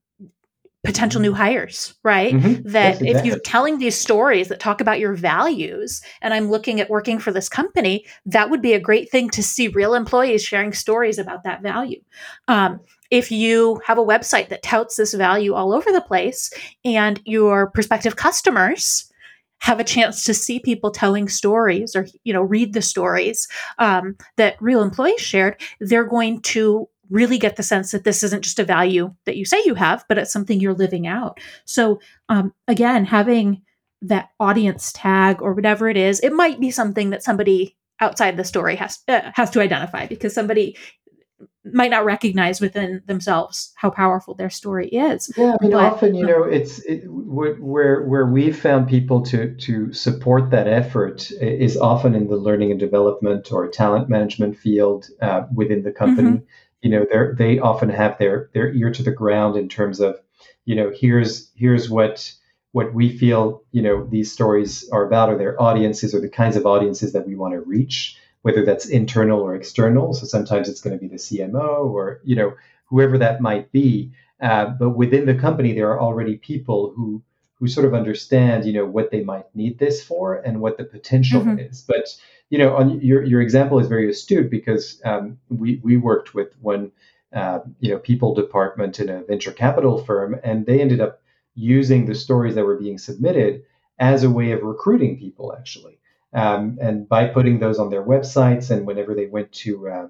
potential 0.83 1.19
new 1.19 1.33
hires, 1.33 1.93
right? 2.03 2.33
Mm-hmm. 2.33 2.69
That 2.69 3.01
yes, 3.01 3.17
if 3.17 3.25
you're 3.25 3.39
telling 3.39 3.79
these 3.79 3.95
stories 3.95 4.47
that 4.47 4.61
talk 4.61 4.79
about 4.79 4.99
your 4.99 5.13
values, 5.13 6.01
and 6.21 6.33
I'm 6.33 6.49
looking 6.49 6.79
at 6.79 6.89
working 6.89 7.19
for 7.19 7.31
this 7.31 7.49
company, 7.49 8.05
that 8.25 8.49
would 8.49 8.61
be 8.61 8.73
a 8.73 8.79
great 8.79 9.11
thing 9.11 9.29
to 9.31 9.43
see 9.43 9.67
real 9.67 9.93
employees 9.93 10.43
sharing 10.43 10.71
stories 10.71 11.19
about 11.19 11.43
that 11.43 11.61
value. 11.61 12.01
Um, 12.47 12.79
if 13.11 13.31
you 13.31 13.81
have 13.85 13.97
a 13.97 14.05
website 14.05 14.49
that 14.49 14.63
touts 14.63 14.95
this 14.95 15.13
value 15.13 15.53
all 15.53 15.73
over 15.73 15.91
the 15.91 16.01
place 16.01 16.53
and 16.85 17.19
your 17.25 17.71
prospective 17.71 18.15
customers 18.15 19.08
have 19.59 19.79
a 19.79 19.83
chance 19.83 20.23
to 20.23 20.33
see 20.33 20.59
people 20.59 20.91
telling 20.91 21.27
stories 21.27 21.95
or 21.95 22.07
you 22.23 22.33
know 22.33 22.41
read 22.41 22.73
the 22.73 22.81
stories 22.81 23.47
um, 23.77 24.15
that 24.37 24.61
real 24.61 24.81
employees 24.81 25.21
shared 25.21 25.59
they're 25.79 26.03
going 26.03 26.41
to 26.41 26.87
really 27.09 27.37
get 27.37 27.55
the 27.55 27.63
sense 27.63 27.91
that 27.91 28.03
this 28.03 28.23
isn't 28.23 28.43
just 28.43 28.59
a 28.59 28.63
value 28.63 29.13
that 29.25 29.35
you 29.35 29.45
say 29.45 29.61
you 29.65 29.75
have 29.75 30.05
but 30.07 30.17
it's 30.17 30.31
something 30.31 30.59
you're 30.59 30.73
living 30.73 31.07
out. 31.07 31.39
So 31.65 31.99
um, 32.29 32.53
again 32.67 33.05
having 33.05 33.61
that 34.01 34.29
audience 34.39 34.93
tag 34.93 35.41
or 35.41 35.53
whatever 35.53 35.89
it 35.89 35.97
is 35.97 36.19
it 36.21 36.31
might 36.31 36.59
be 36.59 36.71
something 36.71 37.09
that 37.09 37.23
somebody 37.23 37.75
outside 37.99 38.37
the 38.37 38.45
story 38.45 38.75
has 38.75 38.99
uh, 39.07 39.31
has 39.33 39.49
to 39.49 39.61
identify 39.61 40.05
because 40.05 40.33
somebody 40.33 40.77
might 41.65 41.91
not 41.91 42.05
recognize 42.05 42.61
within 42.61 43.01
themselves 43.05 43.73
how 43.75 43.89
powerful 43.89 44.33
their 44.33 44.49
story 44.49 44.87
is. 44.87 45.31
Yeah, 45.37 45.55
I 45.59 45.63
mean, 45.63 45.71
but, 45.71 45.93
often 45.93 46.15
you 46.15 46.25
know, 46.25 46.43
it's 46.43 46.79
it, 46.79 47.03
where 47.07 48.03
where 48.03 48.25
we've 48.25 48.57
found 48.57 48.87
people 48.87 49.21
to 49.23 49.55
to 49.55 49.91
support 49.93 50.51
that 50.51 50.67
effort 50.67 51.31
is 51.41 51.77
often 51.77 52.15
in 52.15 52.27
the 52.27 52.37
learning 52.37 52.71
and 52.71 52.79
development 52.79 53.51
or 53.51 53.67
talent 53.67 54.09
management 54.09 54.57
field 54.57 55.07
uh, 55.21 55.43
within 55.53 55.83
the 55.83 55.91
company. 55.91 56.29
Mm-hmm. 56.29 56.45
You 56.81 56.89
know, 56.91 57.05
they 57.11 57.55
they 57.55 57.59
often 57.59 57.89
have 57.89 58.17
their 58.17 58.49
their 58.53 58.73
ear 58.73 58.91
to 58.91 59.03
the 59.03 59.11
ground 59.11 59.57
in 59.57 59.67
terms 59.67 59.99
of, 59.99 60.17
you 60.65 60.75
know, 60.75 60.91
here's 60.95 61.51
here's 61.55 61.89
what 61.89 62.33
what 62.71 62.93
we 62.93 63.09
feel 63.09 63.63
you 63.71 63.81
know 63.81 64.07
these 64.11 64.31
stories 64.31 64.87
are 64.91 65.05
about 65.05 65.29
or 65.29 65.37
their 65.37 65.59
audiences 65.61 66.13
or 66.13 66.21
the 66.21 66.29
kinds 66.29 66.55
of 66.55 66.65
audiences 66.67 67.13
that 67.13 67.25
we 67.25 67.35
want 67.35 67.53
to 67.53 67.61
reach 67.61 68.15
whether 68.41 68.63
that's 68.63 68.87
internal 68.87 69.41
or 69.41 69.55
external. 69.55 70.13
So 70.13 70.25
sometimes 70.25 70.69
it's 70.69 70.81
going 70.81 70.97
to 70.97 71.01
be 71.01 71.07
the 71.07 71.17
CMO 71.17 71.85
or 71.85 72.21
you 72.23 72.35
know 72.35 72.53
whoever 72.85 73.17
that 73.17 73.41
might 73.41 73.71
be. 73.71 74.11
Uh, 74.41 74.65
but 74.67 74.91
within 74.91 75.25
the 75.25 75.35
company, 75.35 75.73
there 75.73 75.91
are 75.91 75.99
already 75.99 76.37
people 76.37 76.93
who 76.95 77.21
who 77.55 77.67
sort 77.67 77.85
of 77.85 77.93
understand 77.93 78.65
you 78.65 78.73
know 78.73 78.85
what 78.85 79.11
they 79.11 79.23
might 79.23 79.53
need 79.53 79.79
this 79.79 80.03
for 80.03 80.35
and 80.35 80.61
what 80.61 80.77
the 80.77 80.85
potential 80.85 81.41
mm-hmm. 81.41 81.59
is. 81.59 81.83
But 81.87 82.07
you 82.49 82.57
know, 82.57 82.75
on 82.75 83.01
your 83.01 83.23
your 83.23 83.41
example 83.41 83.79
is 83.79 83.87
very 83.87 84.09
astute 84.09 84.49
because 84.49 85.01
um, 85.03 85.37
we 85.49 85.81
we 85.83 85.97
worked 85.97 86.33
with 86.33 86.53
one 86.61 86.91
uh, 87.33 87.59
you 87.79 87.91
know 87.91 87.99
people 87.99 88.33
department 88.33 88.99
in 88.99 89.09
a 89.09 89.23
venture 89.23 89.51
capital 89.51 90.03
firm, 90.03 90.39
and 90.43 90.65
they 90.65 90.79
ended 90.79 91.01
up 91.01 91.21
using 91.55 92.05
the 92.05 92.15
stories 92.15 92.55
that 92.55 92.65
were 92.65 92.77
being 92.77 92.97
submitted 92.97 93.63
as 93.99 94.23
a 94.23 94.29
way 94.29 94.51
of 94.51 94.63
recruiting 94.63 95.19
people 95.19 95.53
actually 95.53 95.98
um, 96.33 96.77
and 96.81 97.07
by 97.07 97.27
putting 97.27 97.59
those 97.59 97.79
on 97.79 97.89
their 97.89 98.03
websites 98.03 98.69
and 98.69 98.85
whenever 98.85 99.15
they 99.15 99.25
went 99.25 99.51
to 99.51 99.89
uh, 99.89 100.07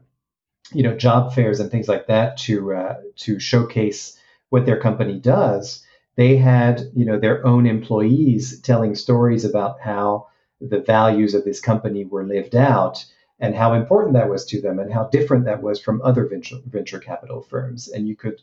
you 0.73 0.83
know 0.83 0.95
job 0.95 1.33
fairs 1.33 1.59
and 1.59 1.71
things 1.71 1.87
like 1.87 2.07
that 2.07 2.37
to 2.37 2.73
uh, 2.73 2.95
to 3.17 3.39
showcase 3.39 4.17
what 4.49 4.65
their 4.65 4.79
company 4.79 5.19
does, 5.19 5.85
they 6.15 6.37
had 6.37 6.81
you 6.95 7.05
know 7.05 7.19
their 7.19 7.45
own 7.45 7.65
employees 7.65 8.59
telling 8.61 8.95
stories 8.95 9.45
about 9.45 9.79
how 9.79 10.27
the 10.61 10.81
values 10.81 11.33
of 11.33 11.45
this 11.45 11.61
company 11.61 12.05
were 12.05 12.25
lived 12.25 12.55
out 12.55 13.05
and 13.39 13.55
how 13.55 13.73
important 13.73 14.13
that 14.13 14.29
was 14.29 14.45
to 14.45 14.61
them 14.61 14.79
and 14.79 14.91
how 14.91 15.05
different 15.05 15.45
that 15.45 15.63
was 15.63 15.79
from 15.79 16.01
other 16.01 16.25
venture, 16.25 16.57
venture 16.65 16.99
capital 16.99 17.41
firms. 17.41 17.87
And 17.87 18.05
you 18.05 18.15
could 18.15 18.41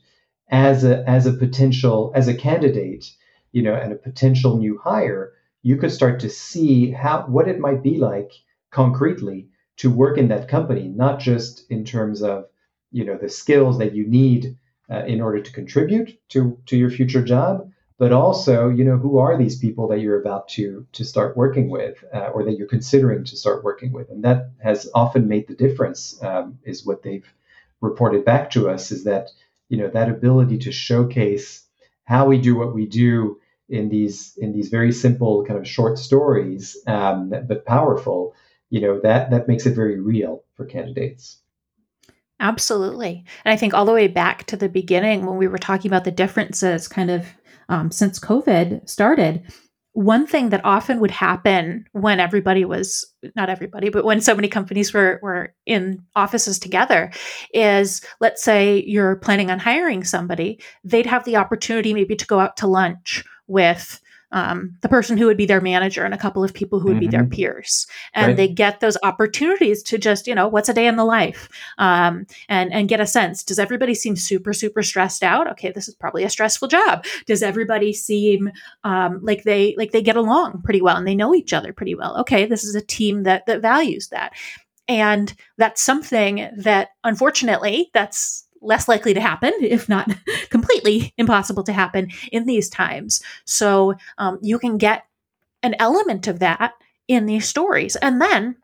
as 0.50 0.84
a 0.84 1.08
as 1.08 1.26
a 1.26 1.32
potential 1.32 2.12
as 2.14 2.28
a 2.28 2.34
candidate 2.34 3.10
you 3.52 3.62
know 3.62 3.74
and 3.74 3.92
a 3.92 3.96
potential 3.96 4.56
new 4.56 4.78
hire 4.78 5.32
you 5.66 5.76
could 5.76 5.90
start 5.90 6.20
to 6.20 6.30
see 6.30 6.92
how 6.92 7.24
what 7.26 7.48
it 7.48 7.58
might 7.58 7.82
be 7.82 7.98
like 7.98 8.30
concretely 8.70 9.48
to 9.76 9.90
work 9.90 10.16
in 10.16 10.28
that 10.28 10.46
company, 10.46 10.86
not 10.86 11.18
just 11.18 11.68
in 11.68 11.84
terms 11.84 12.22
of 12.22 12.46
you 12.92 13.04
know 13.04 13.18
the 13.20 13.28
skills 13.28 13.78
that 13.78 13.92
you 13.92 14.06
need 14.06 14.56
uh, 14.88 15.04
in 15.06 15.20
order 15.20 15.40
to 15.40 15.52
contribute 15.52 16.20
to 16.28 16.56
to 16.66 16.76
your 16.76 16.88
future 16.88 17.20
job, 17.20 17.68
but 17.98 18.12
also 18.12 18.68
you 18.68 18.84
know 18.84 18.96
who 18.96 19.18
are 19.18 19.36
these 19.36 19.58
people 19.58 19.88
that 19.88 19.98
you're 19.98 20.20
about 20.20 20.46
to 20.50 20.86
to 20.92 21.04
start 21.04 21.36
working 21.36 21.68
with 21.68 21.96
uh, 22.14 22.28
or 22.32 22.44
that 22.44 22.56
you're 22.56 22.74
considering 22.76 23.24
to 23.24 23.36
start 23.36 23.64
working 23.64 23.90
with, 23.90 24.08
and 24.08 24.22
that 24.22 24.50
has 24.62 24.88
often 24.94 25.26
made 25.26 25.48
the 25.48 25.56
difference. 25.64 26.22
Um, 26.22 26.60
is 26.62 26.86
what 26.86 27.02
they've 27.02 27.28
reported 27.80 28.24
back 28.24 28.50
to 28.50 28.70
us 28.70 28.92
is 28.92 29.02
that 29.02 29.30
you 29.68 29.78
know 29.78 29.88
that 29.88 30.08
ability 30.08 30.58
to 30.58 30.70
showcase 30.70 31.64
how 32.04 32.24
we 32.26 32.38
do 32.38 32.54
what 32.54 32.72
we 32.72 32.86
do 32.86 33.40
in 33.68 33.88
these 33.88 34.36
in 34.38 34.52
these 34.52 34.68
very 34.68 34.92
simple 34.92 35.44
kind 35.44 35.58
of 35.58 35.66
short 35.66 35.98
stories, 35.98 36.76
um, 36.86 37.30
but 37.30 37.64
powerful, 37.66 38.34
you 38.70 38.80
know 38.80 39.00
that 39.00 39.30
that 39.30 39.48
makes 39.48 39.66
it 39.66 39.74
very 39.74 40.00
real 40.00 40.44
for 40.54 40.64
candidates. 40.64 41.40
Absolutely, 42.38 43.24
and 43.44 43.52
I 43.52 43.56
think 43.56 43.74
all 43.74 43.84
the 43.84 43.92
way 43.92 44.08
back 44.08 44.44
to 44.44 44.56
the 44.56 44.68
beginning 44.68 45.24
when 45.24 45.36
we 45.36 45.48
were 45.48 45.58
talking 45.58 45.90
about 45.90 46.04
the 46.04 46.10
differences, 46.10 46.88
kind 46.88 47.10
of 47.10 47.26
um, 47.68 47.90
since 47.90 48.18
COVID 48.18 48.88
started, 48.88 49.42
one 49.96 50.26
thing 50.26 50.50
that 50.50 50.62
often 50.62 51.00
would 51.00 51.10
happen 51.10 51.86
when 51.92 52.20
everybody 52.20 52.66
was 52.66 53.10
not 53.34 53.48
everybody, 53.48 53.88
but 53.88 54.04
when 54.04 54.20
so 54.20 54.34
many 54.34 54.46
companies 54.46 54.92
were 54.92 55.18
were 55.22 55.54
in 55.64 56.02
offices 56.14 56.58
together 56.58 57.10
is 57.54 58.02
let's 58.20 58.42
say 58.42 58.84
you're 58.86 59.16
planning 59.16 59.50
on 59.50 59.58
hiring 59.58 60.04
somebody, 60.04 60.60
they'd 60.84 61.06
have 61.06 61.24
the 61.24 61.36
opportunity 61.36 61.94
maybe 61.94 62.14
to 62.14 62.26
go 62.26 62.38
out 62.38 62.58
to 62.58 62.66
lunch 62.66 63.24
with 63.46 63.98
um, 64.36 64.76
the 64.82 64.88
person 64.90 65.16
who 65.16 65.24
would 65.24 65.38
be 65.38 65.46
their 65.46 65.62
manager 65.62 66.04
and 66.04 66.12
a 66.12 66.18
couple 66.18 66.44
of 66.44 66.52
people 66.52 66.78
who 66.78 66.88
would 66.88 66.96
mm-hmm. 66.96 67.00
be 67.00 67.06
their 67.08 67.22
mm-hmm. 67.22 67.30
peers 67.30 67.86
and 68.12 68.26
right. 68.28 68.36
they 68.36 68.46
get 68.46 68.80
those 68.80 68.98
opportunities 69.02 69.82
to 69.82 69.96
just 69.96 70.26
you 70.26 70.34
know 70.34 70.46
what's 70.46 70.68
a 70.68 70.74
day 70.74 70.86
in 70.86 70.96
the 70.96 71.06
life 71.06 71.48
um, 71.78 72.26
and 72.50 72.70
and 72.70 72.90
get 72.90 73.00
a 73.00 73.06
sense 73.06 73.42
does 73.42 73.58
everybody 73.58 73.94
seem 73.94 74.14
super 74.14 74.52
super 74.52 74.82
stressed 74.82 75.22
out 75.22 75.50
okay 75.50 75.70
this 75.72 75.88
is 75.88 75.94
probably 75.94 76.22
a 76.22 76.28
stressful 76.28 76.68
job 76.68 77.02
does 77.24 77.42
everybody 77.42 77.94
seem 77.94 78.50
um, 78.84 79.20
like 79.22 79.42
they 79.44 79.74
like 79.78 79.92
they 79.92 80.02
get 80.02 80.16
along 80.16 80.60
pretty 80.62 80.82
well 80.82 80.98
and 80.98 81.08
they 81.08 81.14
know 81.14 81.34
each 81.34 81.54
other 81.54 81.72
pretty 81.72 81.94
well 81.94 82.18
okay 82.18 82.44
this 82.44 82.62
is 82.62 82.74
a 82.74 82.82
team 82.82 83.22
that 83.22 83.46
that 83.46 83.62
values 83.62 84.08
that 84.08 84.34
and 84.86 85.34
that's 85.56 85.80
something 85.80 86.46
that 86.58 86.90
unfortunately 87.04 87.88
that's 87.94 88.45
less 88.62 88.88
likely 88.88 89.14
to 89.14 89.20
happen, 89.20 89.52
if 89.60 89.88
not 89.88 90.10
completely 90.50 91.12
impossible 91.16 91.62
to 91.64 91.72
happen 91.72 92.10
in 92.32 92.46
these 92.46 92.68
times. 92.68 93.22
So 93.44 93.94
um, 94.18 94.38
you 94.42 94.58
can 94.58 94.78
get 94.78 95.06
an 95.62 95.74
element 95.78 96.26
of 96.26 96.38
that 96.38 96.74
in 97.08 97.26
these 97.26 97.48
stories. 97.48 97.96
And 97.96 98.20
then 98.20 98.56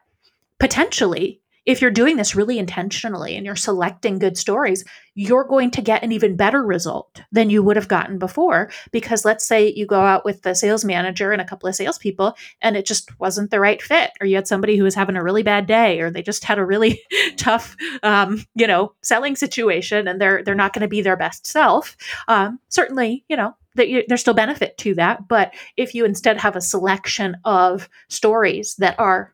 potentially 0.59 1.42
if 1.65 1.81
you're 1.81 1.91
doing 1.91 2.17
this 2.17 2.35
really 2.35 2.59
intentionally 2.59 3.37
and 3.37 3.47
you're 3.47 3.57
selecting 3.57 4.19
good 4.19 4.37
stories, 4.37 4.85
you're 5.15 5.45
going 5.45 5.71
to 5.71 5.83
get 5.83 6.03
an 6.03 6.11
even 6.11 6.37
better 6.37 6.63
result 6.63 7.23
than 7.31 7.51
you 7.51 7.63
would 7.63 7.77
have 7.77 7.89
gotten 7.89 8.19
before. 8.19 8.71
Because 8.91 9.25
let's 9.25 9.47
say 9.47 9.73
you 9.73 9.87
go 9.87 10.01
out 10.01 10.25
with 10.25 10.43
the 10.43 10.55
sales 10.55 10.85
manager 10.85 11.33
and 11.33 11.41
a 11.41 11.45
couple 11.45 11.69
of 11.69 11.75
salespeople 11.75 12.37
and 12.61 12.77
it 12.77 12.87
just 12.87 13.19
wasn't 13.21 13.51
the 13.51 13.61
right 13.61 13.81
fit, 13.81 14.11
or 14.21 14.27
you 14.27 14.37
had 14.37 14.49
somebody 14.49 14.77
who 14.77 14.85
was 14.85 14.95
having 14.95 15.17
a 15.17 15.23
really 15.23 15.43
bad 15.43 15.67
day, 15.67 16.01
or 16.01 16.11
they 16.11 16.23
just 16.23 16.45
had 16.45 16.59
a 16.59 16.65
really 16.65 17.01
tough, 17.37 17.77
um, 18.03 18.45
you 18.55 18.67
know, 18.67 18.95
selling 19.03 19.37
situation 19.37 20.09
and 20.09 20.21
they're 20.21 20.43
they're 20.43 20.55
not 20.55 20.73
going 20.73 20.83
to 20.83 20.89
be 20.89 21.03
their 21.03 21.17
best 21.17 21.47
self. 21.47 21.97
Um, 22.29 22.59
certainly, 22.69 23.25
you 23.29 23.37
know, 23.37 23.55
that 23.75 23.89
you, 23.89 24.05
there's 24.09 24.21
still 24.21 24.35
benefit 24.35 24.77
to 24.79 24.95
that. 24.95 25.29
But 25.29 25.55
if 25.77 25.95
you 25.95 26.05
instead 26.05 26.39
have 26.39 26.57
a 26.57 26.61
selection 26.61 27.37
of 27.45 27.89
stories 28.09 28.75
that 28.77 28.99
are 28.99 29.33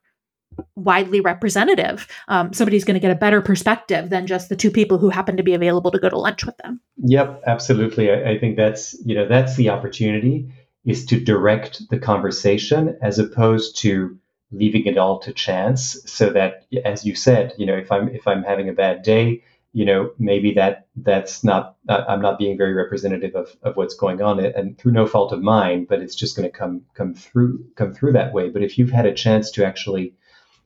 widely 0.76 1.20
representative, 1.20 2.06
um, 2.28 2.52
somebody's 2.52 2.84
going 2.84 2.94
to 2.94 3.00
get 3.00 3.10
a 3.10 3.18
better 3.18 3.40
perspective 3.40 4.10
than 4.10 4.26
just 4.26 4.48
the 4.48 4.56
two 4.56 4.70
people 4.70 4.98
who 4.98 5.10
happen 5.10 5.36
to 5.36 5.42
be 5.42 5.54
available 5.54 5.90
to 5.90 5.98
go 5.98 6.08
to 6.08 6.18
lunch 6.18 6.44
with 6.44 6.56
them. 6.58 6.80
Yep, 6.98 7.42
absolutely. 7.46 8.10
I, 8.10 8.32
I 8.32 8.38
think 8.38 8.56
that's 8.56 8.96
you 9.04 9.14
know 9.14 9.26
that's 9.26 9.56
the 9.56 9.70
opportunity 9.70 10.50
is 10.84 11.04
to 11.06 11.20
direct 11.20 11.88
the 11.90 11.98
conversation 11.98 12.96
as 13.02 13.18
opposed 13.18 13.76
to 13.78 14.18
leaving 14.50 14.86
it 14.86 14.96
all 14.96 15.18
to 15.20 15.32
chance. 15.32 16.00
So 16.06 16.30
that, 16.30 16.66
as 16.84 17.04
you 17.04 17.14
said, 17.14 17.52
you 17.58 17.66
know, 17.66 17.76
if 17.76 17.92
I'm 17.92 18.08
if 18.08 18.26
I'm 18.26 18.42
having 18.42 18.68
a 18.68 18.72
bad 18.72 19.02
day, 19.02 19.42
you 19.72 19.84
know, 19.84 20.12
maybe 20.18 20.54
that 20.54 20.86
that's 20.96 21.44
not 21.44 21.76
uh, 21.88 22.04
I'm 22.08 22.22
not 22.22 22.38
being 22.38 22.56
very 22.56 22.72
representative 22.72 23.34
of, 23.34 23.54
of 23.62 23.76
what's 23.76 23.94
going 23.94 24.22
on, 24.22 24.40
and 24.40 24.78
through 24.78 24.92
no 24.92 25.06
fault 25.06 25.32
of 25.32 25.42
mine, 25.42 25.86
but 25.88 26.00
it's 26.00 26.14
just 26.14 26.36
going 26.36 26.50
to 26.50 26.56
come 26.56 26.82
come 26.94 27.14
through 27.14 27.64
come 27.76 27.92
through 27.92 28.12
that 28.12 28.32
way. 28.32 28.48
But 28.48 28.62
if 28.62 28.78
you've 28.78 28.90
had 28.90 29.06
a 29.06 29.14
chance 29.14 29.50
to 29.52 29.66
actually 29.66 30.14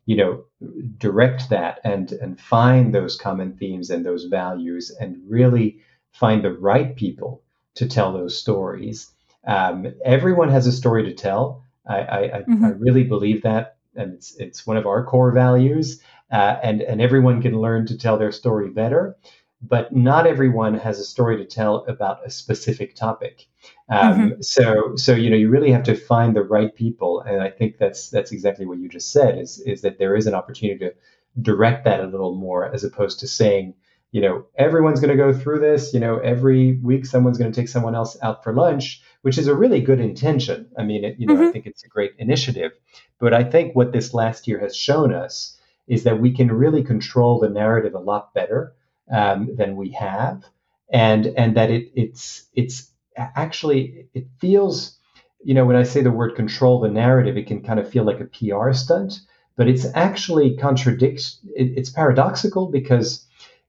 you 0.07 0.17
know 0.17 0.45
direct 0.99 1.51
that 1.51 1.81
and 1.85 2.13
and 2.13 2.41
find 2.41 2.95
those 2.95 3.17
common 3.17 3.57
themes 3.57 3.91
and 3.91 4.05
those 4.05 4.25
values 4.25 4.91
and 5.01 5.17
really 5.29 5.79
find 6.13 6.45
the 6.45 6.53
right 6.53 6.97
people 6.97 7.43
to 7.75 7.87
tell 7.87 8.13
those 8.13 8.37
stories. 8.39 9.11
Um, 9.47 9.87
everyone 10.05 10.51
has 10.51 10.67
a 10.67 10.73
story 10.73 11.05
to 11.05 11.15
tell. 11.15 11.65
I 11.87 11.99
I, 11.99 12.45
mm-hmm. 12.49 12.65
I, 12.65 12.69
really 12.71 13.05
believe 13.05 13.43
that 13.43 13.77
and 13.97 14.15
it's 14.15 14.37
it's 14.37 14.67
one 14.67 14.77
of 14.77 14.87
our 14.87 15.05
core 15.05 15.33
values 15.33 16.01
uh, 16.31 16.57
and 16.63 16.81
and 16.83 17.01
everyone 17.01 17.43
can 17.43 17.61
learn 17.61 17.87
to 17.87 17.99
tell 17.99 18.19
their 18.19 18.33
story 18.33 18.71
better 18.71 19.17
but 19.63 19.95
not 19.95 20.27
everyone 20.27 20.75
has 20.75 20.99
a 20.99 21.05
story 21.05 21.37
to 21.37 21.45
tell 21.45 21.85
about 21.87 22.27
a 22.27 22.31
specific 22.31 22.97
topic. 22.97 23.47
Um, 23.89 24.19
mm-hmm. 24.19 24.43
So, 24.43 24.97
so 24.97 25.15
you 25.15 25.31
know, 25.31 25.37
you 25.37 25.49
really 25.49 25.71
have 25.71 25.85
to 25.85 25.95
find 25.95 26.35
the 26.35 26.43
right 26.43 26.75
people, 26.75 27.21
and 27.21 27.41
I 27.41 27.51
think 27.51 27.79
that's 27.79 28.11
that's 28.11 28.33
exactly 28.33 28.67
what 28.67 28.79
you 28.79 28.89
just 28.89 29.13
said. 29.13 29.39
Is 29.39 29.61
is 29.61 29.83
that 29.83 29.99
there 29.99 30.17
is 30.17 30.27
an 30.27 30.35
opportunity 30.35 30.79
to 30.81 30.95
direct 31.41 31.85
that 31.85 32.01
a 32.01 32.07
little 32.07 32.35
more, 32.35 32.73
as 32.73 32.83
opposed 32.83 33.21
to 33.21 33.29
saying, 33.29 33.75
you 34.11 34.21
know, 34.21 34.45
everyone's 34.57 35.01
going 35.01 35.17
to 35.17 35.23
go 35.23 35.33
through 35.33 35.61
this. 35.61 35.95
You 35.95 36.01
know, 36.01 36.19
every 36.19 36.79
week 36.79 37.07
someone's 37.07 37.39
going 37.39 37.53
to 37.53 37.61
take 37.61 37.69
someone 37.69 37.95
else 37.95 38.17
out 38.21 38.43
for 38.43 38.53
lunch, 38.53 39.01
which 39.23 39.39
is 39.39 39.47
a 39.47 39.55
really 39.55 39.81
good 39.81 40.01
intention. 40.01 40.69
I 40.77 40.83
mean, 40.83 41.05
it, 41.05 41.17
you 41.19 41.27
know, 41.27 41.35
mm-hmm. 41.35 41.45
I 41.45 41.53
think 41.53 41.67
it's 41.67 41.85
a 41.85 41.89
great 41.89 42.13
initiative. 42.19 42.73
But 43.21 43.33
I 43.33 43.45
think 43.45 43.77
what 43.77 43.93
this 43.93 44.13
last 44.13 44.49
year 44.49 44.59
has 44.59 44.77
shown 44.77 45.15
us 45.15 45.57
is 45.87 46.03
that 46.05 46.21
we 46.21 46.33
can 46.33 46.51
really 46.51 46.83
control 46.83 47.39
the 47.39 47.49
narrative 47.49 47.95
a 47.95 47.99
lot 47.99 48.35
better 48.35 48.75
um, 49.11 49.55
than 49.57 49.77
we 49.77 49.91
have, 49.93 50.45
and 50.93 51.27
and 51.27 51.57
that 51.57 51.71
it 51.71 51.91
it's 51.95 52.49
it's 52.55 52.91
actually 53.17 54.09
it 54.15 54.27
feels 54.39 54.99
you 55.43 55.55
know 55.55 55.65
when 55.65 55.77
I 55.77 55.83
say 55.83 56.03
the 56.03 56.11
word 56.11 56.37
control 56.37 56.81
the 56.81 56.89
narrative, 56.89 57.37
it 57.37 57.47
can 57.47 57.63
kind 57.63 57.81
of 57.81 57.89
feel 57.89 58.05
like 58.05 58.21
a 58.21 58.25
PR 58.25 58.73
stunt, 58.73 59.21
but 59.57 59.69
it's 59.69 59.87
actually 59.95 60.57
contradicts. 60.57 61.39
It, 61.57 61.73
it's 61.77 61.91
paradoxical 61.91 62.69
because 62.69 63.27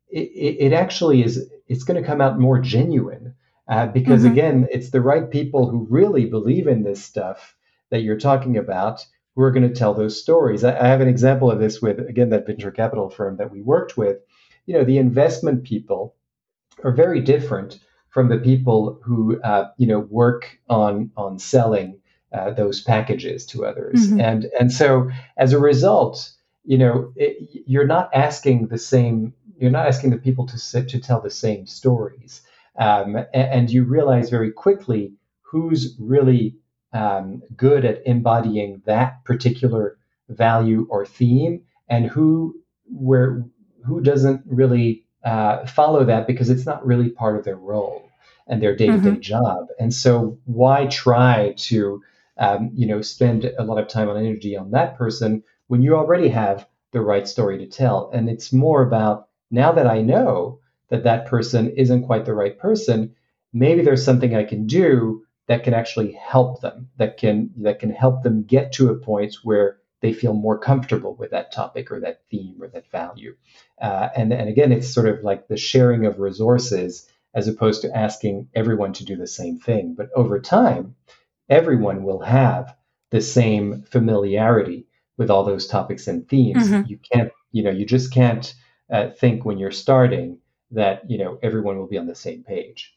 it, 0.09 0.57
it, 0.59 0.73
actually 0.73 1.23
is. 1.23 1.49
It's 1.67 1.83
going 1.83 2.01
to 2.01 2.07
come 2.07 2.21
out 2.21 2.39
more 2.39 2.59
genuine 2.59 3.35
uh, 3.67 3.87
because 3.87 4.23
mm-hmm. 4.23 4.31
again, 4.31 4.67
it's 4.71 4.91
the 4.91 5.01
right 5.01 5.29
people 5.29 5.69
who 5.69 5.87
really 5.89 6.25
believe 6.25 6.67
in 6.67 6.83
this 6.83 7.03
stuff 7.03 7.55
that 7.89 8.01
you're 8.01 8.19
talking 8.19 8.57
about 8.57 9.05
who 9.35 9.41
are 9.41 9.51
going 9.51 9.67
to 9.67 9.73
tell 9.73 9.93
those 9.93 10.21
stories. 10.21 10.63
I, 10.63 10.77
I 10.77 10.87
have 10.87 11.01
an 11.01 11.07
example 11.07 11.49
of 11.49 11.59
this 11.59 11.81
with 11.81 11.99
again 11.99 12.29
that 12.29 12.45
venture 12.45 12.71
capital 12.71 13.09
firm 13.09 13.37
that 13.37 13.51
we 13.51 13.61
worked 13.61 13.97
with 13.97 14.17
you 14.65 14.73
know, 14.73 14.83
the 14.83 14.97
investment 14.97 15.63
people 15.63 16.15
are 16.83 16.91
very 16.91 17.21
different 17.21 17.79
from 18.09 18.29
the 18.29 18.37
people 18.37 18.99
who, 19.03 19.41
uh, 19.41 19.69
you 19.77 19.87
know, 19.87 19.99
work 19.99 20.59
on 20.69 21.11
on 21.17 21.39
selling 21.39 21.99
uh, 22.31 22.51
those 22.51 22.81
packages 22.81 23.45
to 23.47 23.65
others. 23.65 24.07
Mm-hmm. 24.07 24.21
And 24.21 24.45
and 24.59 24.71
so 24.71 25.09
as 25.37 25.53
a 25.53 25.59
result, 25.59 26.31
you 26.63 26.77
know, 26.77 27.11
it, 27.15 27.63
you're 27.65 27.87
not 27.87 28.09
asking 28.13 28.67
the 28.67 28.77
same. 28.77 29.33
You're 29.57 29.71
not 29.71 29.87
asking 29.87 30.11
the 30.11 30.17
people 30.17 30.45
to 30.47 30.57
sit 30.57 30.89
to 30.89 30.99
tell 30.99 31.21
the 31.21 31.29
same 31.29 31.67
stories. 31.67 32.41
Um, 32.77 33.15
and, 33.15 33.27
and, 33.33 33.69
you 33.69 33.83
realize 33.83 34.31
very 34.31 34.51
quickly 34.51 35.13
who's 35.41 35.95
really 35.99 36.55
um, 36.91 37.43
good 37.55 37.85
at 37.85 38.01
embodying 38.07 38.81
that 38.85 39.23
particular 39.25 39.99
value 40.27 40.87
or 40.89 41.05
theme, 41.05 41.61
and 41.87 42.07
who 42.07 42.55
where 42.85 43.45
who 43.85 44.01
doesn't 44.01 44.41
really 44.45 45.03
uh, 45.23 45.65
follow 45.65 46.03
that 46.05 46.27
because 46.27 46.49
it's 46.49 46.65
not 46.65 46.85
really 46.85 47.09
part 47.09 47.37
of 47.37 47.45
their 47.45 47.55
role 47.55 48.09
and 48.47 48.61
their 48.61 48.75
day-to-day 48.75 49.09
mm-hmm. 49.09 49.19
job 49.19 49.67
and 49.79 49.93
so 49.93 50.37
why 50.45 50.85
try 50.87 51.53
to 51.57 52.01
um, 52.37 52.71
you 52.73 52.85
know 52.85 53.01
spend 53.01 53.45
a 53.57 53.63
lot 53.63 53.81
of 53.81 53.87
time 53.87 54.09
and 54.09 54.17
energy 54.17 54.57
on 54.57 54.71
that 54.71 54.97
person 54.97 55.43
when 55.67 55.81
you 55.81 55.95
already 55.95 56.27
have 56.27 56.67
the 56.91 57.01
right 57.01 57.27
story 57.27 57.57
to 57.57 57.67
tell 57.67 58.09
and 58.13 58.29
it's 58.29 58.51
more 58.51 58.81
about 58.81 59.29
now 59.49 59.71
that 59.71 59.87
i 59.87 60.01
know 60.01 60.59
that 60.89 61.05
that 61.05 61.25
person 61.25 61.71
isn't 61.77 62.05
quite 62.05 62.25
the 62.25 62.33
right 62.33 62.59
person 62.59 63.15
maybe 63.53 63.81
there's 63.81 64.03
something 64.03 64.35
i 64.35 64.43
can 64.43 64.67
do 64.67 65.23
that 65.47 65.63
can 65.63 65.73
actually 65.73 66.11
help 66.11 66.61
them 66.61 66.89
that 66.97 67.17
can 67.17 67.49
that 67.57 67.79
can 67.79 67.91
help 67.91 68.23
them 68.23 68.43
get 68.43 68.73
to 68.73 68.89
a 68.89 68.95
point 68.95 69.35
where 69.43 69.77
they 70.03 70.13
feel 70.13 70.33
more 70.33 70.59
comfortable 70.59 71.15
with 71.15 71.31
that 71.31 71.53
topic 71.53 71.89
or 71.89 72.01
that 72.01 72.21
theme 72.29 72.57
or 72.61 72.67
that 72.67 72.91
value. 72.91 73.35
Uh, 73.81 74.09
and, 74.17 74.33
and 74.33 74.49
again, 74.49 74.73
it's 74.73 74.93
sort 74.93 75.07
of 75.07 75.23
like 75.23 75.47
the 75.47 75.55
sharing 75.55 76.05
of 76.05 76.19
resources 76.19 77.09
as 77.33 77.47
opposed 77.47 77.81
to 77.81 77.97
asking 77.97 78.49
everyone 78.53 78.91
to 78.91 79.05
do 79.05 79.15
the 79.15 79.25
same 79.25 79.57
thing. 79.57 79.95
But 79.95 80.09
over 80.13 80.41
time, 80.41 80.95
everyone 81.49 82.03
will 82.03 82.19
have 82.19 82.75
the 83.11 83.21
same 83.21 83.83
familiarity 83.83 84.85
with 85.17 85.29
all 85.29 85.45
those 85.45 85.67
topics 85.67 86.05
and 86.05 86.27
themes. 86.27 86.69
Mm-hmm. 86.69 86.89
You 86.89 86.99
can't, 87.11 87.31
you 87.53 87.63
know, 87.63 87.71
you 87.71 87.85
just 87.85 88.11
can't 88.13 88.53
uh, 88.91 89.09
think 89.11 89.45
when 89.45 89.57
you're 89.57 89.71
starting 89.71 90.37
that, 90.71 91.09
you 91.09 91.17
know, 91.17 91.39
everyone 91.41 91.77
will 91.77 91.87
be 91.87 91.97
on 91.97 92.07
the 92.07 92.15
same 92.15 92.43
page. 92.43 92.93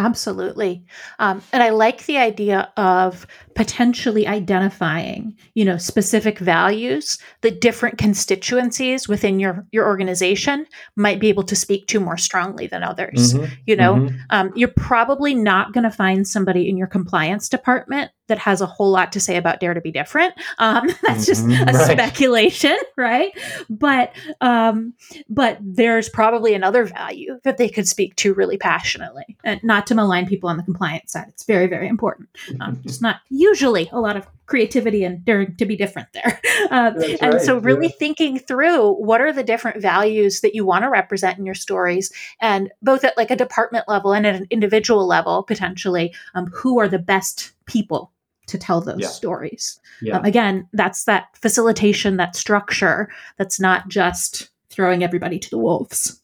Absolutely. 0.00 0.82
Um, 1.18 1.42
and 1.52 1.62
I 1.62 1.68
like 1.70 2.06
the 2.06 2.16
idea 2.16 2.72
of 2.78 3.26
potentially 3.54 4.26
identifying, 4.26 5.36
you 5.54 5.62
know, 5.62 5.76
specific 5.76 6.38
values 6.38 7.18
that 7.42 7.60
different 7.60 7.98
constituencies 7.98 9.08
within 9.08 9.38
your, 9.38 9.66
your 9.72 9.86
organization 9.86 10.64
might 10.96 11.20
be 11.20 11.28
able 11.28 11.42
to 11.42 11.54
speak 11.54 11.86
to 11.88 12.00
more 12.00 12.16
strongly 12.16 12.66
than 12.66 12.82
others. 12.82 13.34
Mm-hmm. 13.34 13.52
You 13.66 13.76
know, 13.76 13.94
mm-hmm. 13.96 14.16
um, 14.30 14.52
you're 14.54 14.72
probably 14.74 15.34
not 15.34 15.74
going 15.74 15.84
to 15.84 15.90
find 15.90 16.26
somebody 16.26 16.66
in 16.66 16.78
your 16.78 16.86
compliance 16.86 17.50
department 17.50 18.10
that 18.30 18.38
has 18.38 18.62
a 18.62 18.66
whole 18.66 18.90
lot 18.90 19.12
to 19.12 19.20
say 19.20 19.36
about 19.36 19.60
Dare 19.60 19.74
to 19.74 19.80
Be 19.82 19.90
Different. 19.90 20.32
Um, 20.58 20.88
that's 21.02 21.26
just 21.26 21.44
mm-hmm. 21.44 21.68
a 21.68 21.72
right. 21.72 21.90
speculation, 21.90 22.78
right? 22.96 23.32
But 23.68 24.12
um, 24.40 24.94
but 25.28 25.58
there's 25.60 26.08
probably 26.08 26.54
another 26.54 26.84
value 26.84 27.38
that 27.42 27.58
they 27.58 27.68
could 27.68 27.86
speak 27.86 28.16
to 28.16 28.32
really 28.32 28.56
passionately, 28.56 29.36
and 29.44 29.62
not 29.62 29.86
to 29.90 29.94
malign 29.96 30.26
people 30.26 30.48
on 30.48 30.56
the 30.56 30.62
compliance 30.62 31.12
side. 31.12 31.26
It's 31.28 31.42
very, 31.44 31.66
very 31.66 31.88
important. 31.88 32.28
Um, 32.60 32.80
it's 32.84 33.00
not 33.00 33.20
usually 33.28 33.88
a 33.92 34.00
lot 34.00 34.16
of 34.16 34.26
creativity 34.46 35.04
and 35.04 35.24
daring 35.24 35.56
to 35.56 35.66
be 35.66 35.76
different 35.76 36.08
there. 36.12 36.40
Um, 36.70 37.02
and 37.20 37.34
right, 37.34 37.40
so, 37.40 37.58
really 37.58 37.86
yeah. 37.86 37.94
thinking 37.98 38.38
through 38.38 38.92
what 38.92 39.20
are 39.20 39.32
the 39.32 39.42
different 39.42 39.82
values 39.82 40.40
that 40.42 40.54
you 40.54 40.64
want 40.64 40.84
to 40.84 40.90
represent 40.90 41.36
in 41.36 41.44
your 41.44 41.54
stories, 41.54 42.12
and 42.40 42.70
both 42.80 43.02
at 43.02 43.16
like 43.16 43.30
a 43.30 43.36
department 43.36 43.88
level 43.88 44.12
and 44.12 44.24
at 44.24 44.36
an 44.36 44.46
individual 44.50 45.04
level, 45.04 45.42
potentially, 45.42 46.14
um, 46.34 46.46
who 46.48 46.78
are 46.78 46.86
the 46.86 46.98
best 46.98 47.52
people 47.66 48.12
to 48.46 48.58
tell 48.58 48.80
those 48.80 49.00
yeah. 49.00 49.08
stories. 49.08 49.80
Yeah. 50.02 50.18
Um, 50.18 50.24
again, 50.24 50.68
that's 50.72 51.04
that 51.04 51.36
facilitation, 51.36 52.18
that 52.18 52.36
structure 52.36 53.10
that's 53.36 53.58
not 53.58 53.88
just 53.88 54.50
throwing 54.68 55.02
everybody 55.02 55.38
to 55.38 55.50
the 55.50 55.58
wolves. 55.58 56.19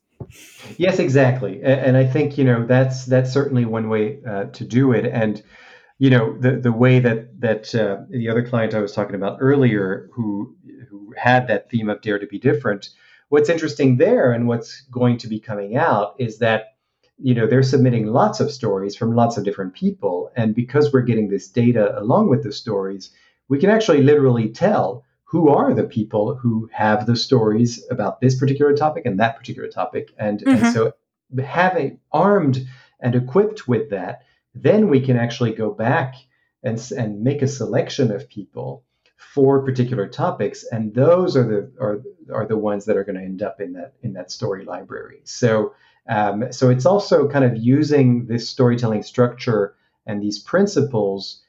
Yes, 0.76 0.98
exactly, 0.98 1.62
and, 1.62 1.96
I 1.96 2.06
think 2.06 2.36
you 2.36 2.44
know 2.44 2.66
that's 2.66 3.04
that's 3.06 3.32
certainly 3.32 3.64
one 3.64 3.88
way 3.88 4.18
uh, 4.28 4.44
to 4.44 4.64
do 4.64 4.92
it, 4.92 5.06
and 5.06 5.42
you 5.98 6.10
know 6.10 6.36
the 6.38 6.52
the 6.52 6.72
way 6.72 6.98
that 6.98 7.40
that 7.40 7.74
uh, 7.74 8.02
the 8.10 8.28
other 8.28 8.46
client 8.46 8.74
I 8.74 8.80
was 8.80 8.92
talking 8.92 9.14
about 9.14 9.38
earlier, 9.40 10.10
who 10.12 10.54
who 10.90 11.14
had 11.16 11.48
that 11.48 11.70
theme 11.70 11.88
of 11.88 12.00
dare 12.02 12.18
to 12.18 12.26
be 12.26 12.38
different. 12.38 12.90
What's 13.28 13.48
interesting 13.48 13.96
there, 13.96 14.32
and 14.32 14.48
what's 14.48 14.82
going 14.90 15.18
to 15.18 15.28
be 15.28 15.40
coming 15.40 15.76
out, 15.76 16.14
is 16.18 16.38
that 16.38 16.76
you 17.18 17.34
know 17.34 17.46
they're 17.46 17.62
submitting 17.62 18.06
lots 18.06 18.40
of 18.40 18.50
stories 18.50 18.96
from 18.96 19.14
lots 19.14 19.36
of 19.36 19.44
different 19.44 19.74
people 19.74 20.30
and 20.36 20.54
because 20.54 20.92
we're 20.92 21.00
getting 21.00 21.28
this 21.28 21.48
data 21.48 21.98
along 21.98 22.28
with 22.28 22.42
the 22.42 22.52
stories 22.52 23.10
we 23.48 23.58
can 23.58 23.70
actually 23.70 24.02
literally 24.02 24.48
tell 24.48 25.04
who 25.36 25.48
are 25.50 25.74
the 25.74 25.84
people 25.84 26.34
who 26.34 26.68
have 26.72 27.06
the 27.06 27.16
stories 27.16 27.84
about 27.90 28.20
this 28.20 28.38
particular 28.38 28.74
topic 28.74 29.04
and 29.04 29.20
that 29.20 29.36
particular 29.36 29.68
topic. 29.68 30.12
And, 30.18 30.40
mm-hmm. 30.40 30.64
and 30.64 30.74
so 30.74 30.92
having 31.44 31.98
armed 32.12 32.66
and 33.00 33.14
equipped 33.14 33.68
with 33.68 33.90
that 33.90 34.22
then 34.62 34.88
we 34.88 35.00
can 35.00 35.18
actually 35.18 35.52
go 35.52 35.70
back 35.70 36.14
and, 36.62 36.80
and 36.96 37.22
make 37.22 37.42
a 37.42 37.48
selection 37.48 38.10
of 38.10 38.28
people 38.28 38.82
for 39.16 39.62
particular 39.62 40.08
topics. 40.08 40.64
And 40.64 40.94
those 40.94 41.36
are 41.36 41.44
the 41.44 41.72
are, 41.78 42.02
are 42.34 42.46
the 42.46 42.56
ones 42.56 42.86
that 42.86 42.96
are 42.96 43.04
going 43.04 43.16
to 43.16 43.24
end 43.24 43.42
up 43.42 43.60
in 43.60 43.74
that 43.74 43.94
in 44.02 44.14
that 44.14 44.30
story 44.30 44.64
library. 44.64 45.20
So 45.24 45.74
um, 46.08 46.52
so 46.52 46.70
it's 46.70 46.86
also 46.86 47.28
kind 47.28 47.44
of 47.44 47.56
using 47.56 48.26
this 48.26 48.48
storytelling 48.48 49.02
structure 49.02 49.74
and 50.06 50.22
these 50.22 50.38
principles 50.38 51.42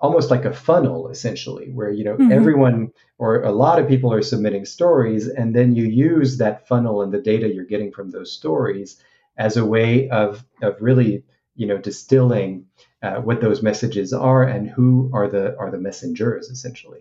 almost 0.00 0.30
like 0.30 0.44
a 0.44 0.52
funnel 0.52 1.08
essentially 1.08 1.70
where 1.70 1.90
you 1.90 2.04
know 2.04 2.14
mm-hmm. 2.14 2.32
everyone 2.32 2.92
or 3.18 3.42
a 3.42 3.52
lot 3.52 3.78
of 3.78 3.88
people 3.88 4.12
are 4.12 4.22
submitting 4.22 4.64
stories 4.64 5.28
and 5.28 5.54
then 5.54 5.74
you 5.74 5.84
use 5.84 6.38
that 6.38 6.66
funnel 6.68 7.02
and 7.02 7.12
the 7.12 7.20
data 7.20 7.52
you're 7.52 7.64
getting 7.64 7.92
from 7.92 8.10
those 8.10 8.32
stories 8.32 9.00
as 9.36 9.56
a 9.56 9.64
way 9.64 10.08
of 10.08 10.44
of 10.62 10.76
really 10.80 11.24
you 11.54 11.66
know 11.66 11.78
distilling 11.78 12.66
uh, 13.02 13.16
what 13.16 13.40
those 13.40 13.62
messages 13.62 14.12
are 14.12 14.44
and 14.44 14.68
who 14.68 15.10
are 15.12 15.28
the 15.28 15.56
are 15.58 15.70
the 15.70 15.78
messengers 15.78 16.48
essentially 16.48 17.00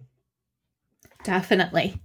Definitely. 1.23 1.99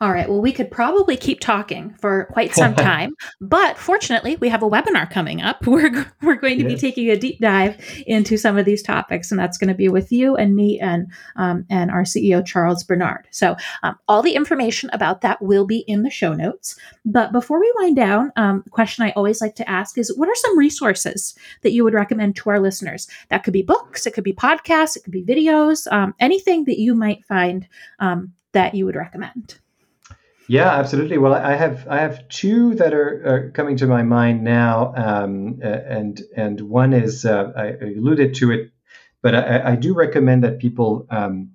All 0.00 0.12
right. 0.12 0.28
Well, 0.28 0.40
we 0.40 0.52
could 0.52 0.70
probably 0.70 1.16
keep 1.16 1.40
talking 1.40 1.92
for 2.00 2.26
quite 2.26 2.54
some 2.54 2.74
time, 2.76 3.14
but 3.40 3.76
fortunately, 3.76 4.36
we 4.36 4.48
have 4.48 4.62
a 4.62 4.68
webinar 4.68 5.10
coming 5.10 5.42
up. 5.42 5.66
We're 5.66 6.06
we're 6.22 6.36
going 6.36 6.58
to 6.58 6.64
yes. 6.64 6.74
be 6.74 6.78
taking 6.78 7.10
a 7.10 7.16
deep 7.16 7.40
dive 7.40 7.76
into 8.06 8.36
some 8.36 8.56
of 8.56 8.64
these 8.64 8.82
topics, 8.82 9.30
and 9.30 9.40
that's 9.40 9.58
going 9.58 9.68
to 9.68 9.74
be 9.74 9.88
with 9.88 10.12
you 10.12 10.36
and 10.36 10.54
me 10.54 10.78
and 10.78 11.08
um, 11.36 11.66
and 11.68 11.90
our 11.90 12.02
CEO 12.02 12.44
Charles 12.44 12.84
Bernard. 12.84 13.26
So, 13.30 13.56
um, 13.82 13.98
all 14.06 14.22
the 14.22 14.34
information 14.34 14.88
about 14.92 15.20
that 15.22 15.42
will 15.42 15.66
be 15.66 15.78
in 15.88 16.02
the 16.04 16.10
show 16.10 16.32
notes. 16.32 16.78
But 17.04 17.32
before 17.32 17.58
we 17.58 17.72
wind 17.76 17.96
down, 17.96 18.32
um, 18.36 18.62
the 18.64 18.70
question 18.70 19.04
I 19.04 19.10
always 19.10 19.40
like 19.40 19.56
to 19.56 19.68
ask 19.68 19.98
is, 19.98 20.16
what 20.16 20.28
are 20.28 20.34
some 20.36 20.58
resources 20.58 21.34
that 21.62 21.72
you 21.72 21.82
would 21.82 21.94
recommend 21.94 22.36
to 22.36 22.50
our 22.50 22.60
listeners? 22.60 23.08
That 23.30 23.42
could 23.42 23.52
be 23.52 23.62
books, 23.62 24.06
it 24.06 24.14
could 24.14 24.24
be 24.24 24.32
podcasts, 24.32 24.96
it 24.96 25.02
could 25.02 25.12
be 25.12 25.24
videos, 25.24 25.90
um, 25.92 26.14
anything 26.20 26.64
that 26.64 26.78
you 26.78 26.94
might 26.94 27.24
find 27.24 27.66
um, 27.98 28.32
that 28.52 28.74
you 28.74 28.86
would 28.86 28.96
recommend? 28.96 29.58
Yeah, 30.48 30.70
absolutely. 30.70 31.18
Well, 31.18 31.34
I 31.34 31.54
have 31.54 31.86
I 31.88 31.98
have 31.98 32.26
two 32.28 32.74
that 32.76 32.94
are, 32.94 33.22
are 33.26 33.50
coming 33.50 33.76
to 33.76 33.86
my 33.86 34.02
mind 34.02 34.42
now, 34.42 34.94
um, 34.96 35.60
and 35.62 36.22
and 36.34 36.60
one 36.62 36.94
is 36.94 37.26
uh, 37.26 37.52
I 37.54 37.66
alluded 37.84 38.34
to 38.36 38.52
it, 38.52 38.70
but 39.20 39.34
I, 39.34 39.72
I 39.72 39.76
do 39.76 39.92
recommend 39.92 40.44
that 40.44 40.58
people 40.58 41.06
um, 41.10 41.50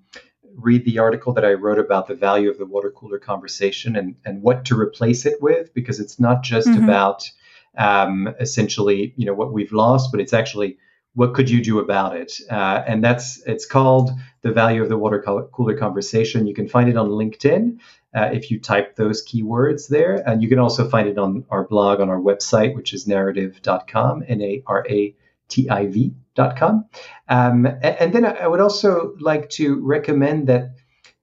read 0.56 0.86
the 0.86 1.00
article 1.00 1.34
that 1.34 1.44
I 1.44 1.54
wrote 1.54 1.80
about 1.80 2.08
the 2.08 2.14
value 2.14 2.52
of 2.52 2.60
the 2.60 2.68
water 2.68 2.91
cooler 2.91 3.18
conversation 3.18 3.96
and 3.96 4.16
and 4.26 4.44
what 4.44 4.66
to 4.66 4.80
replace 4.80 5.26
it 5.26 5.41
with, 5.41 5.74
because 5.74 6.00
it's 6.00 6.20
not 6.20 6.44
just 6.44 6.68
mm-hmm. 6.68 6.84
about 6.84 7.28
um, 7.76 8.32
essentially 8.39 9.16
you 9.18 9.26
know 9.26 9.34
what 9.34 9.52
we've 9.52 9.74
lost, 9.74 10.12
but 10.12 10.22
it's 10.22 10.34
actually 10.34 10.78
what 11.16 11.34
could 11.34 11.49
you 11.49 11.64
do 11.64 11.80
about 11.80 12.16
it? 12.16 12.34
Uh, 12.49 12.84
and 12.88 13.03
that's 13.03 13.41
it's 13.45 13.66
called 13.66 14.11
the 14.41 14.51
value 14.51 14.82
of 14.82 14.89
the 14.89 14.97
water 14.97 15.22
cooler 15.22 15.78
conversation. 15.78 16.47
You 16.47 16.53
can 16.53 16.68
find 16.68 16.89
it 16.89 16.97
on 16.97 17.09
LinkedIn 17.09 17.80
uh, 18.16 18.30
if 18.34 18.49
you 18.49 18.59
type 18.59 18.95
those 18.95 19.26
keywords 19.26 19.88
there, 19.88 20.28
and 20.28 20.41
you 20.41 20.49
can 20.49 20.59
also 20.59 20.89
find 20.89 21.07
it 21.07 21.18
on 21.18 21.45
our 21.49 21.66
blog 21.68 21.99
on 21.99 22.09
our 22.09 22.20
website, 22.20 22.76
which 22.76 22.93
is 22.93 23.05
narativ.com, 23.05 24.24
n 24.28 24.41
a 24.41 24.64
r 24.66 24.86
a 24.89 25.16
t 25.49 25.70
i 25.70 25.86
v.com. 25.86 26.86
Um, 27.30 27.66
and, 27.66 27.84
and 27.84 28.14
then 28.14 28.26
I 28.26 28.47
would 28.47 28.61
also 28.61 29.16
like 29.20 29.49
to 29.51 29.80
recommend 29.82 30.47
that 30.47 30.76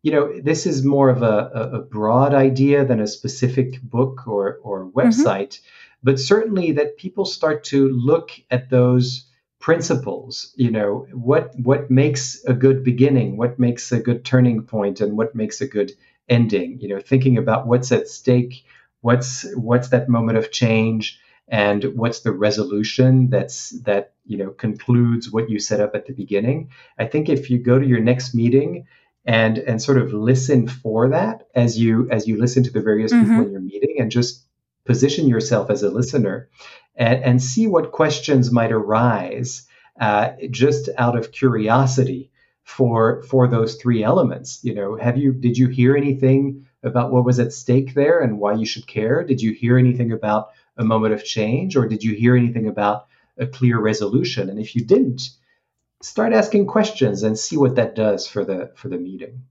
you 0.02 0.12
know, 0.12 0.40
this 0.40 0.64
is 0.64 0.82
more 0.82 1.10
of 1.10 1.22
a, 1.22 1.70
a, 1.74 1.78
broad 1.80 2.32
idea 2.32 2.86
than 2.86 3.00
a 3.00 3.06
specific 3.06 3.82
book 3.82 4.26
or, 4.26 4.58
or 4.62 4.86
mm-hmm. 4.86 4.98
website, 4.98 5.58
mm-hmm. 5.58 6.02
but 6.02 6.18
certainly 6.18 6.72
that 6.72 6.96
people 6.96 7.26
start 7.26 7.64
to 7.64 7.86
look 7.90 8.30
at 8.50 8.70
those 8.70 9.26
principles 9.60 10.52
you 10.56 10.70
know 10.70 11.06
what 11.12 11.52
what 11.58 11.90
makes 11.90 12.42
a 12.46 12.54
good 12.54 12.82
beginning 12.82 13.36
what 13.36 13.58
makes 13.58 13.92
a 13.92 14.00
good 14.00 14.24
turning 14.24 14.62
point 14.62 15.00
and 15.00 15.18
what 15.18 15.34
makes 15.34 15.60
a 15.60 15.68
good 15.68 15.92
ending 16.28 16.78
you 16.80 16.88
know 16.88 16.98
thinking 16.98 17.36
about 17.36 17.66
what's 17.66 17.92
at 17.92 18.08
stake 18.08 18.64
what's 19.02 19.46
what's 19.56 19.88
that 19.88 20.08
moment 20.08 20.38
of 20.38 20.50
change 20.50 21.20
and 21.48 21.84
what's 21.94 22.20
the 22.20 22.32
resolution 22.32 23.28
that's 23.28 23.70
that 23.82 24.14
you 24.24 24.38
know 24.38 24.50
concludes 24.50 25.30
what 25.30 25.50
you 25.50 25.58
set 25.58 25.80
up 25.80 25.94
at 25.94 26.06
the 26.06 26.14
beginning 26.14 26.70
i 26.98 27.04
think 27.04 27.28
if 27.28 27.50
you 27.50 27.58
go 27.58 27.78
to 27.78 27.86
your 27.86 28.00
next 28.00 28.34
meeting 28.34 28.86
and 29.26 29.58
and 29.58 29.82
sort 29.82 29.98
of 29.98 30.14
listen 30.14 30.68
for 30.68 31.10
that 31.10 31.48
as 31.54 31.78
you 31.78 32.08
as 32.10 32.26
you 32.26 32.38
listen 32.38 32.62
to 32.62 32.70
the 32.70 32.80
various 32.80 33.12
mm-hmm. 33.12 33.28
people 33.28 33.44
in 33.44 33.52
your 33.52 33.60
meeting 33.60 33.96
and 33.98 34.10
just 34.10 34.46
position 34.86 35.28
yourself 35.28 35.70
as 35.70 35.82
a 35.82 35.90
listener 35.90 36.48
and, 37.00 37.24
and 37.24 37.42
see 37.42 37.66
what 37.66 37.92
questions 37.92 38.52
might 38.52 38.70
arise 38.70 39.66
uh, 39.98 40.32
just 40.50 40.90
out 40.98 41.16
of 41.18 41.32
curiosity 41.32 42.30
for 42.62 43.22
for 43.22 43.48
those 43.48 43.76
three 43.76 44.04
elements. 44.04 44.60
You 44.62 44.74
know, 44.74 44.96
have 44.96 45.16
you 45.16 45.32
did 45.32 45.56
you 45.58 45.68
hear 45.68 45.96
anything 45.96 46.66
about 46.82 47.10
what 47.10 47.24
was 47.24 47.40
at 47.40 47.52
stake 47.52 47.94
there 47.94 48.20
and 48.20 48.38
why 48.38 48.52
you 48.52 48.66
should 48.66 48.86
care? 48.86 49.24
Did 49.24 49.40
you 49.40 49.52
hear 49.52 49.78
anything 49.78 50.12
about 50.12 50.50
a 50.76 50.84
moment 50.84 51.14
of 51.14 51.24
change, 51.24 51.76
or 51.76 51.88
did 51.88 52.04
you 52.04 52.14
hear 52.14 52.36
anything 52.36 52.68
about 52.68 53.06
a 53.38 53.46
clear 53.46 53.80
resolution? 53.80 54.50
And 54.50 54.60
if 54.60 54.76
you 54.76 54.84
didn't, 54.84 55.22
start 56.02 56.32
asking 56.32 56.66
questions 56.66 57.22
and 57.22 57.38
see 57.38 57.56
what 57.56 57.76
that 57.76 57.94
does 57.94 58.26
for 58.26 58.44
the 58.44 58.72
for 58.76 58.88
the 58.88 58.98
meeting. 58.98 59.42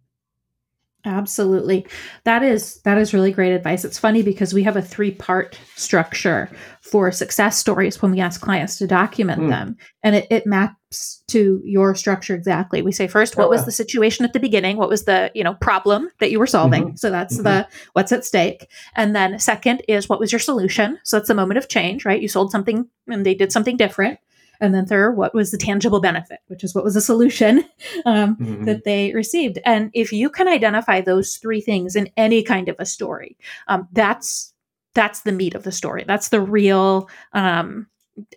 Absolutely. 1.06 1.88
That 2.26 2.44
is 2.44 2.82
that 2.82 2.98
is 2.98 3.14
really 3.14 3.32
great 3.32 3.54
advice. 3.54 3.86
It's 3.86 3.98
funny 3.98 4.22
because 4.22 4.54
we 4.54 4.64
have 4.64 4.76
a 4.76 4.82
three-part 4.82 5.58
structure 5.76 6.50
for 6.82 7.10
success 7.12 7.58
stories 7.58 8.02
when 8.02 8.12
we 8.12 8.20
ask 8.20 8.42
clients 8.42 8.78
to 8.78 8.88
document 8.88 9.44
mm. 9.44 9.50
them. 9.50 9.78
And 10.04 10.16
it, 10.18 10.28
it 10.30 10.46
maps 10.46 11.24
to 11.28 11.62
your 11.64 11.96
structure 11.96 12.36
exactly. 12.36 12.82
We 12.82 12.92
say 12.92 13.08
first, 13.08 13.38
what 13.38 13.50
was 13.50 13.64
the 13.64 13.72
situation 13.72 14.26
at 14.26 14.34
the 14.34 14.40
beginning? 14.40 14.76
What 14.76 14.90
was 14.90 15.06
the, 15.06 15.32
you 15.34 15.44
know, 15.44 15.54
problem 15.54 16.10
that 16.20 16.32
you 16.32 16.40
were 16.40 16.48
solving? 16.48 16.88
Mm-hmm. 16.88 16.96
So 16.96 17.10
that's 17.10 17.36
mm-hmm. 17.36 17.44
the 17.44 17.68
what's 17.94 18.12
at 18.12 18.26
stake. 18.26 18.68
And 18.96 19.16
then 19.16 19.40
second 19.40 19.84
is 19.88 20.10
what 20.10 20.20
was 20.20 20.34
your 20.34 20.40
solution? 20.40 21.00
So 21.06 21.18
that's 21.18 21.30
the 21.30 21.36
moment 21.36 21.60
of 21.60 21.70
change, 21.70 22.04
right? 22.04 22.22
You 22.22 22.28
sold 22.28 22.52
something 22.52 22.90
and 23.08 23.26
they 23.26 23.36
did 23.36 23.54
something 23.54 23.78
different. 23.78 24.20
And 24.62 24.74
then 24.74 24.86
third, 24.86 25.16
what 25.16 25.34
was 25.34 25.52
the 25.52 25.58
tangible 25.58 26.02
benefit, 26.02 26.40
which 26.48 26.64
is 26.64 26.76
what 26.76 26.84
was 26.84 26.94
the 26.94 27.02
solution 27.02 27.60
um, 28.06 28.36
mm-hmm. 28.36 28.66
that 28.66 28.84
they 28.84 29.14
received. 29.14 29.60
And 29.66 29.90
if 29.94 30.12
you 30.12 30.30
can 30.30 30.48
identify 30.48 31.02
those 31.02 31.38
three 31.38 31.62
things 31.62 31.96
in 31.96 32.10
any 32.18 32.44
kind 32.44 32.70
of 32.70 32.76
a 32.80 32.86
story, 32.86 33.38
um, 33.68 33.88
that's 33.94 34.54
that's 34.96 35.22
the 35.22 35.32
meat 35.32 35.56
of 35.56 35.64
the 35.64 35.72
story. 35.72 36.04
That's 36.06 36.30
the 36.30 36.42
real. 36.42 37.10
Um, 37.34 37.88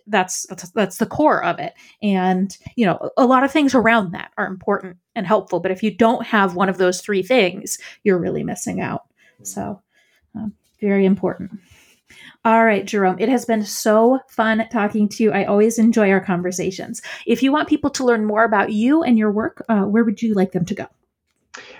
that's, 0.07 0.45
that's 0.47 0.69
that's 0.71 0.97
the 0.97 1.05
core 1.05 1.43
of 1.43 1.59
it. 1.59 1.73
And 2.01 2.57
you 2.77 2.85
know, 2.85 3.09
a 3.17 3.25
lot 3.25 3.43
of 3.43 3.51
things 3.51 3.75
around 3.75 4.13
that 4.13 4.31
are 4.37 4.47
important 4.47 4.97
and 5.13 5.27
helpful. 5.27 5.59
But 5.59 5.71
if 5.71 5.83
you 5.83 5.91
don't 5.91 6.25
have 6.25 6.55
one 6.55 6.69
of 6.69 6.77
those 6.77 7.01
three 7.01 7.21
things, 7.21 7.77
you're 8.03 8.17
really 8.17 8.43
missing 8.43 8.79
out. 8.79 9.03
So, 9.41 9.81
um, 10.35 10.53
very 10.79 11.05
important. 11.05 11.59
All 12.45 12.65
right, 12.65 12.83
Jerome, 12.83 13.19
it 13.19 13.29
has 13.29 13.45
been 13.45 13.63
so 13.63 14.19
fun 14.27 14.67
talking 14.69 15.07
to 15.07 15.23
you. 15.23 15.31
I 15.31 15.45
always 15.45 15.79
enjoy 15.79 16.11
our 16.11 16.19
conversations. 16.19 17.01
If 17.25 17.41
you 17.41 17.53
want 17.53 17.69
people 17.69 17.89
to 17.91 18.03
learn 18.03 18.25
more 18.25 18.43
about 18.43 18.73
you 18.73 19.01
and 19.01 19.17
your 19.17 19.31
work, 19.31 19.63
uh, 19.69 19.83
where 19.83 20.03
would 20.03 20.21
you 20.21 20.33
like 20.33 20.51
them 20.51 20.65
to 20.65 20.75
go? 20.75 20.87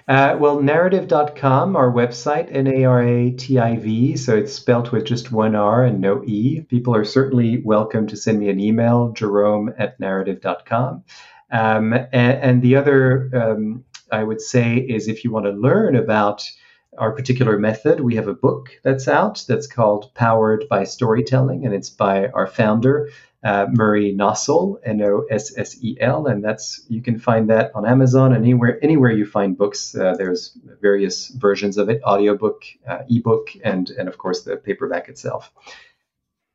Uh, 0.08 0.38
well, 0.40 0.60
narativ.com, 0.60 1.76
our 1.76 1.92
website, 1.92 2.48
N 2.50 2.68
A 2.68 2.86
R 2.86 3.04
A 3.04 3.32
T 3.32 3.60
I 3.60 3.76
V, 3.76 4.16
so 4.16 4.38
it's 4.38 4.54
spelled 4.54 4.92
with 4.92 5.04
just 5.04 5.34
one 5.34 5.54
R 5.54 5.84
and 5.84 6.00
no 6.00 6.24
E. 6.24 6.62
People 6.62 6.96
are 6.96 7.04
certainly 7.04 7.62
welcome 7.66 8.08
to 8.08 8.16
send 8.16 8.40
me 8.40 8.50
an 8.50 8.62
email, 8.62 9.12
jerome 9.12 9.74
at 9.78 10.00
narativ.com. 10.00 11.04
Um, 11.52 11.94
and, 11.94 12.14
and, 12.14 12.62
the 12.62 12.78
other, 12.78 13.30
um, 13.34 13.84
I 14.12 14.24
would 14.24 14.40
say, 14.40 14.78
is 14.78 15.08
if 15.08 15.26
you 15.26 15.32
want 15.32 15.46
to 15.46 15.52
learn 15.52 15.96
about 15.96 16.50
our 16.98 17.12
particular 17.12 17.58
method, 17.58 18.00
we 18.00 18.16
have 18.16 18.28
a 18.28 18.34
book 18.34 18.70
that's 18.84 19.08
out 19.08 19.44
that's 19.48 19.68
called 19.68 20.14
Powered 20.14 20.68
by 20.70 20.84
Storytelling, 20.84 21.66
and 21.66 21.74
it's 21.74 21.90
by 21.90 22.28
our 22.28 22.48
founder, 22.48 23.10
uh, 23.44 23.68
Murray 23.72 24.16
Nossel, 24.16 24.78
N-O-S-S-E-L, 24.86 26.28
and 26.28 26.44
that's 26.44 26.86
you 26.88 27.02
can 27.02 27.20
find 27.20 27.50
that 27.50 27.72
on 27.76 27.86
Amazon 27.86 28.34
and 28.34 28.44
anywhere 28.44 28.80
anywhere 28.82 29.12
you 29.12 29.26
find 29.26 29.58
books. 29.58 29.96
Uh, 29.96 30.16
there's 30.18 30.58
various 30.82 31.28
versions 31.28 31.78
of 31.78 31.90
it: 31.90 32.02
audiobook, 32.04 32.64
uh, 32.88 33.00
ebook, 33.10 33.50
and 33.64 33.90
and 33.92 34.08
of 34.08 34.18
course 34.18 34.44
the 34.44 34.56
paperback 34.56 35.10
itself. 35.10 35.52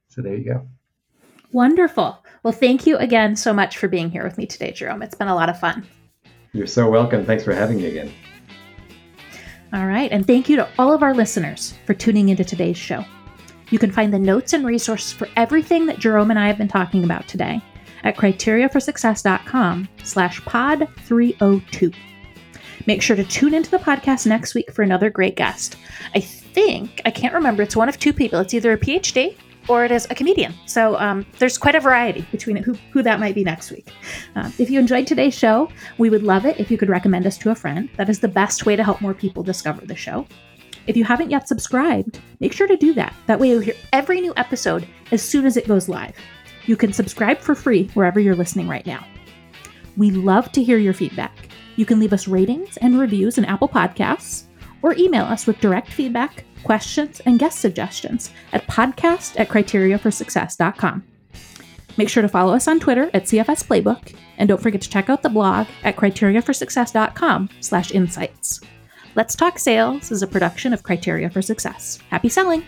So 0.08 0.22
there 0.22 0.34
you 0.34 0.44
go. 0.44 0.66
Wonderful. 1.52 2.18
Well, 2.42 2.52
thank 2.52 2.86
you 2.86 2.96
again 2.96 3.36
so 3.36 3.52
much 3.52 3.76
for 3.76 3.88
being 3.88 4.10
here 4.10 4.24
with 4.24 4.38
me 4.38 4.46
today, 4.46 4.72
Jerome. 4.72 5.02
It's 5.02 5.14
been 5.14 5.28
a 5.28 5.34
lot 5.34 5.48
of 5.48 5.58
fun. 5.58 5.86
You're 6.52 6.66
so 6.66 6.88
welcome. 6.88 7.26
Thanks 7.26 7.44
for 7.44 7.52
having 7.52 7.76
me 7.76 7.86
again. 7.86 8.12
All 9.72 9.86
right, 9.86 10.10
and 10.10 10.26
thank 10.26 10.48
you 10.48 10.56
to 10.56 10.68
all 10.78 10.94
of 10.94 11.02
our 11.02 11.14
listeners 11.14 11.74
for 11.86 11.92
tuning 11.92 12.30
into 12.30 12.44
today's 12.44 12.78
show. 12.78 13.04
You 13.70 13.78
can 13.78 13.92
find 13.92 14.12
the 14.12 14.18
notes 14.18 14.54
and 14.54 14.64
resources 14.64 15.12
for 15.12 15.28
everything 15.36 15.84
that 15.86 15.98
Jerome 15.98 16.30
and 16.30 16.38
I 16.38 16.46
have 16.46 16.56
been 16.56 16.68
talking 16.68 17.04
about 17.04 17.28
today 17.28 17.60
at 18.02 18.16
criteriaforsuccess.com 18.16 19.88
slash 20.04 20.42
pod 20.46 20.88
302. 21.00 21.92
Make 22.86 23.02
sure 23.02 23.16
to 23.16 23.24
tune 23.24 23.52
into 23.52 23.70
the 23.70 23.78
podcast 23.78 24.26
next 24.26 24.54
week 24.54 24.72
for 24.72 24.82
another 24.82 25.10
great 25.10 25.36
guest. 25.36 25.76
I 26.14 26.20
think, 26.20 27.02
I 27.04 27.10
can't 27.10 27.34
remember, 27.34 27.62
it's 27.62 27.76
one 27.76 27.90
of 27.90 27.98
two 27.98 28.14
people. 28.14 28.40
It's 28.40 28.54
either 28.54 28.72
a 28.72 28.78
PhD 28.78 29.36
or 29.68 29.84
it 29.84 29.90
is 29.90 30.06
a 30.10 30.14
comedian. 30.14 30.54
So 30.66 30.96
um, 30.96 31.26
there's 31.38 31.58
quite 31.58 31.74
a 31.74 31.80
variety 31.80 32.26
between 32.32 32.56
who, 32.56 32.74
who 32.90 33.02
that 33.02 33.20
might 33.20 33.34
be 33.34 33.44
next 33.44 33.70
week. 33.70 33.92
Uh, 34.34 34.50
if 34.58 34.70
you 34.70 34.80
enjoyed 34.80 35.06
today's 35.06 35.34
show, 35.34 35.70
we 35.98 36.10
would 36.10 36.22
love 36.22 36.46
it 36.46 36.58
if 36.58 36.70
you 36.70 36.78
could 36.78 36.88
recommend 36.88 37.26
us 37.26 37.38
to 37.38 37.50
a 37.50 37.54
friend. 37.54 37.88
That 37.96 38.08
is 38.08 38.20
the 38.20 38.28
best 38.28 38.66
way 38.66 38.76
to 38.76 38.84
help 38.84 39.00
more 39.00 39.14
people 39.14 39.42
discover 39.42 39.84
the 39.84 39.96
show. 39.96 40.26
If 40.86 40.96
you 40.96 41.04
haven't 41.04 41.30
yet 41.30 41.46
subscribed, 41.46 42.18
make 42.40 42.52
sure 42.52 42.66
to 42.66 42.76
do 42.76 42.94
that. 42.94 43.14
That 43.26 43.38
way 43.38 43.50
you'll 43.50 43.60
hear 43.60 43.74
every 43.92 44.20
new 44.20 44.32
episode 44.36 44.88
as 45.12 45.22
soon 45.22 45.44
as 45.44 45.56
it 45.56 45.68
goes 45.68 45.88
live. 45.88 46.16
You 46.64 46.76
can 46.76 46.92
subscribe 46.92 47.38
for 47.38 47.54
free 47.54 47.88
wherever 47.94 48.18
you're 48.18 48.34
listening 48.34 48.68
right 48.68 48.86
now. 48.86 49.06
We 49.96 50.10
love 50.10 50.50
to 50.52 50.62
hear 50.62 50.78
your 50.78 50.94
feedback. 50.94 51.48
You 51.76 51.84
can 51.84 52.00
leave 52.00 52.12
us 52.12 52.26
ratings 52.26 52.76
and 52.78 52.98
reviews 52.98 53.38
in 53.38 53.44
Apple 53.44 53.68
Podcasts 53.68 54.47
or 54.82 54.94
email 54.96 55.24
us 55.24 55.46
with 55.46 55.60
direct 55.60 55.92
feedback, 55.92 56.44
questions, 56.64 57.20
and 57.20 57.38
guest 57.38 57.60
suggestions 57.60 58.30
at 58.52 58.66
podcast 58.66 59.38
at 59.38 59.48
criteriaforsuccess.com. 59.48 61.04
Make 61.96 62.08
sure 62.08 62.22
to 62.22 62.28
follow 62.28 62.54
us 62.54 62.68
on 62.68 62.78
Twitter 62.78 63.10
at 63.12 63.24
CFS 63.24 63.66
Playbook, 63.66 64.14
and 64.38 64.48
don't 64.48 64.62
forget 64.62 64.80
to 64.82 64.88
check 64.88 65.10
out 65.10 65.22
the 65.22 65.28
blog 65.28 65.66
at 65.82 65.96
criteriaforsuccess.com 65.96 67.48
slash 67.60 67.90
insights. 67.90 68.60
Let's 69.16 69.34
Talk 69.34 69.58
Sales 69.58 70.12
is 70.12 70.22
a 70.22 70.28
production 70.28 70.72
of 70.72 70.84
Criteria 70.84 71.28
for 71.28 71.42
Success. 71.42 71.98
Happy 72.08 72.28
selling! 72.28 72.62